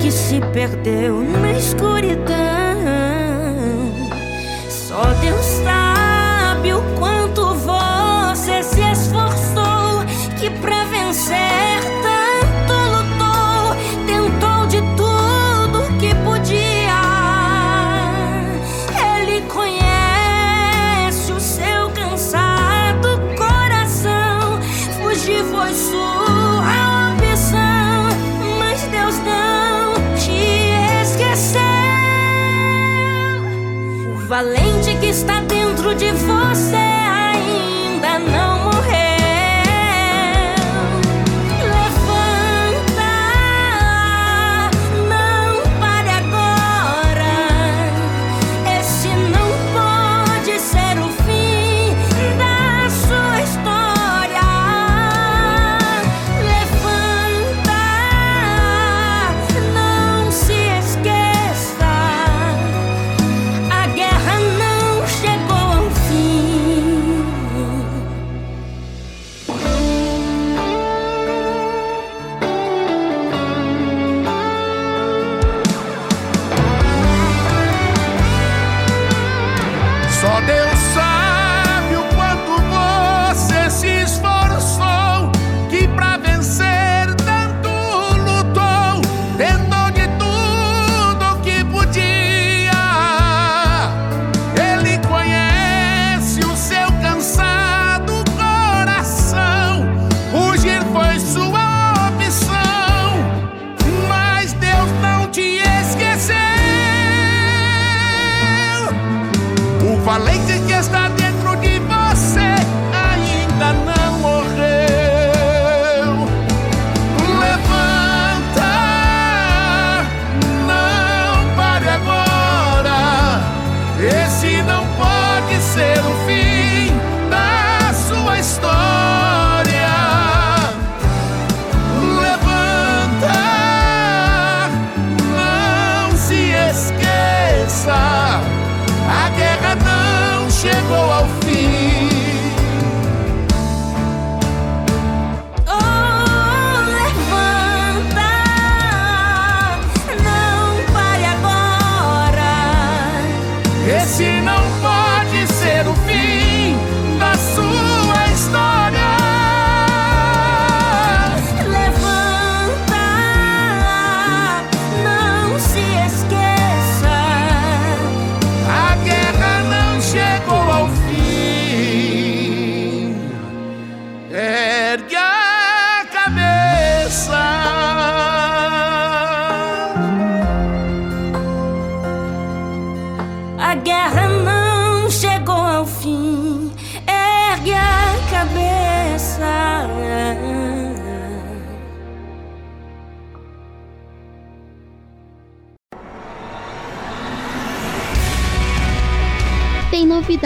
que 0.00 0.10
se 0.10 0.40
perdeu 0.54 1.22
na 1.22 1.52
escuridão? 1.52 2.40
Só 4.66 5.02
Deus 5.20 5.44
sabe 5.62 5.89
Tanto 11.12 12.72
Lutou, 12.92 13.74
tentou 14.06 14.64
de 14.68 14.80
tudo 14.96 15.98
que 15.98 16.14
podia. 16.24 17.02
Ele 19.16 19.40
conhece 19.48 21.32
o 21.32 21.40
seu 21.40 21.90
cansado 21.90 23.20
coração. 23.36 24.60
Fugir 25.02 25.42
foi 25.46 25.74
sua 25.74 26.60
opção, 27.16 28.08
mas 28.60 28.80
Deus 28.82 29.16
não 29.18 29.94
te 30.14 30.70
esqueceu. 31.02 31.60
O 34.14 34.28
valente 34.28 34.96
que 35.00 35.06
está 35.06 35.40
dentro 35.40 35.92
de 35.92 36.12
você. 36.12 36.79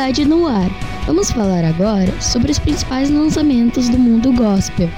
Novidade 0.04 0.24
no 0.26 0.46
ar. 0.46 0.70
Vamos 1.06 1.30
falar 1.30 1.64
agora 1.64 2.20
sobre 2.20 2.52
os 2.52 2.58
principais 2.58 3.08
lançamentos 3.08 3.88
do 3.88 3.98
mundo 3.98 4.34
gospel. 4.34 4.90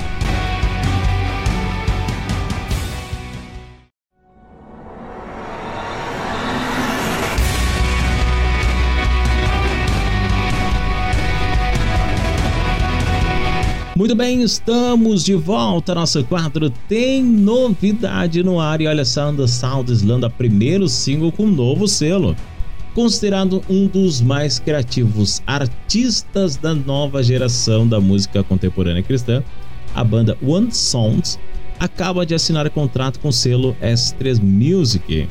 Muito 13.94 14.16
bem, 14.16 14.42
estamos 14.42 15.24
de 15.24 15.34
volta. 15.34 15.94
Nosso 15.94 16.24
quadro 16.24 16.68
tem 16.88 17.22
novidade 17.22 18.42
no 18.42 18.58
ar. 18.58 18.80
E 18.80 18.88
olha 18.88 19.04
só, 19.04 19.28
anda 19.28 19.46
Sounds 19.46 20.02
lança 20.02 20.28
primeiro 20.28 20.88
single 20.88 21.30
com 21.30 21.46
novo 21.46 21.86
selo. 21.86 22.34
Considerado 22.96 23.62
um 23.68 23.86
dos 23.86 24.22
mais 24.22 24.58
criativos 24.58 25.42
artistas 25.46 26.56
da 26.56 26.74
nova 26.74 27.22
geração 27.22 27.86
da 27.86 28.00
música 28.00 28.42
contemporânea 28.42 29.02
cristã, 29.02 29.44
a 29.94 30.02
banda 30.02 30.34
One 30.42 30.72
Sounds 30.72 31.38
acaba 31.78 32.24
de 32.24 32.34
assinar 32.34 32.70
contrato 32.70 33.20
com 33.20 33.28
o 33.28 33.32
selo 33.34 33.76
S3 33.82 34.40
Music, 34.40 35.28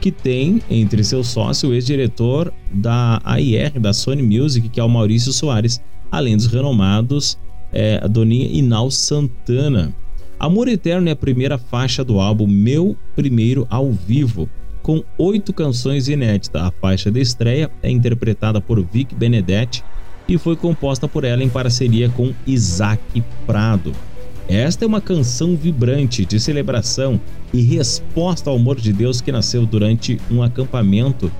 que 0.00 0.12
tem 0.12 0.62
entre 0.70 1.02
seu 1.02 1.24
sócio 1.24 1.70
o 1.70 1.74
ex-diretor 1.74 2.54
da 2.72 3.20
AIR, 3.24 3.80
da 3.80 3.92
Sony 3.92 4.22
Music, 4.22 4.68
que 4.68 4.78
é 4.78 4.84
o 4.84 4.88
Maurício 4.88 5.32
Soares, 5.32 5.82
além 6.08 6.36
dos 6.36 6.46
renomados 6.46 7.36
é, 7.72 7.98
a 8.00 8.06
Doninha 8.06 8.46
Inal 8.46 8.92
Santana. 8.92 9.92
Amor 10.38 10.68
Eterno 10.68 11.08
é 11.08 11.12
a 11.12 11.16
primeira 11.16 11.58
faixa 11.58 12.04
do 12.04 12.20
álbum 12.20 12.46
Meu 12.46 12.96
Primeiro 13.16 13.66
ao 13.68 13.90
Vivo, 13.90 14.48
com 14.82 15.02
oito 15.16 15.52
canções 15.52 16.08
inéditas. 16.08 16.60
A 16.60 16.70
faixa 16.70 17.10
de 17.10 17.20
estreia 17.20 17.70
é 17.82 17.90
interpretada 17.90 18.60
por 18.60 18.82
Vic 18.84 19.14
Benedetti 19.14 19.84
e 20.28 20.36
foi 20.38 20.56
composta 20.56 21.08
por 21.08 21.24
ela 21.24 21.42
em 21.42 21.48
parceria 21.48 22.08
com 22.08 22.32
Isaac 22.46 23.22
Prado. 23.46 23.92
Esta 24.48 24.84
é 24.84 24.88
uma 24.88 25.00
canção 25.00 25.56
vibrante 25.56 26.24
de 26.26 26.38
celebração 26.40 27.20
e 27.52 27.62
resposta 27.62 28.50
ao 28.50 28.56
amor 28.56 28.80
de 28.80 28.92
Deus 28.92 29.20
que 29.20 29.32
nasceu 29.32 29.64
durante 29.64 30.20
um 30.30 30.42
acampamento 30.42 31.30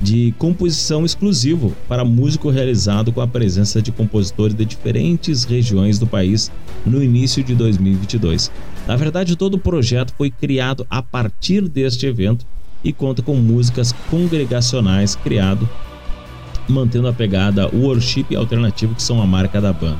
de 0.00 0.34
composição 0.38 1.04
exclusivo 1.04 1.74
para 1.88 2.04
músico 2.04 2.50
realizado 2.50 3.12
com 3.12 3.20
a 3.20 3.26
presença 3.26 3.80
de 3.80 3.90
compositores 3.90 4.54
de 4.54 4.64
diferentes 4.64 5.44
regiões 5.44 5.98
do 5.98 6.06
país 6.06 6.50
no 6.84 7.02
início 7.02 7.42
de 7.42 7.54
2022. 7.54 8.50
Na 8.86 8.96
verdade, 8.96 9.36
todo 9.36 9.54
o 9.54 9.58
projeto 9.58 10.12
foi 10.16 10.30
criado 10.30 10.86
a 10.90 11.02
partir 11.02 11.68
deste 11.68 12.06
evento 12.06 12.46
e 12.84 12.92
conta 12.92 13.22
com 13.22 13.34
músicas 13.34 13.92
congregacionais 14.10 15.14
criado 15.16 15.68
mantendo 16.68 17.08
a 17.08 17.12
pegada 17.12 17.68
worship 17.74 18.34
alternativo 18.36 18.94
que 18.94 19.02
são 19.02 19.22
a 19.22 19.26
marca 19.26 19.60
da 19.60 19.72
banda. 19.72 19.98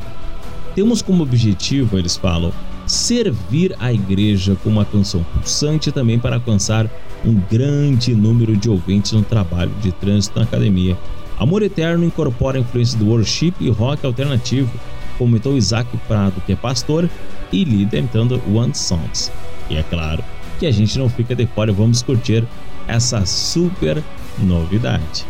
Temos 0.75 1.01
como 1.01 1.23
objetivo, 1.23 1.99
eles 1.99 2.17
falam, 2.17 2.53
servir 2.87 3.75
a 3.79 3.93
igreja 3.93 4.57
com 4.63 4.71
uma 4.71 4.85
canção 4.85 5.25
pulsante 5.35 5.91
também 5.91 6.19
para 6.19 6.37
alcançar 6.37 6.89
um 7.25 7.35
grande 7.51 8.15
número 8.15 8.57
de 8.57 8.71
ouvintes 8.71 9.13
no 9.13 9.23
trabalho 9.23 9.73
de 9.81 9.91
trânsito 9.93 10.39
na 10.39 10.45
academia. 10.45 10.97
Amor 11.39 11.63
Eterno 11.63 12.05
incorpora 12.05 12.59
influências 12.59 12.95
do 12.95 13.09
worship 13.09 13.55
e 13.61 13.69
rock 13.69 14.07
alternativo, 14.07 14.71
comentou 15.19 15.57
Isaac 15.57 15.89
Prado, 16.09 16.41
que 16.47 16.53
é 16.53 16.57
pastor 16.57 17.09
e 17.53 17.65
líder 17.65 17.99
então 17.99 18.27
do 18.27 18.41
One 18.55 18.75
Songs. 18.75 19.31
E 19.69 19.77
é 19.77 19.83
claro 19.83 20.23
que 20.59 20.67
a 20.67 20.71
gente 20.71 20.99
não 20.99 21.09
fica 21.09 21.35
de 21.35 21.47
fora, 21.47 21.73
vamos 21.73 22.03
curtir 22.03 22.45
essa 22.87 23.27
super 23.27 24.03
novidade. 24.39 25.27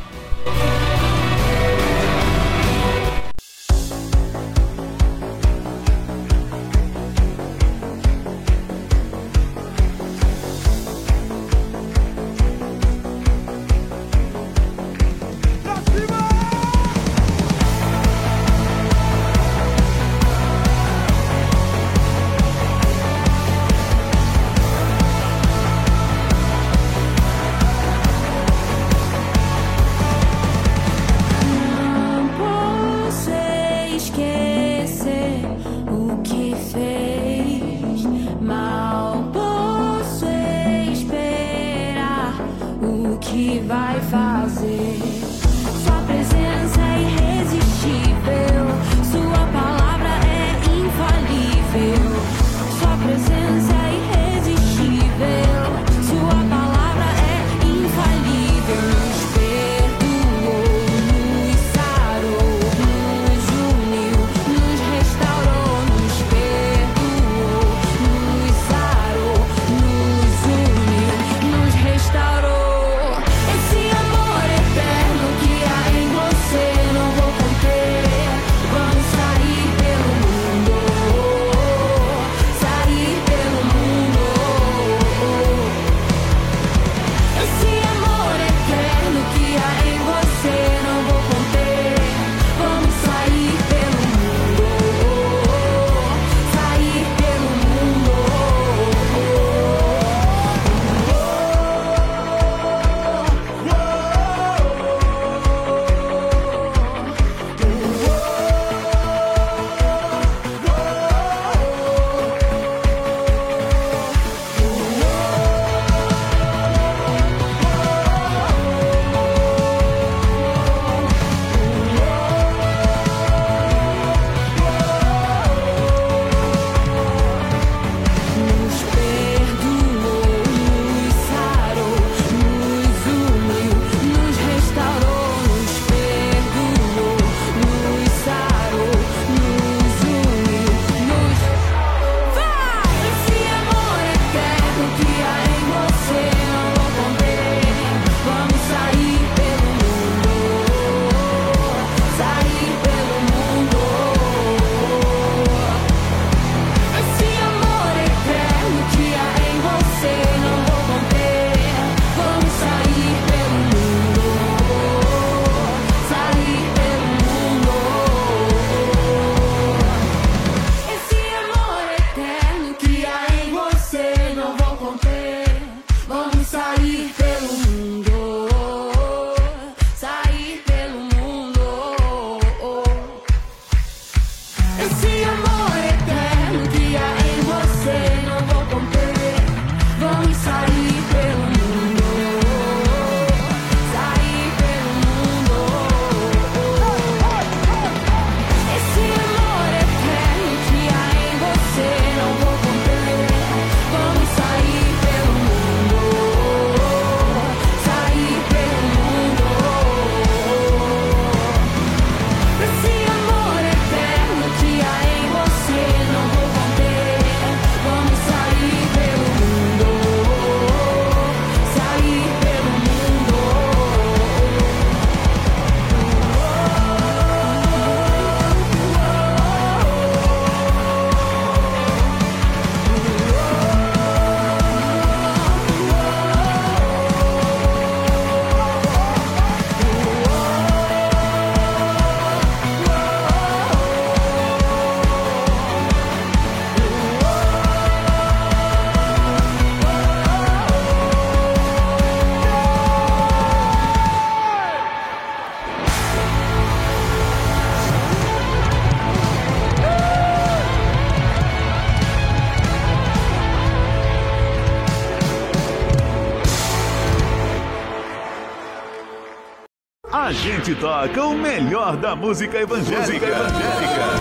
te 270.67 270.75
toca 270.75 271.25
o 271.25 271.39
melhor 271.39 271.97
da 271.97 272.17
música 272.17 272.59
evangélica. 272.59 273.01
Música 273.01 273.27
evangélica. 273.29 274.21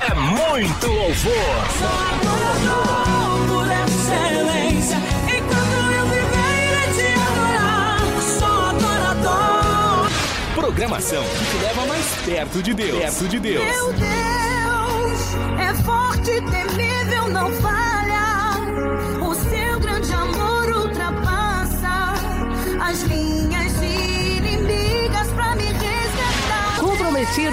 É 0.00 0.14
muito 0.14 0.86
louvor. 0.88 1.32
Por 3.46 3.66
excelência. 3.70 4.98
Programação 10.56 11.22
que 11.22 11.44
te 11.44 11.56
leva 11.62 11.86
mais 11.86 12.06
perto 12.24 12.60
de 12.60 12.74
Deus. 12.74 12.98
Perto 12.98 13.28
de 13.28 13.38
Deus. 13.38 13.64
Meu 13.64 13.92
Deus 13.92 14.00
é 15.60 15.74
forte, 15.84 16.32
e 16.32 16.40
temido. 16.42 16.85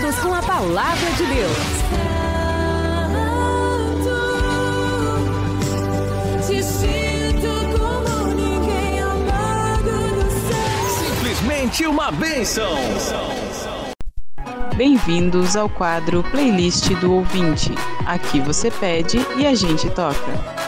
Conectados 0.03 0.19
com 0.19 0.33
a 0.33 0.41
palavra 0.41 1.11
de 1.11 1.25
Deus. 1.25 1.57
Te 6.45 6.61
sinto 6.61 7.47
como 7.77 8.33
ninguém 8.33 8.99
amado 8.99 9.91
no 10.15 10.29
céu. 10.29 11.15
Simplesmente 11.15 11.87
uma 11.87 12.11
bênção. 12.11 12.75
Bem-vindos 14.75 15.55
ao 15.55 15.69
quadro 15.69 16.21
Playlist 16.31 16.89
do 16.95 17.13
Ouvinte. 17.13 17.71
Aqui 18.05 18.41
você 18.41 18.69
pede 18.69 19.25
e 19.37 19.47
a 19.47 19.55
gente 19.55 19.89
toca. 19.89 20.62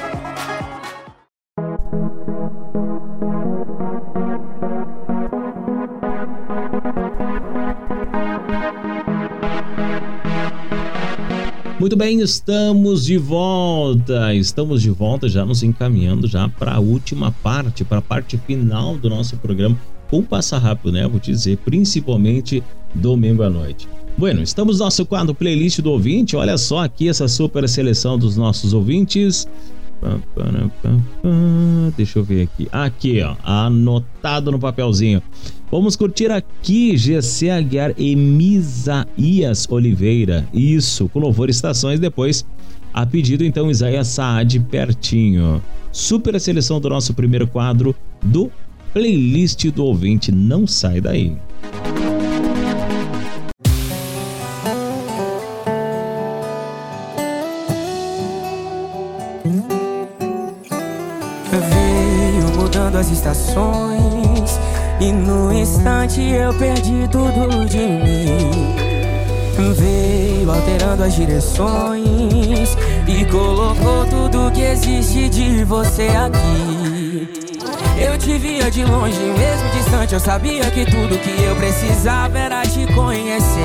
Bem, 12.05 12.21
estamos 12.21 13.03
de 13.03 13.17
volta. 13.17 14.31
Estamos 14.35 14.83
de 14.83 14.91
volta, 14.91 15.27
já 15.27 15.43
nos 15.43 15.63
encaminhando 15.63 16.27
já 16.27 16.47
para 16.47 16.75
a 16.75 16.79
última 16.79 17.31
parte, 17.31 17.83
para 17.83 17.97
a 17.97 18.01
parte 18.01 18.37
final 18.37 18.95
do 18.95 19.09
nosso 19.09 19.35
programa. 19.37 19.75
Com 20.07 20.21
passa 20.21 20.59
rápido, 20.59 20.91
né? 20.91 21.07
Vou 21.07 21.19
te 21.19 21.31
dizer, 21.31 21.57
principalmente 21.65 22.61
domingo 22.93 23.41
à 23.41 23.49
noite. 23.49 23.87
Bueno, 24.15 24.43
estamos 24.43 24.77
no 24.77 24.85
nosso 24.85 25.03
quadro 25.03 25.33
playlist 25.33 25.79
do 25.79 25.89
ouvinte. 25.89 26.35
Olha 26.35 26.59
só 26.59 26.83
aqui 26.83 27.09
essa 27.09 27.27
super 27.27 27.67
seleção 27.67 28.19
dos 28.19 28.37
nossos 28.37 28.71
ouvintes. 28.71 29.47
Deixa 31.97 32.19
eu 32.19 32.23
ver 32.23 32.43
aqui. 32.43 32.67
Aqui, 32.71 33.23
ó, 33.23 33.35
anotado 33.43 34.51
no 34.51 34.59
papelzinho. 34.59 35.23
Vamos 35.77 35.97
curtir 35.97 36.31
aqui 36.31 36.95
GC 36.95 37.49
Aguiar 37.49 37.93
e 37.97 38.15
Misaías 38.15 39.67
Oliveira. 39.69 40.47
Isso, 40.53 41.09
com 41.09 41.19
louvor 41.19 41.49
estações 41.49 41.99
depois. 41.99 42.45
A 42.93 43.05
pedido 43.05 43.43
então 43.43 43.69
Isaías 43.69 44.07
Saad 44.07 44.57
pertinho. 44.71 45.61
Super 45.91 46.39
seleção 46.39 46.79
do 46.79 46.87
nosso 46.87 47.13
primeiro 47.13 47.45
quadro 47.45 47.93
do 48.23 48.49
playlist 48.93 49.65
do 49.71 49.83
ouvinte. 49.83 50.31
Não 50.31 50.65
sai 50.65 51.01
daí. 51.01 51.35
Instante 66.05 66.21
eu 66.21 66.53
perdi 66.53 67.07
tudo 67.11 67.65
de 67.65 67.77
mim. 67.77 68.75
Veio 69.75 70.51
alterando 70.51 71.03
as 71.03 71.15
direções 71.15 72.77
E 73.07 73.25
colocou 73.25 74.05
tudo 74.05 74.51
que 74.51 74.61
existe 74.61 75.29
de 75.29 75.63
você 75.63 76.07
aqui. 76.09 77.27
Eu 77.97 78.17
te 78.17 78.37
via 78.37 78.69
de 78.69 78.83
longe, 78.83 79.17
mesmo 79.17 79.69
distante 79.73 80.13
Eu 80.13 80.19
sabia 80.19 80.69
que 80.69 80.85
tudo 80.85 81.17
que 81.17 81.43
eu 81.43 81.55
precisava 81.55 82.37
era 82.37 82.61
te 82.63 82.85
conhecer. 82.93 83.63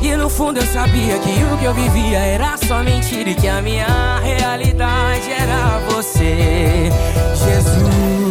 E 0.00 0.14
no 0.14 0.28
fundo 0.30 0.60
eu 0.60 0.66
sabia 0.66 1.18
que 1.18 1.42
o 1.52 1.58
que 1.58 1.64
eu 1.64 1.74
vivia 1.74 2.18
era 2.18 2.56
só 2.56 2.82
mentira 2.82 3.30
e 3.30 3.34
que 3.34 3.48
a 3.48 3.60
minha 3.60 4.20
realidade 4.20 5.32
era 5.32 5.80
você. 5.90 6.88
Jesus, 7.34 8.27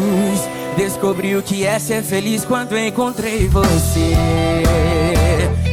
descobri 0.78 1.36
o 1.36 1.42
que 1.42 1.66
é 1.66 1.80
ser 1.80 2.04
feliz 2.04 2.46
quando 2.46 2.78
encontrei 2.78 3.48
você. 3.48 4.14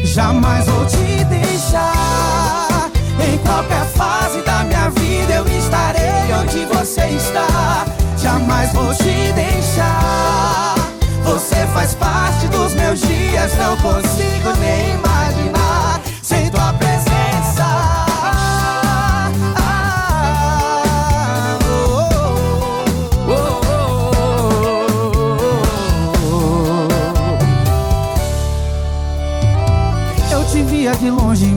Jamais 0.03 0.65
vou 0.65 0.87
te 0.87 1.25
deixar. 1.25 2.91
Em 3.21 3.39
qualquer 3.39 3.85
fase 3.95 4.41
da 4.43 4.65
minha 4.65 4.89
vida 4.91 5.35
eu 5.35 5.47
estarei 5.59 6.33
onde 6.41 6.65
você 6.75 7.05
está. 7.09 7.85
Jamais 8.17 8.73
vou 8.73 8.95
te 8.95 9.33
deixar. 9.35 10.75
Você 11.23 11.67
faz 11.75 11.95
parte 11.95 12.49
dos 12.49 12.75
meus 12.75 13.01
dias, 13.01 13.53
não 13.59 13.77
consigo 13.77 14.57
nem 14.59 14.95
imaginar 14.95 15.64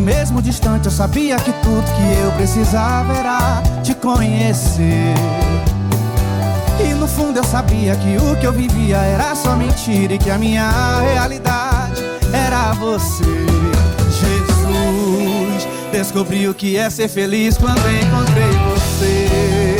mesmo 0.07 0.41
distante, 0.41 0.85
eu 0.85 0.91
sabia 0.91 1.35
que 1.35 1.51
tudo 1.51 1.83
que 1.83 2.21
eu 2.23 2.31
precisava 2.37 3.13
era 3.13 3.61
te 3.83 3.93
conhecer. 3.93 5.13
E 6.79 6.93
no 6.93 7.05
fundo 7.09 7.39
eu 7.39 7.43
sabia 7.43 7.93
que 7.97 8.15
o 8.15 8.37
que 8.37 8.47
eu 8.47 8.53
vivia 8.53 8.95
era 8.99 9.35
só 9.35 9.57
mentira 9.57 10.13
e 10.13 10.17
que 10.17 10.29
a 10.29 10.37
minha 10.37 11.01
realidade 11.01 12.01
era 12.31 12.71
você. 12.75 13.25
Jesus, 14.21 15.67
descobri 15.91 16.47
o 16.47 16.53
que 16.53 16.77
é 16.77 16.89
ser 16.89 17.09
feliz 17.09 17.57
quando 17.57 17.79
encontrei 17.79 18.53
você. 18.69 19.77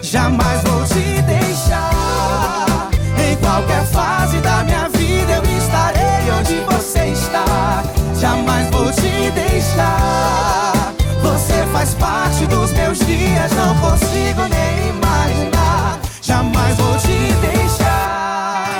Jamais 0.00 0.62
vou 0.62 0.84
te 0.84 1.22
deixar. 1.22 2.88
Em 3.28 3.34
qualquer 3.38 3.84
fase 3.86 4.38
da 4.38 4.62
minha 4.62 4.88
vida 4.90 5.32
eu 5.32 5.58
estarei 5.58 6.30
onde 6.38 6.54
você 6.72 7.06
está. 7.06 7.87
Jamais 8.20 8.68
vou 8.70 8.90
te 8.90 9.30
deixar. 9.30 10.92
Você 11.22 11.64
faz 11.72 11.94
parte 11.94 12.46
dos 12.46 12.72
meus 12.72 12.98
dias, 12.98 13.52
não 13.52 13.76
consigo 13.78 14.42
nem 14.42 14.88
imaginar. 14.88 16.00
Jamais 16.20 16.76
vou 16.76 16.96
te 16.98 17.32
deixar. 17.40 18.78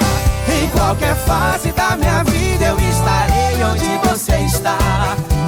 Em 0.49 0.69
qualquer 0.71 1.15
fase 1.15 1.71
da 1.71 1.97
minha 1.97 2.25
vida 2.25 2.65
eu 2.65 2.79
estarei 2.81 3.63
onde 3.63 4.09
você 4.09 4.39
está. 4.39 4.77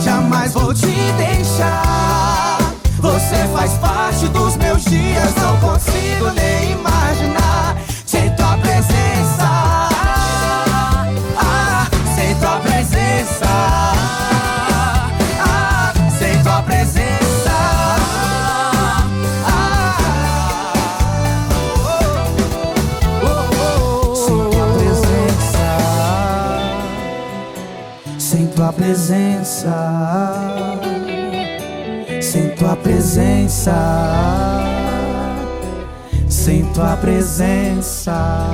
Jamais 0.01 0.52
vou 0.52 0.73
te 0.73 0.86
deixar. 0.86 2.59
Você 3.01 3.49
faz 3.52 3.73
parte 3.73 4.28
dos 4.28 4.57
meus 4.57 4.85
dias, 4.85 5.35
não 5.35 5.57
consigo 5.57 6.31
nem 6.36 6.73
imaginar. 6.73 7.40
Presença, 29.61 30.11
tua 32.57 32.77
presença, 32.77 33.75
sem 36.29 36.65
tua 36.73 36.97
presença. 36.97 38.47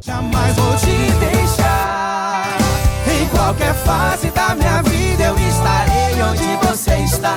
Jamais 0.00 0.56
vou 0.56 0.76
te 0.76 1.12
deixar. 1.20 2.58
Em 3.06 3.28
qualquer 3.28 3.74
fase 3.74 4.30
da 4.30 4.54
minha 4.54 4.82
vida 4.82 5.24
eu 5.24 5.38
estarei 5.38 6.22
onde 6.22 6.66
você 6.66 6.96
está. 6.96 7.36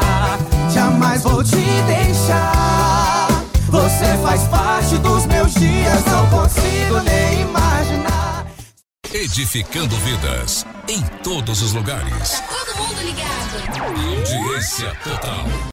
Jamais 0.71 1.21
vou 1.23 1.43
te 1.43 1.55
deixar. 1.55 3.27
Você 3.69 4.17
faz 4.23 4.41
parte 4.47 4.97
dos 4.97 5.25
meus 5.27 5.53
dias, 5.53 6.03
não 6.05 6.27
consigo 6.27 6.99
nem 7.03 7.41
imaginar. 7.41 8.08
Edificando 9.13 9.95
vidas 9.97 10.65
em 10.87 11.01
todos 11.23 11.63
os 11.63 11.73
lugares. 11.73 12.43
Todo 12.47 12.77
mundo 12.77 13.01
ligado. 13.01 13.59
Audiência 13.83 14.95
total. 15.03 15.68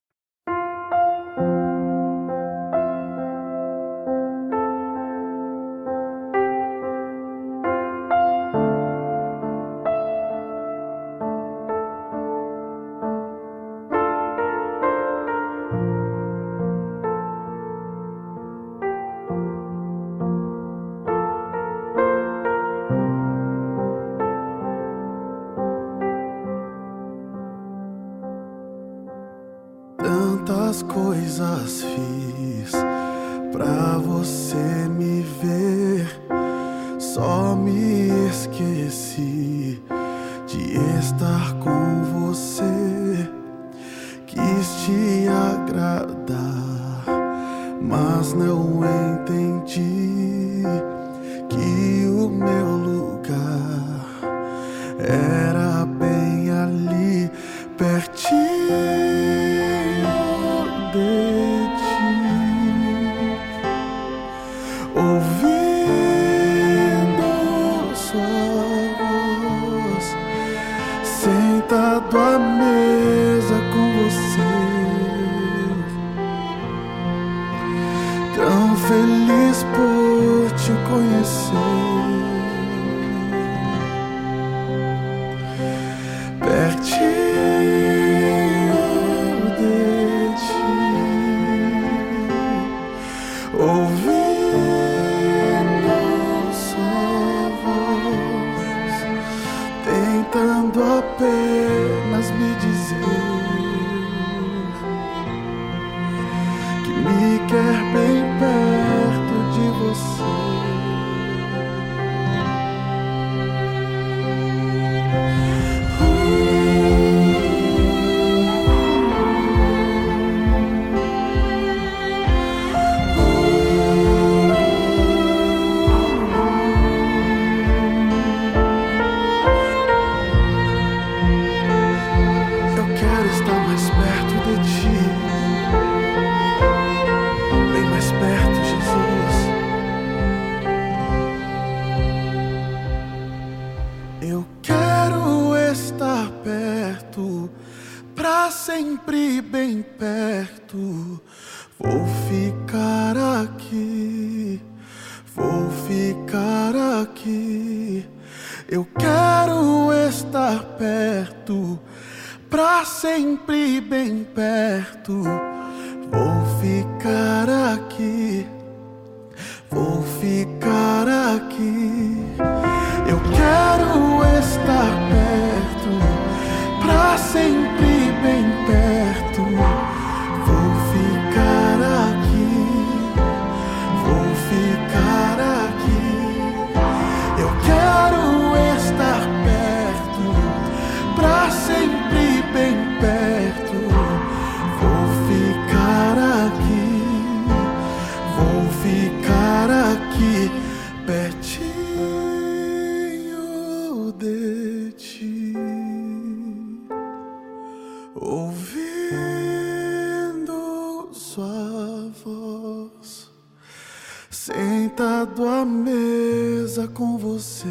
Sentado 215.26 215.48
à 215.48 215.64
mesa 215.64 216.86
com 216.88 217.18
você. 217.18 217.66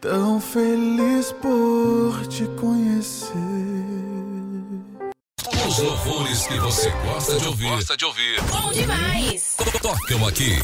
Tão 0.00 0.40
feliz 0.40 1.32
por 1.32 2.26
te 2.28 2.46
conhecer. 2.60 3.34
Os 5.66 5.78
louvores 5.78 6.46
que 6.46 6.58
você 6.60 6.90
gosta 6.90 7.38
de 7.38 7.48
ouvir. 7.48 7.68
Gosta 7.68 7.96
de 7.96 8.04
ouvir. 8.04 8.40
Bom 8.42 8.72
demais. 8.72 9.56
Tocam 9.82 10.26
aqui. 10.26 10.56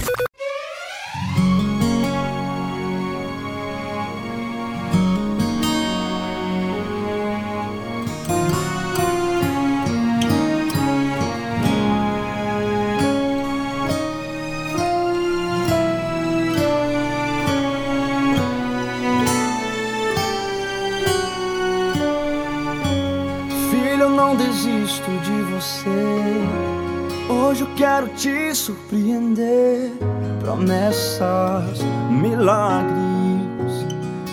Promessas, 30.55 31.83
milagres. 32.08 32.94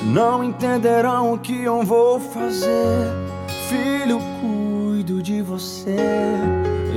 Não 0.04 0.44
entenderão 0.44 1.34
o 1.34 1.40
que 1.40 1.64
eu 1.64 1.82
vou 1.82 2.20
fazer. 2.20 3.08
Filho, 3.68 4.20
cuido 4.40 5.20
de 5.20 5.42
você. 5.42 5.98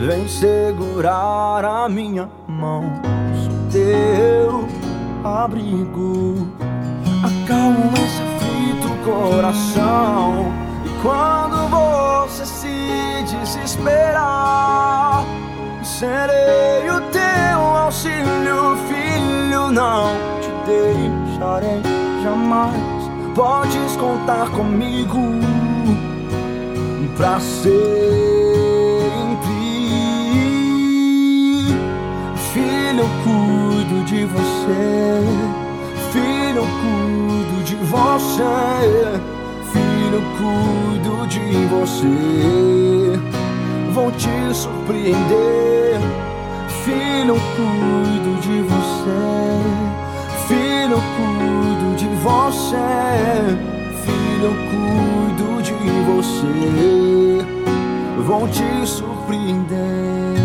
Vem 0.07 0.29
segurar 0.29 1.65
a 1.65 1.89
minha 1.89 2.29
mão. 2.47 2.85
Sou 3.43 3.55
teu 3.73 4.69
abrigo. 5.25 6.47
Acalma 7.25 7.95
esse 7.95 8.21
aflito 8.21 8.89
coração. 9.07 10.53
E 10.85 10.91
quando 11.01 11.67
você 11.71 12.45
se 12.45 13.25
desesperar, 13.41 15.25
serei 15.83 16.91
o 16.91 17.01
teu 17.11 17.61
auxílio, 17.61 18.77
filho. 19.65 19.73
Não 19.73 20.07
te 20.41 20.51
deixarei 20.67 21.83
jamais. 22.23 22.75
Podes 23.35 23.97
contar 23.97 24.49
comigo 24.51 25.19
pra 27.17 27.41
sempre. 27.41 27.75
Filho, 32.53 33.01
eu 33.01 33.09
cuido 33.25 34.05
de 34.05 34.25
você. 34.27 35.21
Filho, 36.13 36.59
eu 36.59 36.67
cuido 36.81 37.65
de 37.65 37.75
você. 37.77 39.21
Filho, 39.73 40.15
eu 40.15 40.23
cuido 40.39 41.27
de 41.27 41.67
você. 41.67 43.21
Vou 43.93 44.11
te 44.13 44.55
surpreender. 44.55 45.84
Filho, 46.85 47.35
eu 47.35 47.41
cuido 47.57 48.41
de 48.43 48.61
você. 48.61 49.59
Filho, 50.47 50.97
eu 50.97 51.03
cuido 51.17 51.97
de 51.97 52.09
você. 52.23 53.57
Filho, 54.05 54.45
eu 54.45 54.55
cuido 54.69 55.63
de 55.63 55.73
você. 56.05 57.41
Vou 58.27 58.47
te 58.49 58.87
surpreender. 58.87 60.37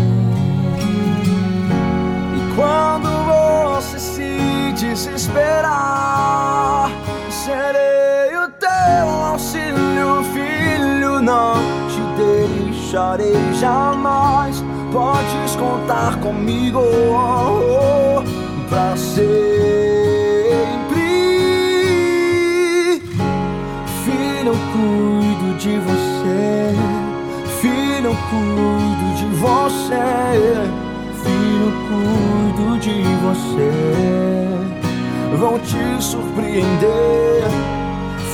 E 2.34 2.40
quando 2.54 3.10
você 3.26 3.98
se 3.98 4.72
desesperar, 4.78 5.70
serei 7.30 8.34
o 8.38 8.48
teu 8.58 9.08
auxílio, 9.26 10.24
filho. 10.32 11.20
Não 11.20 11.52
te 11.90 12.00
deixarei 12.16 13.52
jamais. 13.52 14.69
Podes 14.92 15.54
contar 15.54 16.18
comigo 16.18 16.80
oh, 16.80 18.18
oh, 18.18 18.68
pra 18.68 18.96
sempre. 18.96 19.30
Filho, 24.04 24.48
eu 24.48 24.58
cuido 24.72 25.54
de 25.58 25.78
você. 25.78 26.74
Filho, 27.60 28.10
eu 28.10 28.16
cuido 28.30 29.06
de 29.16 29.26
você. 29.36 30.04
Filho, 31.22 31.66
eu 31.66 31.74
cuido 31.86 32.66
de 32.80 32.96
você. 33.22 33.70
Vão 35.38 35.56
te 35.60 36.02
surpreender. 36.02 37.44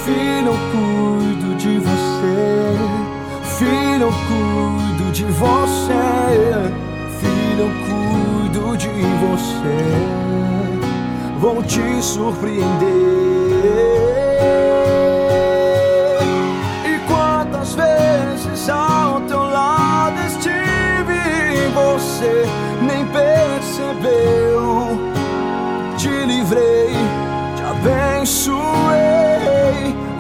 Filho, 0.07 0.53
eu 0.53 0.59
cuido 0.73 1.55
de 1.57 1.79
você. 1.81 2.35
Filho, 3.59 4.05
eu 4.05 4.13
cuido 4.13 4.96
de 5.17 5.25
você. 5.25 5.95
Filho, 7.19 7.63
eu 7.63 7.71
cuido 7.87 8.77
de 8.77 8.89
você. 8.89 9.79
Vou 11.41 11.63
te 11.63 12.03
surpreender. 12.03 13.16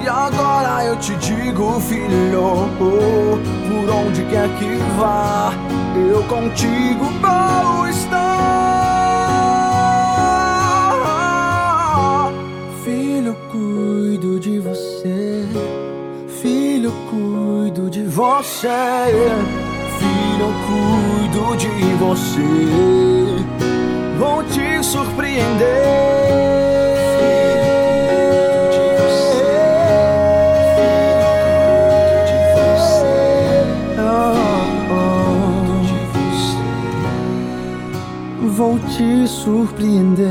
E 0.07 0.09
agora 0.09 0.85
eu 0.85 0.97
te 1.01 1.17
digo, 1.17 1.81
filho, 1.81 2.71
por 2.79 3.91
onde 3.91 4.25
quer 4.27 4.49
que 4.51 4.77
vá, 4.97 5.53
eu 5.97 6.23
contigo 6.29 7.07
vou 7.21 7.89
estar. 7.89 8.23
Filho, 12.85 13.31
eu 13.31 13.35
cuido 13.51 14.39
de 14.39 14.61
você. 14.61 15.45
Filho, 16.41 16.91
eu 16.91 16.95
cuido 17.11 17.91
de 17.91 18.05
você. 18.05 18.69
Filho, 19.99 20.47
eu 20.47 20.55
cuido 20.69 21.57
de 21.57 21.95
você. 21.95 22.47
Vou 24.21 24.45
te 24.45 24.85
surpreender. 24.85 26.66
Te 38.97 39.29
surpreender. 39.29 40.27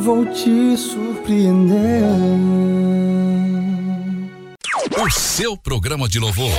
Vou 0.00 0.26
te 0.26 0.76
surpreender. 0.76 2.02
O 5.00 5.10
seu 5.10 5.56
programa 5.56 6.08
de 6.08 6.18
louvor 6.18 6.50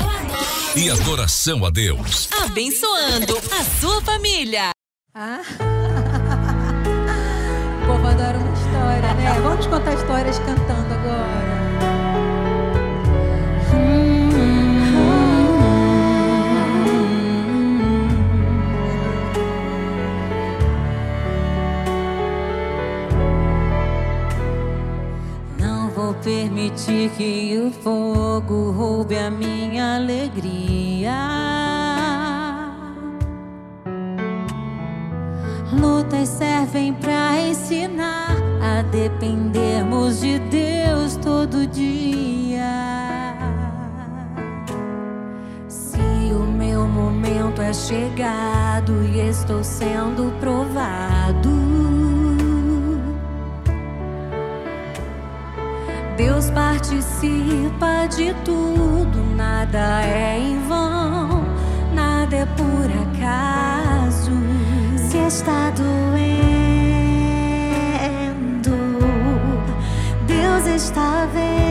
e 0.78 0.90
adoração 0.90 1.66
a 1.66 1.70
Deus. 1.70 2.30
Abençoando 2.46 3.38
a 3.38 3.64
sua 3.82 4.02
família. 4.02 4.70
Ah. 5.14 5.42
O 7.84 7.86
povo 7.86 8.08
adora 8.08 8.38
uma 8.38 8.54
história, 8.54 9.14
né? 9.14 9.42
Vamos 9.42 9.68
contar 9.68 9.94
histórias 9.94 10.40
cantando 10.40 10.94
agora. 10.94 11.43
Permitir 26.24 27.10
que 27.12 27.58
o 27.58 27.72
fogo 27.72 28.72
roube 28.72 29.18
a 29.18 29.30
minha 29.30 29.96
alegria. 29.96 31.14
Lutas 35.72 36.30
servem 36.30 36.94
para 36.94 37.42
ensinar 37.42 38.36
a 38.62 38.82
dependermos 38.84 40.22
de 40.22 40.40
Deus 40.40 41.18
todo 41.18 41.68
dia. 41.68 42.64
Se 45.68 46.00
o 46.34 46.46
meu 46.46 46.88
momento 46.88 47.62
é 47.62 47.74
chegado 47.74 49.04
e 49.04 49.20
estou 49.20 49.64
sendo 49.64 50.32
provado. 50.40 51.63
Deus 56.16 56.50
participa 56.52 58.08
de 58.16 58.34
tudo, 58.46 59.36
nada 59.36 60.04
é 60.04 60.38
em 60.38 60.60
vão, 60.68 61.44
nada 61.92 62.36
é 62.36 62.46
por 62.46 62.86
acaso. 63.02 64.32
Se 64.96 65.18
está 65.18 65.72
doendo, 65.72 65.90
Deus 70.28 70.68
está 70.68 71.28
vendo, 71.34 71.66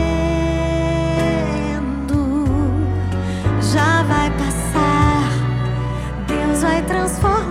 já 3.61 4.03
vai 4.03 4.29
passar, 4.33 5.23
Deus 6.27 6.63
vai 6.63 6.83
transformar 6.83 7.42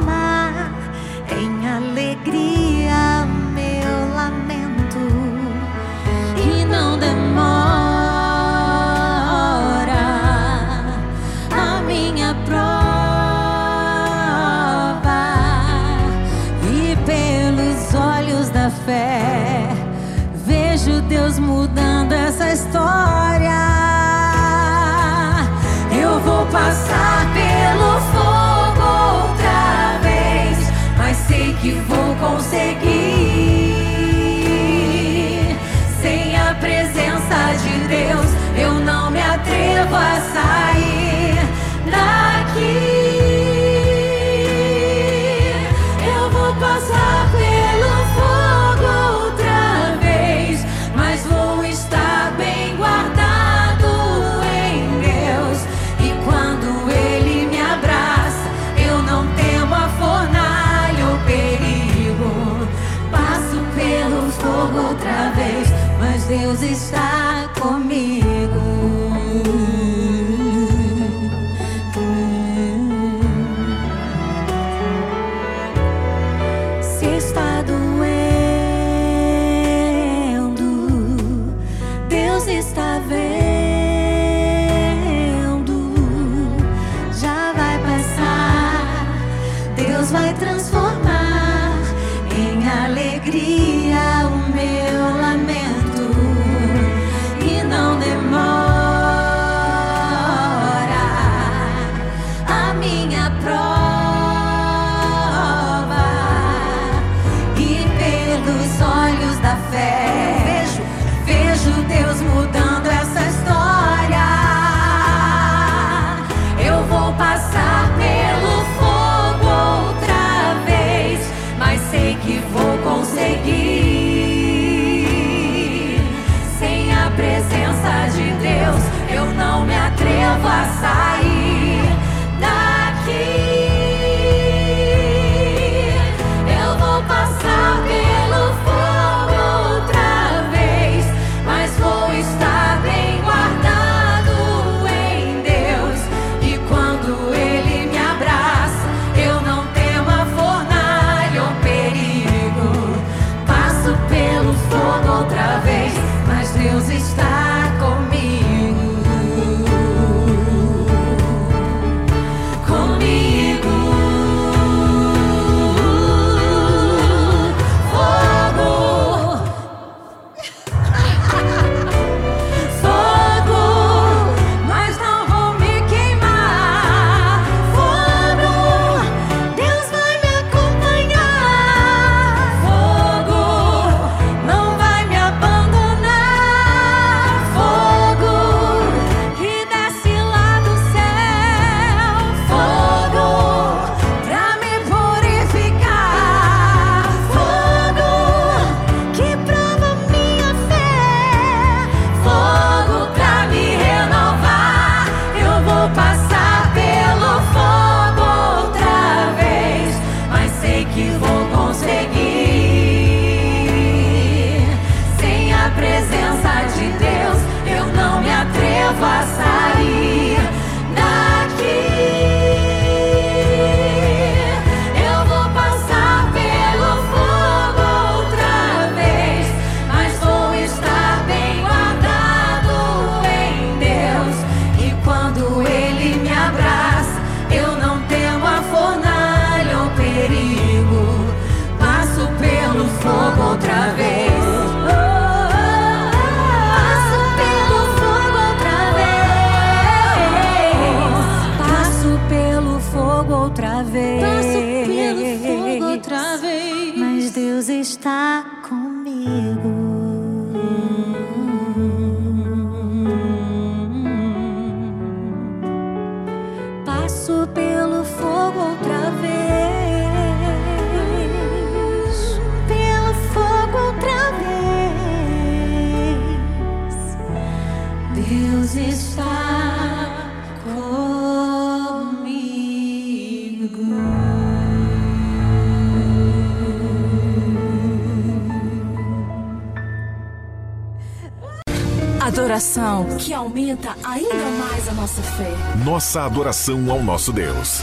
que 293.21 293.33
aumenta 293.33 293.95
ainda 294.03 294.33
mais 294.33 294.87
a 294.87 294.93
nossa 294.93 295.21
fé. 295.21 295.51
Nossa 295.85 296.23
adoração 296.23 296.91
ao 296.91 297.03
nosso 297.03 297.31
Deus. 297.31 297.81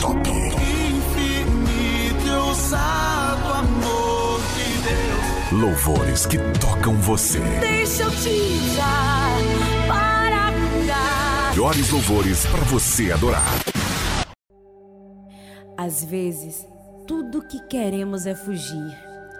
Top. 0.00 0.28
Infinito 0.28 2.30
ousado 2.48 3.48
amor 3.50 4.40
de 4.54 4.64
Deus. 4.82 5.52
Louvores 5.62 6.26
que 6.26 6.36
tocam 6.60 6.94
você. 6.96 7.40
Deixa 7.60 8.02
eu 8.02 8.10
te 8.10 8.58
dar 8.76 9.38
para 9.88 10.52
curar. 10.52 11.50
Melhores 11.50 11.90
louvores 11.90 12.44
para 12.46 12.60
você 12.64 13.10
adorar. 13.10 13.42
Às 15.78 16.04
vezes, 16.04 16.66
tudo 17.06 17.38
o 17.38 17.48
que 17.48 17.58
queremos 17.68 18.26
é 18.26 18.34
fugir, 18.34 18.94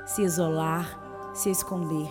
se 0.06 0.22
isolar, 0.22 0.98
se 1.34 1.50
esconder. 1.50 2.08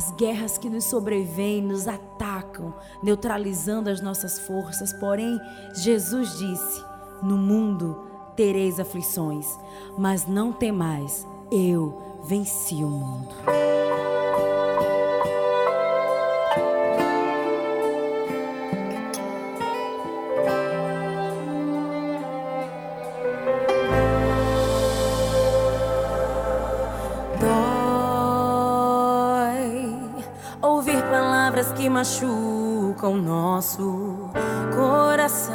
As 0.00 0.10
guerras 0.12 0.56
que 0.56 0.70
nos 0.70 0.84
sobrevêm 0.84 1.60
nos 1.60 1.86
atacam, 1.86 2.72
neutralizando 3.02 3.90
as 3.90 4.00
nossas 4.00 4.38
forças. 4.38 4.94
Porém, 4.94 5.38
Jesus 5.74 6.38
disse: 6.38 6.82
No 7.22 7.36
mundo 7.36 8.08
tereis 8.34 8.80
aflições, 8.80 9.46
mas 9.98 10.26
não 10.26 10.54
temais, 10.54 11.26
eu 11.52 12.18
venci 12.24 12.76
o 12.76 12.88
mundo. 12.88 13.28
Machucam 32.00 33.16
nosso 33.18 34.30
coração. 34.74 35.52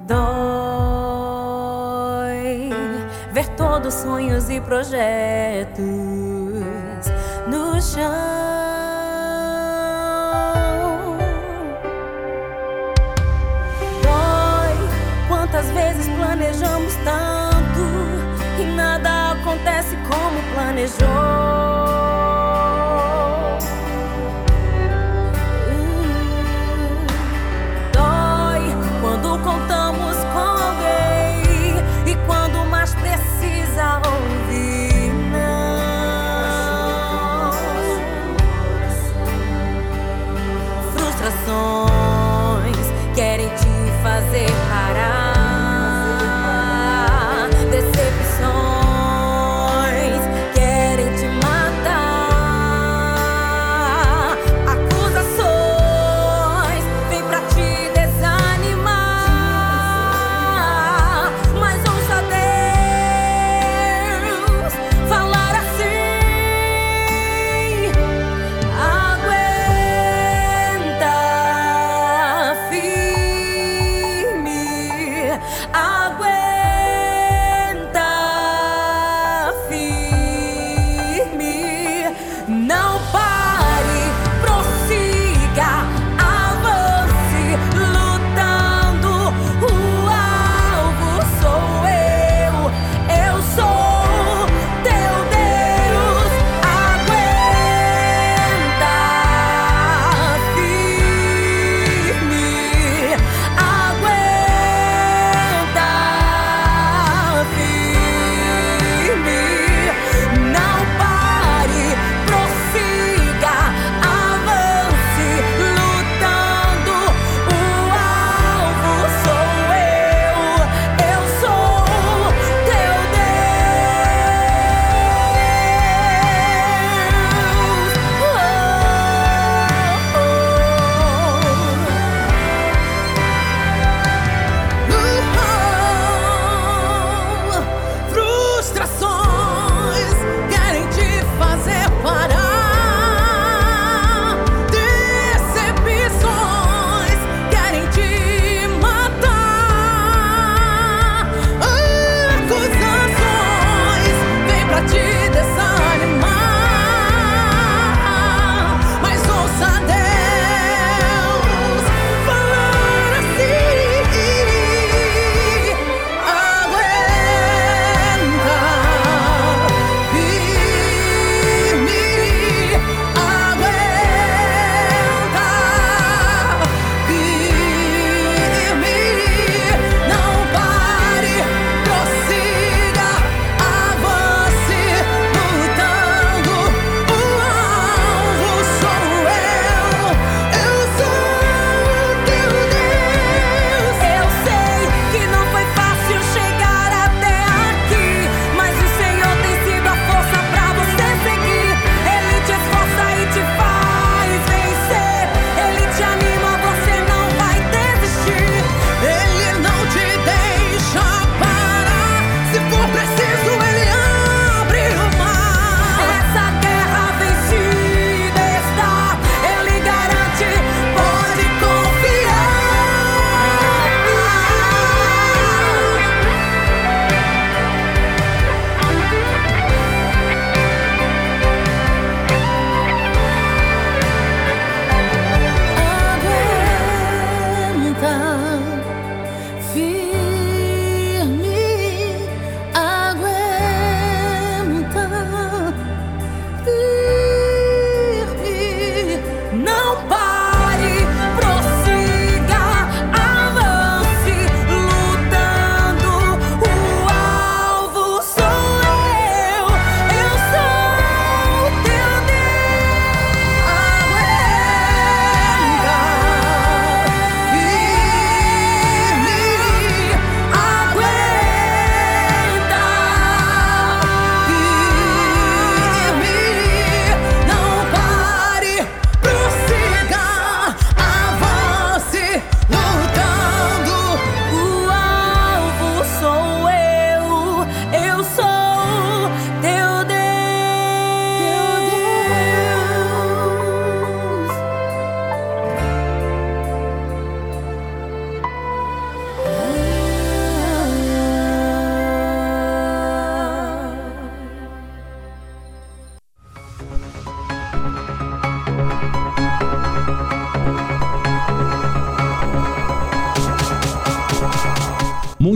Dói 0.00 0.18
ver 3.32 3.48
todos 3.50 3.94
sonhos 3.94 4.50
e 4.50 4.60
projetos 4.60 5.84
no 7.46 7.80
chão. 7.80 8.21
Acontece 19.52 19.96
como 20.08 20.40
planejou. 20.54 21.91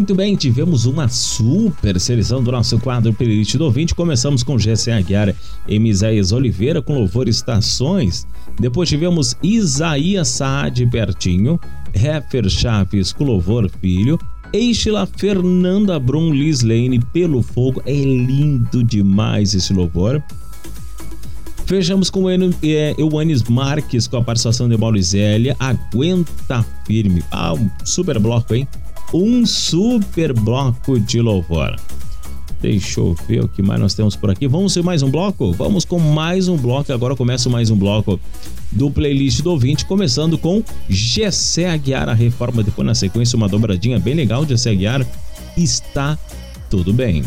Muito 0.06 0.18
bem, 0.18 0.36
tivemos 0.36 0.86
uma 0.86 1.08
super 1.08 1.98
seleção 1.98 2.40
do 2.40 2.52
nosso 2.52 2.78
quadro 2.78 3.12
Playlist 3.12 3.56
do 3.56 3.64
ouvinte. 3.64 3.92
Começamos 3.92 4.44
com 4.44 4.56
Gessé 4.56 4.92
Aguiar 4.92 5.34
e 5.66 5.80
Miséias 5.80 6.30
Oliveira 6.30 6.80
com 6.80 6.94
louvor 6.94 7.26
Estações. 7.26 8.24
Depois 8.56 8.88
tivemos 8.88 9.36
Isaías 9.42 10.28
Saad 10.28 10.86
Pertinho, 10.86 11.58
Heffer 11.92 12.48
Chaves 12.48 13.12
com 13.12 13.24
louvor 13.24 13.68
Filho, 13.80 14.16
Eixila 14.52 15.08
Fernanda 15.08 15.98
Brum 15.98 16.32
Lislane 16.32 17.00
pelo 17.12 17.42
Fogo. 17.42 17.82
É 17.84 17.92
lindo 17.92 18.84
demais 18.84 19.54
esse 19.54 19.72
louvor. 19.72 20.22
Fechamos 21.66 22.10
com 22.10 22.30
é, 22.30 22.94
Euanes 22.96 23.42
Marques 23.42 24.06
com 24.06 24.18
a 24.18 24.22
participação 24.22 24.68
de 24.68 25.02
Zélia. 25.02 25.56
Aguenta 25.58 26.64
firme. 26.86 27.24
Ah, 27.28 27.54
um 27.54 27.68
super 27.84 28.20
bloco, 28.20 28.54
hein? 28.54 28.68
Um 29.18 29.46
super 29.46 30.34
bloco 30.34 31.00
de 31.00 31.22
louvor. 31.22 31.74
Deixa 32.60 33.00
eu 33.00 33.16
ver 33.26 33.44
o 33.44 33.48
que 33.48 33.62
mais 33.62 33.80
nós 33.80 33.94
temos 33.94 34.14
por 34.14 34.30
aqui. 34.30 34.46
Vamos 34.46 34.74
ter 34.74 34.82
mais 34.82 35.02
um 35.02 35.10
bloco? 35.10 35.52
Vamos 35.52 35.86
com 35.86 35.98
mais 35.98 36.48
um 36.48 36.56
bloco. 36.58 36.92
Agora 36.92 37.16
começa 37.16 37.48
mais 37.48 37.70
um 37.70 37.76
bloco 37.76 38.20
do 38.70 38.90
playlist 38.90 39.40
do 39.40 39.52
ouvinte, 39.52 39.86
começando 39.86 40.36
com 40.36 40.62
Gessé 40.86 41.66
Aguiar, 41.70 42.10
a 42.10 42.12
reforma. 42.12 42.62
Depois, 42.62 42.84
na 42.84 42.94
sequência, 42.94 43.38
uma 43.38 43.48
dobradinha 43.48 43.98
bem 43.98 44.12
legal 44.12 44.44
de 44.44 44.50
Gessé 44.50 44.72
Aguiar. 44.72 45.06
Está 45.56 46.18
tudo 46.68 46.92
bem. 46.92 47.22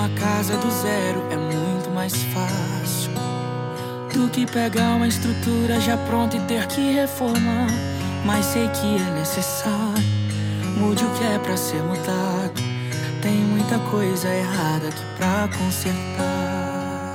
Uma 0.00 0.08
casa 0.18 0.56
do 0.56 0.70
zero 0.70 1.22
é 1.30 1.36
muito 1.36 1.90
mais 1.90 2.14
fácil 2.32 3.10
do 4.14 4.30
que 4.30 4.46
pegar 4.46 4.96
uma 4.96 5.06
estrutura 5.06 5.78
já 5.78 5.94
pronta 5.98 6.38
e 6.38 6.40
ter 6.40 6.66
que 6.68 6.92
reformar. 6.92 7.68
Mas 8.24 8.46
sei 8.46 8.66
que 8.68 8.96
é 8.96 9.10
necessário, 9.18 10.02
mude 10.78 11.04
o 11.04 11.10
que 11.10 11.24
é 11.24 11.38
pra 11.38 11.54
ser 11.54 11.82
mudado. 11.82 12.62
Tem 13.20 13.34
muita 13.34 13.78
coisa 13.90 14.26
errada 14.28 14.88
aqui 14.88 15.04
pra 15.18 15.48
consertar. 15.58 17.14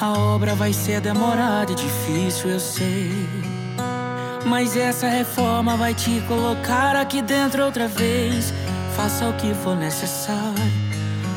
A 0.00 0.12
obra 0.12 0.54
vai 0.54 0.72
ser 0.72 1.00
demorada 1.00 1.72
e 1.72 1.74
difícil, 1.74 2.50
eu 2.50 2.60
sei. 2.60 3.28
Mas 4.46 4.76
essa 4.76 5.08
reforma 5.08 5.76
vai 5.76 5.94
te 5.94 6.20
colocar 6.28 6.94
aqui 6.94 7.20
dentro 7.20 7.64
outra 7.64 7.88
vez. 7.88 8.52
Faça 9.04 9.28
o 9.28 9.34
que 9.34 9.52
for 9.52 9.76
necessário, 9.76 10.72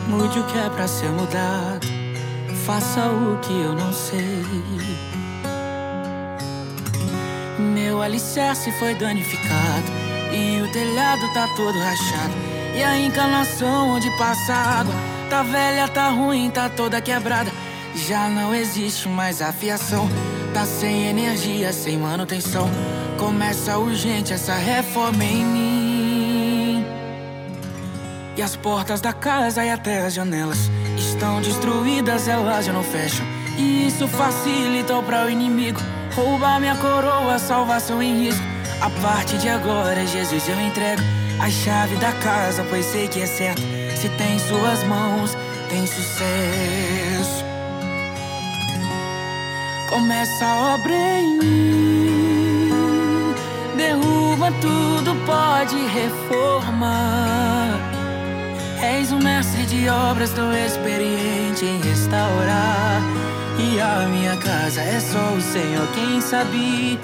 mude 0.07 0.39
o 0.39 0.43
que 0.45 0.57
é 0.57 0.69
pra 0.69 0.87
ser 0.87 1.09
mudado. 1.09 1.85
Faça 2.65 3.07
o 3.07 3.37
que 3.41 3.51
eu 3.51 3.73
não 3.73 3.91
sei. 3.91 4.41
Meu 7.59 8.01
alicerce 8.01 8.71
foi 8.79 8.95
danificado 8.95 9.85
e 10.31 10.61
o 10.61 10.71
telhado 10.71 11.33
tá 11.33 11.45
todo 11.57 11.77
rachado. 11.77 12.33
E 12.73 12.81
a 12.81 12.97
encanação 12.97 13.89
onde 13.89 14.09
passa 14.17 14.53
água 14.53 14.95
tá 15.29 15.43
velha, 15.43 15.89
tá 15.89 16.07
ruim, 16.07 16.49
tá 16.49 16.69
toda 16.69 17.01
quebrada. 17.01 17.51
Já 18.07 18.29
não 18.29 18.55
existe 18.55 19.09
mais 19.09 19.41
a 19.41 19.51
fiação, 19.51 20.09
tá 20.53 20.65
sem 20.65 21.07
energia, 21.07 21.73
sem 21.73 21.97
manutenção. 21.97 22.69
Começa 23.19 23.77
urgente 23.77 24.31
essa 24.31 24.55
reforma 24.55 25.21
em 25.21 25.43
mim. 25.43 25.86
E 28.37 28.41
as 28.41 28.55
portas 28.55 29.01
da 29.01 29.11
casa 29.11 29.65
e 29.65 29.71
até 29.71 30.05
as 30.05 30.13
janelas 30.13 30.69
estão 30.95 31.41
destruídas, 31.41 32.27
elas 32.27 32.65
já 32.65 32.71
não 32.71 32.83
fecham. 32.83 33.25
E 33.57 33.87
isso 33.87 34.07
facilita 34.07 35.01
para 35.01 35.25
o 35.25 35.29
inimigo 35.29 35.81
roubar 36.13 36.59
minha 36.59 36.75
coroa, 36.75 37.39
salvação 37.39 38.01
em 38.01 38.25
risco. 38.25 38.43
A 38.79 38.91
partir 39.01 39.39
de 39.39 39.49
agora, 39.49 40.05
Jesus, 40.05 40.47
eu 40.47 40.61
entrego 40.61 41.01
a 41.39 41.49
chave 41.49 41.95
da 41.95 42.11
casa, 42.11 42.63
pois 42.69 42.85
sei 42.85 43.07
que 43.07 43.23
é 43.23 43.25
certo. 43.25 43.61
Se 43.95 44.07
tem 44.09 44.35
em 44.35 44.39
suas 44.39 44.83
mãos, 44.83 45.35
tem 45.69 45.87
sucesso. 45.87 47.43
Começa 49.89 50.45
a 50.45 50.75
obra 50.75 50.93
em 50.93 51.39
mim, 51.39 52.69
derruba 53.75 54.51
tudo, 54.61 55.15
pode 55.25 55.75
reformar. 55.87 57.66
És 58.81 59.11
um 59.11 59.19
mestre 59.19 59.65
de 59.65 59.89
obras 59.89 60.31
tão 60.31 60.53
experiente 60.53 61.65
em 61.65 61.81
restaurar. 61.81 63.01
E 63.59 63.79
a 63.79 64.07
minha 64.07 64.37
casa 64.37 64.81
é 64.81 64.99
só 64.99 65.33
o 65.33 65.41
Senhor 65.41 65.87
quem 65.95 66.21
sabe 66.21 66.99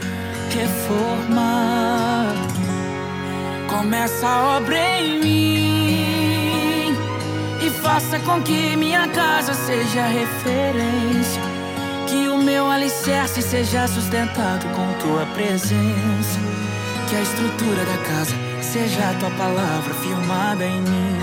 reformar. 0.52 2.36
Começa 3.68 4.28
a 4.28 4.58
obra 4.58 4.78
em 5.00 5.20
mim 5.20 6.96
e 7.60 7.70
faça 7.82 8.20
com 8.20 8.40
que 8.44 8.78
minha 8.78 9.08
casa 9.08 9.54
seja 9.56 10.06
referência. 10.06 11.42
Que 12.08 12.28
o 12.28 12.38
meu 12.38 12.70
alicerce 12.70 13.42
seja 13.42 13.88
sustentado 13.88 14.68
com 14.76 14.94
tua 15.02 15.26
presença. 15.34 16.40
Que 17.10 17.16
a 17.16 17.22
estrutura 17.22 17.84
da 17.84 17.98
casa 18.10 18.36
seja 18.62 19.10
a 19.10 19.14
tua 19.16 19.32
palavra 19.32 19.94
firmada 19.96 20.64
em 20.66 20.82
mim. 20.82 21.23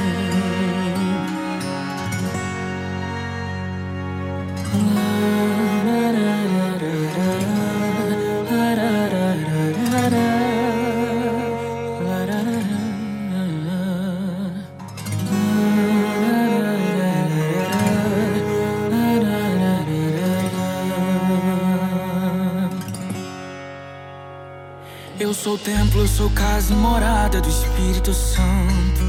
Eu 25.21 25.35
sou 25.35 25.57
templo, 25.57 26.09
sou 26.09 26.29
casa 26.31 26.73
e 26.73 26.77
morada 26.77 27.41
do 27.41 27.49
Espírito 27.49 28.13
Santo. 28.13 29.01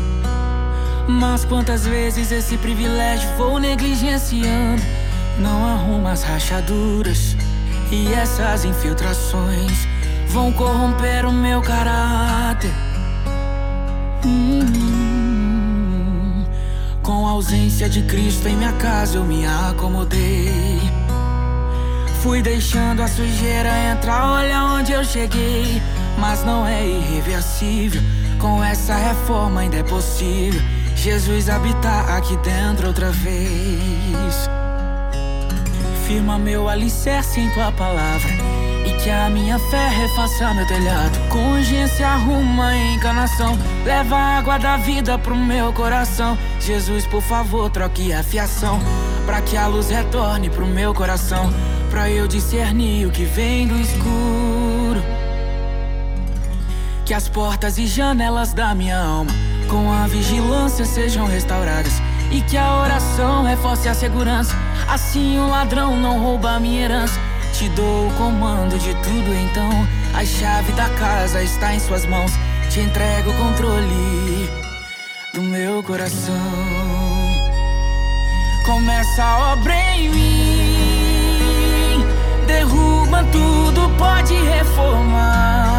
Mas 1.07 1.45
quantas 1.45 1.87
vezes 1.87 2.31
esse 2.31 2.57
privilégio 2.57 3.27
vou 3.37 3.57
negligenciando? 3.57 5.00
Não 5.39 5.65
arrumo 5.65 6.07
as 6.07 6.23
rachaduras 6.23 7.35
e 7.91 8.13
essas 8.13 8.63
infiltrações 8.65 9.87
vão 10.29 10.51
corromper 10.51 11.25
o 11.25 11.31
meu 11.31 11.61
caráter. 11.61 12.71
Hum, 14.25 15.21
com 17.01 17.27
a 17.27 17.31
ausência 17.31 17.89
de 17.89 18.03
Cristo 18.03 18.47
em 18.47 18.55
minha 18.55 18.73
casa 18.73 19.17
eu 19.17 19.23
me 19.23 19.45
acomodei. 19.45 20.79
Fui 22.21 22.41
deixando 22.41 23.01
a 23.01 23.07
sujeira 23.07 23.69
entrar, 23.91 24.31
olha 24.31 24.63
onde 24.63 24.91
eu 24.91 25.03
cheguei. 25.03 25.81
Mas 26.17 26.43
não 26.43 26.67
é 26.67 26.85
irreversível, 26.85 28.01
com 28.39 28.63
essa 28.63 28.95
reforma 28.95 29.61
ainda 29.61 29.77
é 29.77 29.83
possível. 29.83 30.61
Jesus 30.95 31.49
habitar 31.49 32.15
aqui 32.15 32.37
dentro 32.37 32.87
outra 32.87 33.09
vez. 33.09 34.47
Firma 36.07 36.37
meu 36.37 36.67
alicerce 36.67 37.39
em 37.39 37.49
tua 37.51 37.71
palavra. 37.71 38.29
E 38.85 38.93
que 39.01 39.09
a 39.09 39.29
minha 39.29 39.57
fé 39.57 39.87
refaça 39.87 40.53
meu 40.53 40.67
telhado. 40.67 41.17
Com 41.29 41.53
urgência 41.53 42.07
arruma 42.07 42.67
a 42.67 42.77
encanação. 42.93 43.57
Leva 43.85 44.15
a 44.15 44.37
água 44.37 44.57
da 44.57 44.77
vida 44.77 45.17
pro 45.17 45.35
meu 45.35 45.71
coração. 45.71 46.37
Jesus, 46.59 47.05
por 47.05 47.21
favor, 47.21 47.69
troque 47.69 48.11
a 48.11 48.23
fiação. 48.23 48.79
Pra 49.25 49.41
que 49.41 49.55
a 49.55 49.67
luz 49.67 49.89
retorne 49.89 50.49
pro 50.49 50.65
meu 50.65 50.93
coração. 50.93 51.51
Pra 51.89 52.09
eu 52.09 52.27
discernir 52.27 53.05
o 53.05 53.11
que 53.11 53.23
vem 53.23 53.67
do 53.67 53.79
escuro. 53.79 55.03
Que 57.05 57.13
as 57.13 57.27
portas 57.27 57.77
e 57.77 57.85
janelas 57.85 58.53
da 58.53 58.73
minha 58.73 58.97
alma, 58.97 59.31
com 59.69 59.91
a 59.91 60.07
vigilância, 60.07 60.85
sejam 60.85 61.25
restauradas. 61.27 62.01
E 62.31 62.41
que 62.41 62.57
a 62.57 62.81
oração 62.81 63.43
reforce 63.43 63.89
a 63.89 63.93
segurança. 63.93 64.55
Assim 64.87 65.37
o 65.37 65.49
ladrão 65.49 65.97
não 65.97 66.19
rouba 66.19 66.51
a 66.51 66.59
minha 66.59 66.85
herança. 66.85 67.19
te 67.53 67.67
dou 67.69 68.07
o 68.07 68.13
comando 68.13 68.79
de 68.79 68.93
tudo, 68.95 69.35
então 69.35 69.69
a 70.13 70.25
chave 70.25 70.71
da 70.71 70.89
casa 70.89 71.43
está 71.43 71.75
em 71.75 71.79
suas 71.79 72.05
mãos. 72.05 72.31
Te 72.69 72.79
entrego 72.79 73.29
o 73.29 73.37
controle 73.37 74.49
do 75.33 75.41
meu 75.41 75.83
coração. 75.83 76.35
Começa 78.65 79.23
a 79.23 79.53
obra 79.53 79.73
em 79.95 80.09
mim, 80.09 82.05
derruba 82.47 83.25
tudo, 83.31 83.89
pode 83.97 84.33
reformar. 84.35 85.71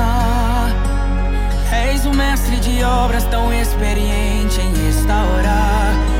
És 1.72 2.04
um 2.04 2.12
mestre 2.12 2.56
de 2.56 2.82
obras 2.82 3.24
tão 3.24 3.52
experiente 3.54 4.60
em 4.60 4.74
restaurar. 4.84 6.11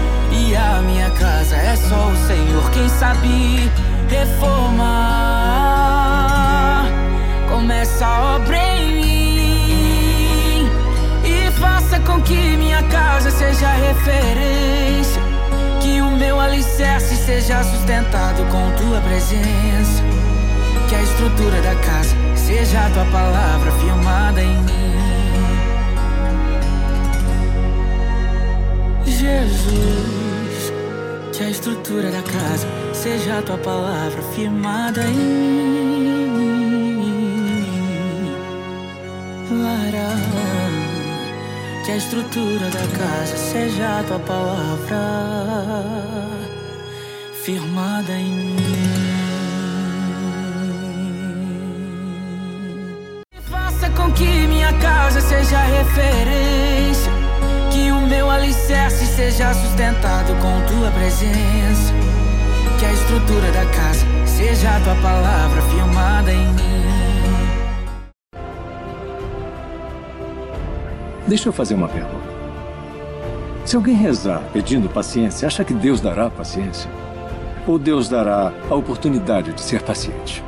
A 0.55 0.83
minha 0.83 1.11
casa 1.11 1.57
é 1.57 1.77
só 1.77 2.09
o 2.09 2.17
Senhor 2.27 2.71
quem 2.71 2.89
sabe 2.89 3.71
reformar. 4.09 4.83
Começa 7.49 8.07
a 8.07 8.37
obra 8.37 8.57
em 8.57 8.93
mim 8.93 10.71
e 11.25 11.51
faça 11.61 12.01
com 12.01 12.21
que 12.21 12.57
minha 12.57 12.83
casa 12.85 13.31
seja 13.31 13.69
referência. 13.73 15.23
Que 15.81 16.01
o 16.01 16.11
meu 16.11 16.41
alicerce 16.41 17.17
seja 17.17 17.63
sustentado 17.65 18.45
com 18.51 18.71
tua 18.77 19.01
presença. 19.01 20.03
Que 20.89 20.95
a 20.95 21.03
estrutura 21.03 21.61
da 21.63 21.75
casa 21.77 22.17
seja 22.37 22.87
a 22.87 22.91
tua 22.91 23.05
palavra 23.07 23.73
firmada 23.73 24.43
em 24.43 24.57
mim. 24.63 24.93
Jesus, 29.07 30.22
a 31.43 31.51
estrutura 31.51 32.11
da 32.11 32.23
casa 32.23 32.67
seja 32.95 33.39
a 33.39 33.43
tua 33.43 33.59
palavra 33.59 34.23
firmada 34.35 35.03
em 35.05 35.15
mim. 35.15 36.23
Lara, 39.51 40.17
que 41.85 41.91
a 41.91 41.97
estrutura 41.97 42.71
da 42.71 42.87
casa 42.97 43.37
seja 43.37 43.99
a 43.99 44.05
tua 44.05 44.19
palavra 44.21 44.99
firmada 47.45 48.12
em 48.12 48.35
mim. 48.35 48.57
Faça 53.51 53.91
com 53.91 54.12
que 54.12 54.47
minha 54.47 54.73
casa 54.75 55.21
seja 55.21 55.59
referência. 55.59 56.72
Alicerce 58.33 59.05
seja 59.05 59.52
sustentado 59.52 60.33
com 60.36 60.67
tua 60.67 60.91
presença. 60.91 61.93
Que 62.78 62.86
a 62.86 62.93
estrutura 62.93 63.52
da 63.52 63.67
casa 63.67 64.07
seja 64.25 64.75
a 64.75 64.81
tua 64.81 64.94
palavra 65.02 65.61
firmada 65.61 66.33
em 66.33 66.47
mim. 66.47 66.83
Deixa 71.28 71.51
eu 71.51 71.52
fazer 71.52 71.75
uma 71.75 71.89
pergunta. 71.89 72.33
Se 73.67 73.77
alguém 73.77 73.94
rezar 73.94 74.43
pedindo 74.51 74.89
paciência, 74.89 75.47
acha 75.47 75.62
que 75.62 75.75
Deus 75.75 76.01
dará 76.01 76.31
paciência? 76.31 76.91
Ou 77.67 77.78
Deus 77.78 78.09
dará 78.09 78.51
a 78.70 78.75
oportunidade 78.75 79.52
de 79.52 79.61
ser 79.61 79.83
paciente? 79.83 80.43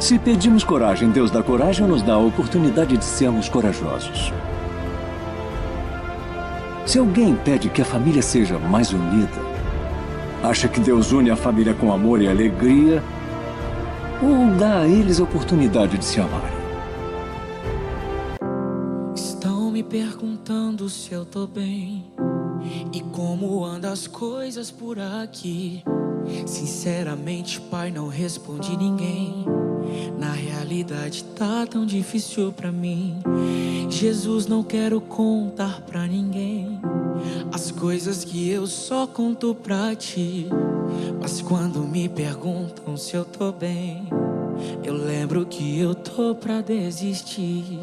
Se 0.00 0.18
pedimos 0.18 0.64
coragem, 0.64 1.10
Deus 1.10 1.30
dá 1.30 1.42
coragem 1.42 1.84
ou 1.84 1.90
nos 1.90 2.00
dá 2.00 2.14
a 2.14 2.18
oportunidade 2.18 2.96
de 2.96 3.04
sermos 3.04 3.48
corajosos? 3.50 4.32
Se 6.86 7.00
alguém 7.00 7.34
pede 7.34 7.68
que 7.68 7.82
a 7.82 7.84
família 7.84 8.22
seja 8.22 8.60
mais 8.60 8.92
unida, 8.92 9.40
acha 10.40 10.68
que 10.68 10.78
Deus 10.78 11.10
une 11.10 11.30
a 11.30 11.36
família 11.36 11.74
com 11.74 11.92
amor 11.92 12.22
e 12.22 12.28
alegria 12.28 13.02
ou 14.22 14.56
dá 14.56 14.82
a 14.82 14.88
eles 14.88 15.18
a 15.18 15.24
oportunidade 15.24 15.98
de 15.98 16.04
se 16.04 16.20
amarem? 16.20 16.56
Estão 19.16 19.72
me 19.72 19.82
perguntando 19.82 20.88
se 20.88 21.12
eu 21.12 21.24
tô 21.24 21.44
bem 21.44 22.04
e 22.92 23.00
como 23.00 23.64
andam 23.64 23.92
as 23.92 24.06
coisas 24.06 24.70
por 24.70 24.96
aqui. 25.00 25.82
Sinceramente, 26.46 27.60
pai, 27.62 27.90
não 27.90 28.06
respondi 28.06 28.76
ninguém. 28.76 29.44
Na 30.16 30.30
realidade, 30.30 31.24
tá 31.36 31.66
tão 31.66 31.84
difícil 31.84 32.52
pra 32.52 32.70
mim. 32.70 33.18
Jesus, 33.96 34.46
não 34.46 34.62
quero 34.62 35.00
contar 35.00 35.80
pra 35.80 36.06
ninguém 36.06 36.78
as 37.50 37.70
coisas 37.70 38.26
que 38.26 38.50
eu 38.50 38.66
só 38.66 39.06
conto 39.06 39.54
pra 39.54 39.94
ti. 39.94 40.48
Mas 41.18 41.40
quando 41.40 41.80
me 41.80 42.06
perguntam 42.06 42.94
se 42.94 43.16
eu 43.16 43.24
tô 43.24 43.50
bem, 43.52 44.06
eu 44.84 44.92
lembro 44.92 45.46
que 45.46 45.80
eu 45.80 45.94
tô 45.94 46.34
pra 46.34 46.60
desistir. 46.60 47.80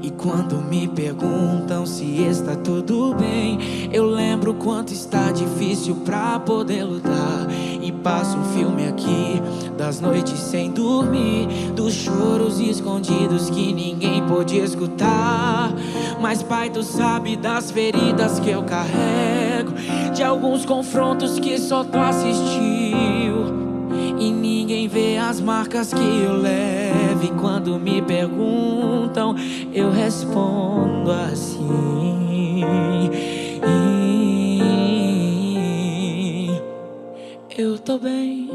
E 0.00 0.08
quando 0.12 0.62
me 0.62 0.86
perguntam 0.86 1.84
se 1.84 2.04
está 2.22 2.54
tudo 2.54 3.12
bem, 3.16 3.58
eu 3.92 4.06
lembro 4.06 4.54
quanto 4.54 4.92
está 4.92 5.32
difícil 5.32 5.96
pra 5.96 6.38
poder 6.38 6.84
lutar. 6.84 7.43
E 7.84 7.92
passo 7.92 8.38
um 8.38 8.44
filme 8.44 8.88
aqui 8.88 9.42
das 9.76 10.00
noites 10.00 10.38
sem 10.38 10.70
dormir, 10.70 11.46
dos 11.76 11.92
choros 11.92 12.58
escondidos 12.58 13.50
que 13.50 13.74
ninguém 13.74 14.26
pôde 14.26 14.56
escutar. 14.56 15.70
Mas 16.18 16.42
pai, 16.42 16.70
tu 16.70 16.82
sabe 16.82 17.36
das 17.36 17.70
feridas 17.70 18.40
que 18.40 18.48
eu 18.48 18.62
carrego, 18.62 19.72
de 20.14 20.22
alguns 20.22 20.64
confrontos 20.64 21.38
que 21.38 21.58
só 21.58 21.84
tu 21.84 21.98
assistiu. 21.98 23.52
E 24.18 24.30
ninguém 24.30 24.88
vê 24.88 25.18
as 25.18 25.38
marcas 25.38 25.92
que 25.92 26.00
eu 26.00 26.38
levo. 26.40 27.22
E 27.22 27.38
quando 27.38 27.78
me 27.78 28.00
perguntam, 28.00 29.36
eu 29.74 29.90
respondo 29.90 31.10
assim. 31.10 32.64
Eu 37.56 37.78
tô 37.78 37.98
bem, 37.98 38.50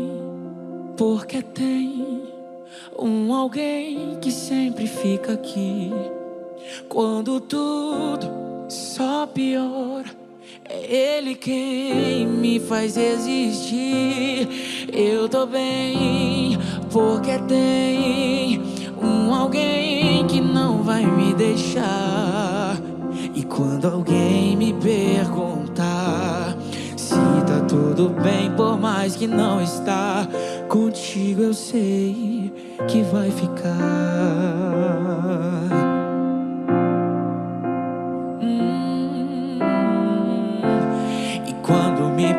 porque 0.97 1.41
tem 1.41 2.21
um 2.99 3.33
alguém 3.33 4.17
que 4.19 4.29
sempre 4.29 4.87
fica 4.87 5.31
aqui. 5.31 5.89
Quando 6.89 7.39
tudo 7.39 8.29
só 8.67 9.25
piora. 9.25 10.03
É 10.65 11.15
Ele 11.15 11.35
quem 11.35 12.27
me 12.27 12.59
faz 12.59 12.97
existir. 12.97 14.49
Eu 14.91 15.29
tô 15.29 15.45
bem, 15.45 16.57
porque 16.91 17.39
tem 17.47 18.61
um 19.01 19.33
alguém 19.33 20.27
que 20.27 20.41
não 20.41 20.83
vai 20.83 21.05
me 21.05 21.33
deixar. 21.33 22.77
E 23.33 23.43
quando 23.43 23.85
alguém 23.85 24.57
me 24.57 24.73
perguntar 24.73 26.58
tá 27.45 27.59
tudo 27.67 28.09
bem, 28.09 28.51
por 28.51 28.79
mais 28.79 29.15
que 29.15 29.27
não 29.27 29.61
está, 29.61 30.27
contigo 30.67 31.41
eu 31.43 31.53
sei 31.53 32.53
que 32.87 33.01
vai 33.03 33.31
ficar. 33.31 33.69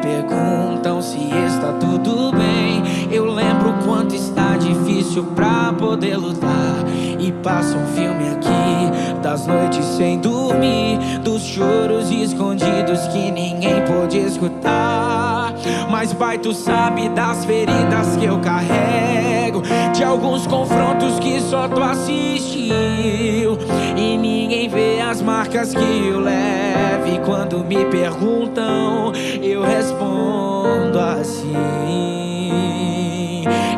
Perguntam 0.00 1.02
se 1.02 1.18
está 1.18 1.72
tudo 1.74 2.32
bem, 2.32 2.82
eu 3.10 3.26
lembro 3.26 3.74
quanto 3.84 4.14
está 4.14 4.56
difícil 4.56 5.24
pra 5.36 5.72
poder 5.72 6.16
lutar. 6.16 6.84
E 7.18 7.32
passa 7.32 7.76
um 7.76 7.86
filme 7.88 8.28
aqui 8.30 9.20
das 9.22 9.46
noites 9.46 9.84
sem 9.84 10.18
dormir, 10.18 10.98
dos 11.22 11.42
choros 11.42 12.10
escondidos 12.10 13.06
que 13.08 13.30
ninguém 13.30 13.84
pôde 13.84 14.18
escutar. 14.18 15.49
Mas 15.90 16.12
pai, 16.12 16.38
tu 16.38 16.52
sabe 16.52 17.08
das 17.10 17.44
feridas 17.44 18.16
que 18.16 18.24
eu 18.24 18.38
carrego, 18.38 19.62
de 19.92 20.04
alguns 20.04 20.46
confrontos 20.46 21.18
que 21.18 21.40
só 21.40 21.68
tu 21.68 21.82
assistiu. 21.82 23.58
E 23.96 24.16
ninguém 24.16 24.68
vê 24.68 25.00
as 25.00 25.20
marcas 25.20 25.74
que 25.74 26.08
eu 26.08 26.20
levo. 26.20 27.06
E 27.06 27.18
quando 27.24 27.64
me 27.64 27.84
perguntam, 27.86 29.12
eu 29.42 29.62
respondo 29.62 30.98
assim. 30.98 31.50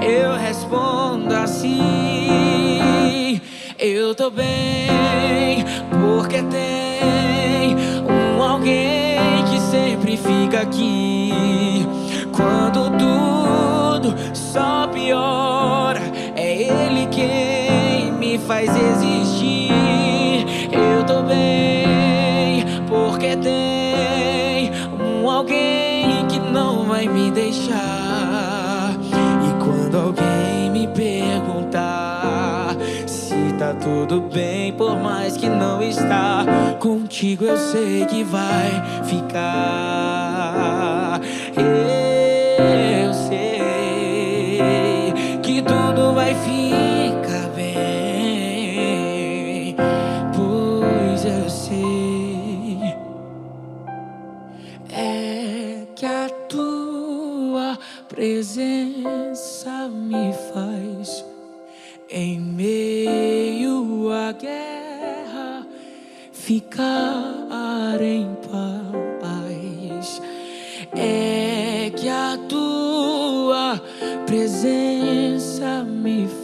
Eu 0.03 0.37
respondo 0.37 1.35
assim. 1.35 3.41
Eu 3.79 4.15
tô 4.15 4.31
bem, 4.31 5.65
porque 5.91 6.43
tem 6.43 7.77
um 8.09 8.43
alguém 8.43 9.45
que 9.51 9.61
sempre 9.61 10.17
fica 10.17 10.61
aqui 10.61 11.22
quando 12.43 12.91
tudo 12.99 14.15
só 14.35 14.89
piora. 14.89 16.01
É 16.35 16.55
Ele 16.55 17.07
quem 17.07 18.13
me 18.13 18.39
faz 18.39 18.71
existir. 18.71 20.45
Eu 20.73 21.05
tô 21.05 21.23
bem, 21.23 22.65
porque 22.89 23.37
tem 23.37 24.73
um 25.01 25.31
alguém 25.31 26.27
que 26.27 26.41
não 26.41 26.85
vai 26.85 27.07
me 27.07 27.31
deixar. 27.31 28.97
E 29.13 29.65
quando 29.65 29.97
alguém 29.97 30.71
me 30.71 30.89
perguntar 30.89 32.77
se 33.07 33.53
tá 33.59 33.73
tudo 33.75 34.21
bem, 34.23 34.73
por 34.73 34.99
mais 34.99 35.37
que 35.37 35.49
não 35.49 35.81
está, 35.83 36.45
contigo 36.81 37.45
eu 37.45 37.57
sei 37.57 38.05
que 38.07 38.25
vai 38.25 38.83
ficar. 39.05 40.33
Yeah. 41.55 42.02
Ficar 66.53 67.99
em 68.03 68.29
paz. 68.51 70.21
É 70.95 71.91
que 71.97 72.09
a 72.11 72.39
tua 72.47 73.81
presença 74.27 75.83
me 75.83 76.29
faz 76.29 76.42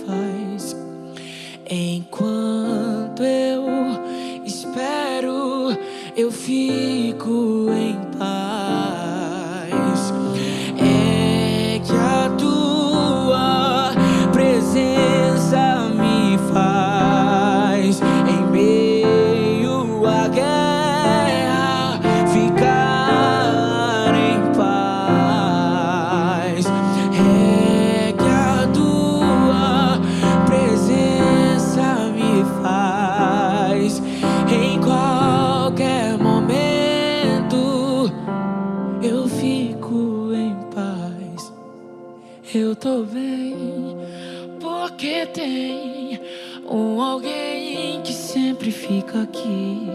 aqui 49.29 49.89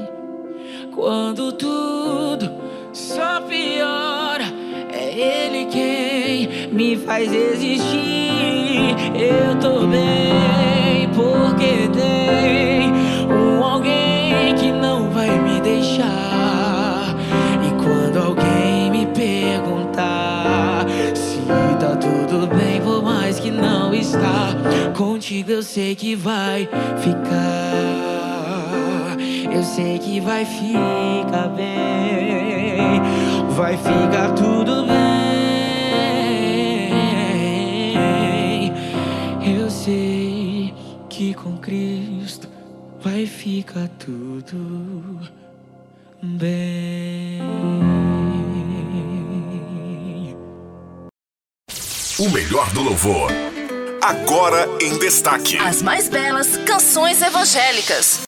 quando 0.94 1.52
tudo 1.54 2.52
só 2.92 3.42
piora. 3.42 4.46
É 4.92 5.12
ele 5.12 5.66
quem 5.66 6.70
me 6.72 6.96
faz 6.96 7.34
existir. 7.34 8.96
Eu 9.16 9.60
tô 9.60 9.88
bem 9.88 11.10
porque 11.16 11.90
tem 11.92 12.92
um 13.28 13.64
alguém 13.64 14.56
que 14.56 14.72
não 14.72 15.10
vai 15.10 15.30
me 15.40 15.60
deixar. 15.62 17.16
E 17.66 17.84
quando 17.84 18.18
alguém 18.20 18.92
me 18.92 19.08
perguntar 19.08 20.86
se 21.16 21.40
tá 21.80 21.96
tudo 21.96 22.48
bem, 22.56 22.80
por 22.82 23.04
mais 23.04 23.40
que 23.40 23.50
não 23.50 23.94
está 23.94 24.54
contigo, 24.96 25.52
eu 25.52 25.64
sei 25.64 25.96
que 25.96 26.16
vai 26.16 26.70
ficar. 27.00 28.13
Eu 29.54 29.64
sei 29.64 30.00
que 30.00 30.20
vai 30.20 30.44
ficar 30.46 31.48
bem, 31.50 33.00
vai 33.52 33.78
ficar 33.78 34.32
tudo 34.32 34.88
bem. 34.88 35.04
Eu 39.56 39.70
sei 39.70 40.74
que 41.08 41.36
com 41.36 41.56
Cristo 41.58 42.50
vai 43.00 43.28
ficar 43.28 43.88
tudo 44.00 45.20
bem. 46.24 47.42
O 52.20 52.30
melhor 52.30 52.72
do 52.74 52.82
louvor. 52.82 53.32
Agora 54.02 54.68
em 54.82 54.98
destaque. 54.98 55.58
As 55.60 55.82
mais 55.84 56.10
belas 56.10 56.58
canções 56.58 57.22
evangélicas. 57.22 58.24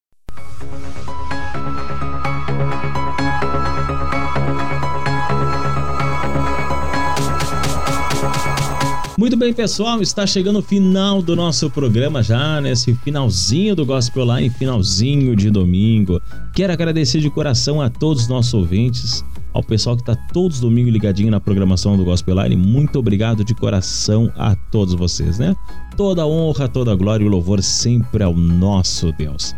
Muito 9.35 9.43
bem, 9.43 9.53
pessoal, 9.53 10.01
está 10.01 10.25
chegando 10.25 10.59
o 10.59 10.61
final 10.61 11.21
do 11.21 11.35
nosso 11.35 11.69
programa 11.69 12.23
já, 12.23 12.61
nesse 12.61 12.93
finalzinho 12.93 13.75
do 13.75 13.85
Gospel 13.85 14.23
Line, 14.33 14.49
finalzinho 14.49 15.35
de 15.35 15.51
domingo. 15.51 16.21
Quero 16.53 16.71
agradecer 16.71 17.19
de 17.19 17.29
coração 17.29 17.81
a 17.81 17.89
todos 17.89 18.23
os 18.23 18.29
nossos 18.29 18.53
ouvintes, 18.53 19.25
ao 19.51 19.61
pessoal 19.61 19.97
que 19.97 20.03
está 20.03 20.15
todos 20.31 20.61
domingo 20.61 20.89
ligadinho 20.89 21.29
na 21.29 21.41
programação 21.41 21.97
do 21.97 22.05
Gospel 22.05 22.41
Line. 22.43 22.55
Muito 22.55 22.97
obrigado 22.97 23.43
de 23.43 23.53
coração 23.53 24.31
a 24.37 24.55
todos 24.55 24.93
vocês, 24.93 25.37
né? 25.37 25.53
Toda 25.97 26.25
honra, 26.25 26.69
toda 26.69 26.95
glória 26.95 27.25
e 27.25 27.27
louvor 27.27 27.61
sempre 27.61 28.23
ao 28.23 28.33
nosso 28.33 29.11
Deus. 29.11 29.53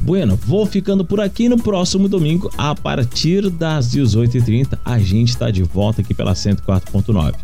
Bueno, 0.00 0.38
vou 0.46 0.64
ficando 0.64 1.04
por 1.04 1.20
aqui 1.20 1.48
no 1.48 1.60
próximo 1.60 2.08
domingo, 2.08 2.48
a 2.56 2.72
partir 2.72 3.50
das 3.50 3.92
18h30, 3.92 4.78
a 4.84 5.00
gente 5.00 5.30
está 5.30 5.50
de 5.50 5.64
volta 5.64 6.02
aqui 6.02 6.14
pela 6.14 6.34
104.9. 6.34 7.34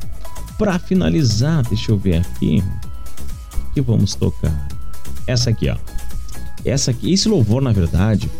Para 0.58 0.78
finalizar, 0.78 1.62
deixa 1.68 1.92
eu 1.92 1.98
ver 1.98 2.16
aqui. 2.16 2.62
Que 3.74 3.80
vamos 3.80 4.14
tocar? 4.14 4.68
Essa 5.26 5.50
aqui, 5.50 5.68
ó. 5.68 5.76
Essa 6.64 6.90
aqui, 6.90 7.12
esse 7.12 7.28
louvor, 7.28 7.60
na 7.62 7.72
verdade, 7.72 8.30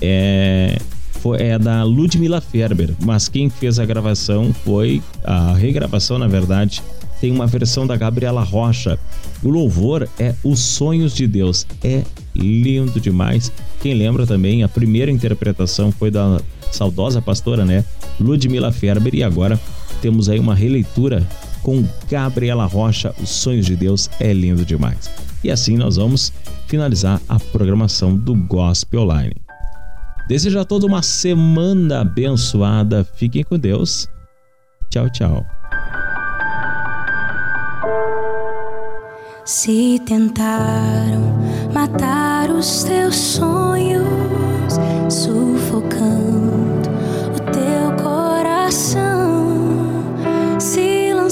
é, 0.00 0.78
foi, 1.20 1.40
é 1.40 1.58
da 1.58 1.84
Ludmilla 1.84 2.40
Ferber, 2.40 2.92
mas 3.00 3.28
quem 3.28 3.48
fez 3.48 3.78
a 3.78 3.86
gravação 3.86 4.52
foi 4.64 5.00
a 5.24 5.54
regravação, 5.54 6.18
na 6.18 6.26
verdade, 6.26 6.82
tem 7.22 7.30
uma 7.30 7.46
versão 7.46 7.86
da 7.86 7.94
Gabriela 7.96 8.42
Rocha. 8.42 8.98
O 9.44 9.48
louvor 9.48 10.08
é 10.18 10.34
Os 10.42 10.58
Sonhos 10.58 11.14
de 11.14 11.28
Deus. 11.28 11.64
É 11.82 12.02
lindo 12.34 12.98
demais. 12.98 13.52
Quem 13.80 13.94
lembra 13.94 14.26
também, 14.26 14.64
a 14.64 14.68
primeira 14.68 15.08
interpretação 15.08 15.92
foi 15.92 16.10
da 16.10 16.40
saudosa 16.72 17.22
pastora, 17.22 17.64
né? 17.64 17.84
Ludmilla 18.18 18.72
Ferber. 18.72 19.14
E 19.14 19.22
agora 19.22 19.60
temos 20.00 20.28
aí 20.28 20.40
uma 20.40 20.52
releitura 20.52 21.24
com 21.62 21.84
Gabriela 22.10 22.66
Rocha. 22.66 23.14
Os 23.20 23.30
Sonhos 23.30 23.66
de 23.66 23.76
Deus 23.76 24.10
é 24.20 24.32
lindo 24.32 24.64
demais. 24.64 25.10
E 25.42 25.50
assim 25.50 25.76
nós 25.76 25.96
vamos 25.96 26.32
finalizar 26.66 27.20
a 27.28 27.38
programação 27.38 28.16
do 28.16 28.34
Gospel 28.34 29.02
Online. 29.02 29.34
Desejo 30.28 30.58
a 30.58 30.64
todos 30.64 30.88
uma 30.88 31.02
semana 31.02 32.00
abençoada. 32.00 33.04
Fiquem 33.04 33.42
com 33.42 33.58
Deus. 33.58 34.08
Tchau, 34.90 35.10
tchau. 35.10 35.44
Se 39.44 40.00
tentaram 40.06 41.38
matar 41.74 42.50
os 42.50 42.84
teus 42.84 43.16
sonhos, 43.16 44.06
sufocando 45.10 45.91